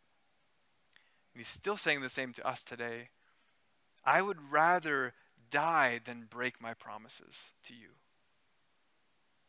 and 1.34 1.38
He's 1.38 1.48
still 1.48 1.76
saying 1.76 2.02
the 2.02 2.08
same 2.08 2.32
to 2.34 2.46
us 2.46 2.62
today 2.62 3.08
I 4.04 4.22
would 4.22 4.52
rather 4.52 5.14
die 5.50 5.98
than 6.04 6.28
break 6.30 6.62
my 6.62 6.74
promises 6.74 7.52
to 7.64 7.74
you. 7.74 7.88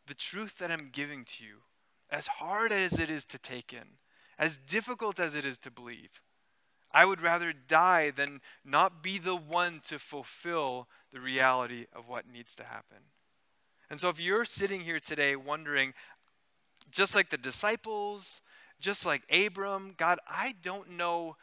The 0.07 0.13
truth 0.13 0.57
that 0.59 0.71
I'm 0.71 0.89
giving 0.91 1.25
to 1.25 1.43
you, 1.43 1.57
as 2.09 2.27
hard 2.27 2.71
as 2.71 2.97
it 2.99 3.09
is 3.09 3.25
to 3.25 3.37
take 3.37 3.73
in, 3.73 3.99
as 4.39 4.57
difficult 4.57 5.19
as 5.19 5.35
it 5.35 5.45
is 5.45 5.59
to 5.59 5.71
believe, 5.71 6.21
I 6.91 7.05
would 7.05 7.21
rather 7.21 7.51
die 7.53 8.11
than 8.11 8.41
not 8.63 9.03
be 9.03 9.17
the 9.17 9.35
one 9.35 9.81
to 9.85 9.99
fulfill 9.99 10.87
the 11.11 11.19
reality 11.19 11.85
of 11.93 12.07
what 12.07 12.31
needs 12.31 12.55
to 12.55 12.63
happen. 12.63 12.97
And 13.89 13.99
so, 13.99 14.09
if 14.09 14.19
you're 14.19 14.45
sitting 14.45 14.81
here 14.81 14.99
today 14.99 15.35
wondering, 15.35 15.93
just 16.89 17.13
like 17.13 17.29
the 17.29 17.37
disciples, 17.37 18.41
just 18.79 19.05
like 19.05 19.23
Abram, 19.31 19.93
God, 19.97 20.19
I 20.27 20.55
don't 20.61 20.91
know 20.91 21.35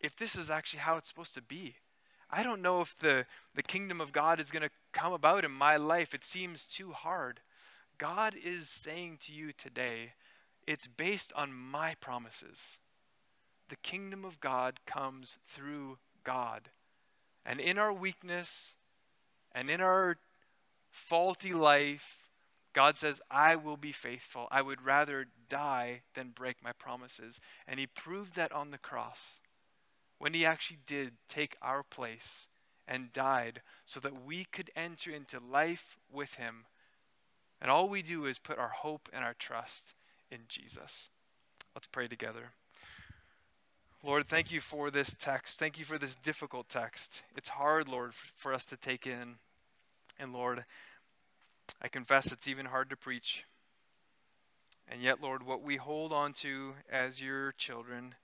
if 0.00 0.16
this 0.16 0.36
is 0.36 0.50
actually 0.50 0.80
how 0.80 0.96
it's 0.96 1.08
supposed 1.08 1.34
to 1.34 1.42
be. 1.42 1.76
I 2.30 2.42
don't 2.42 2.62
know 2.62 2.80
if 2.80 2.98
the, 2.98 3.26
the 3.54 3.62
kingdom 3.62 4.00
of 4.00 4.12
God 4.12 4.40
is 4.40 4.50
going 4.50 4.62
to 4.62 4.70
come 4.92 5.12
about 5.12 5.44
in 5.44 5.50
my 5.50 5.76
life. 5.76 6.14
It 6.14 6.24
seems 6.24 6.64
too 6.64 6.92
hard. 6.92 7.40
God 7.98 8.34
is 8.42 8.68
saying 8.68 9.18
to 9.26 9.32
you 9.32 9.52
today, 9.52 10.12
it's 10.66 10.86
based 10.86 11.32
on 11.34 11.52
my 11.52 11.94
promises 12.00 12.78
the 13.72 13.76
kingdom 13.76 14.22
of 14.22 14.38
God 14.38 14.80
comes 14.84 15.38
through 15.48 15.96
God. 16.24 16.68
And 17.46 17.58
in 17.58 17.78
our 17.78 17.90
weakness 17.90 18.74
and 19.50 19.70
in 19.70 19.80
our 19.80 20.18
faulty 20.90 21.54
life, 21.54 22.28
God 22.74 22.98
says, 22.98 23.22
I 23.30 23.56
will 23.56 23.78
be 23.78 23.90
faithful. 23.90 24.46
I 24.50 24.60
would 24.60 24.82
rather 24.82 25.26
die 25.48 26.02
than 26.14 26.32
break 26.34 26.62
my 26.62 26.72
promises. 26.72 27.40
And 27.66 27.80
He 27.80 27.86
proved 27.86 28.34
that 28.34 28.52
on 28.52 28.72
the 28.72 28.78
cross 28.78 29.40
when 30.18 30.34
He 30.34 30.44
actually 30.44 30.80
did 30.86 31.14
take 31.26 31.56
our 31.62 31.82
place 31.82 32.48
and 32.86 33.10
died 33.14 33.62
so 33.86 34.00
that 34.00 34.22
we 34.22 34.44
could 34.44 34.70
enter 34.76 35.10
into 35.10 35.40
life 35.40 35.96
with 36.12 36.34
Him. 36.34 36.66
And 37.62 37.70
all 37.70 37.88
we 37.88 38.02
do 38.02 38.26
is 38.26 38.40
put 38.40 38.58
our 38.58 38.68
hope 38.68 39.08
and 39.12 39.24
our 39.24 39.34
trust 39.34 39.94
in 40.30 40.40
Jesus. 40.48 41.08
Let's 41.74 41.86
pray 41.86 42.08
together. 42.08 42.50
Lord, 44.02 44.26
thank 44.26 44.50
you 44.50 44.60
for 44.60 44.90
this 44.90 45.14
text. 45.16 45.60
Thank 45.60 45.78
you 45.78 45.84
for 45.84 45.96
this 45.96 46.16
difficult 46.16 46.68
text. 46.68 47.22
It's 47.36 47.50
hard, 47.50 47.88
Lord, 47.88 48.14
for 48.34 48.52
us 48.52 48.66
to 48.66 48.76
take 48.76 49.06
in. 49.06 49.36
And 50.18 50.32
Lord, 50.32 50.64
I 51.80 51.86
confess 51.86 52.32
it's 52.32 52.48
even 52.48 52.66
hard 52.66 52.90
to 52.90 52.96
preach. 52.96 53.44
And 54.88 55.00
yet, 55.00 55.22
Lord, 55.22 55.44
what 55.44 55.62
we 55.62 55.76
hold 55.76 56.12
on 56.12 56.32
to 56.34 56.74
as 56.90 57.22
your 57.22 57.52
children, 57.52 58.16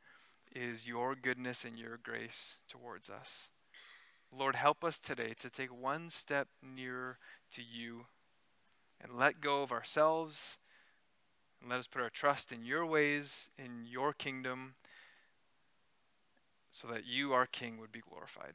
is 0.53 0.87
your 0.87 1.15
goodness 1.15 1.65
and 1.65 1.79
your 1.79 1.99
grace 2.03 2.59
towards 2.69 3.09
us. 3.09 3.51
Lord, 4.37 4.57
help 4.57 4.83
us 4.83 4.99
today 4.99 5.35
to 5.39 5.49
take 5.49 5.73
one 5.73 6.11
step 6.11 6.49
nearer 6.61 7.19
to 7.53 7.63
you 7.63 8.07
and 9.01 9.17
let 9.17 9.41
go 9.41 9.63
of 9.63 9.73
ourselves 9.73 10.59
and 11.61 11.71
let 11.71 11.79
us 11.79 11.87
put 11.87 12.03
our 12.03 12.11
trust 12.11 12.53
in 12.53 12.65
your 12.65 12.87
ways, 12.87 13.51
in 13.59 13.85
your 13.87 14.13
kingdom, 14.13 14.75
so 16.71 16.87
that 16.89 17.07
you, 17.07 17.33
our 17.33 17.47
King, 17.47 17.79
would 17.79 17.93
be 17.93 18.01
glorified. 18.01 18.55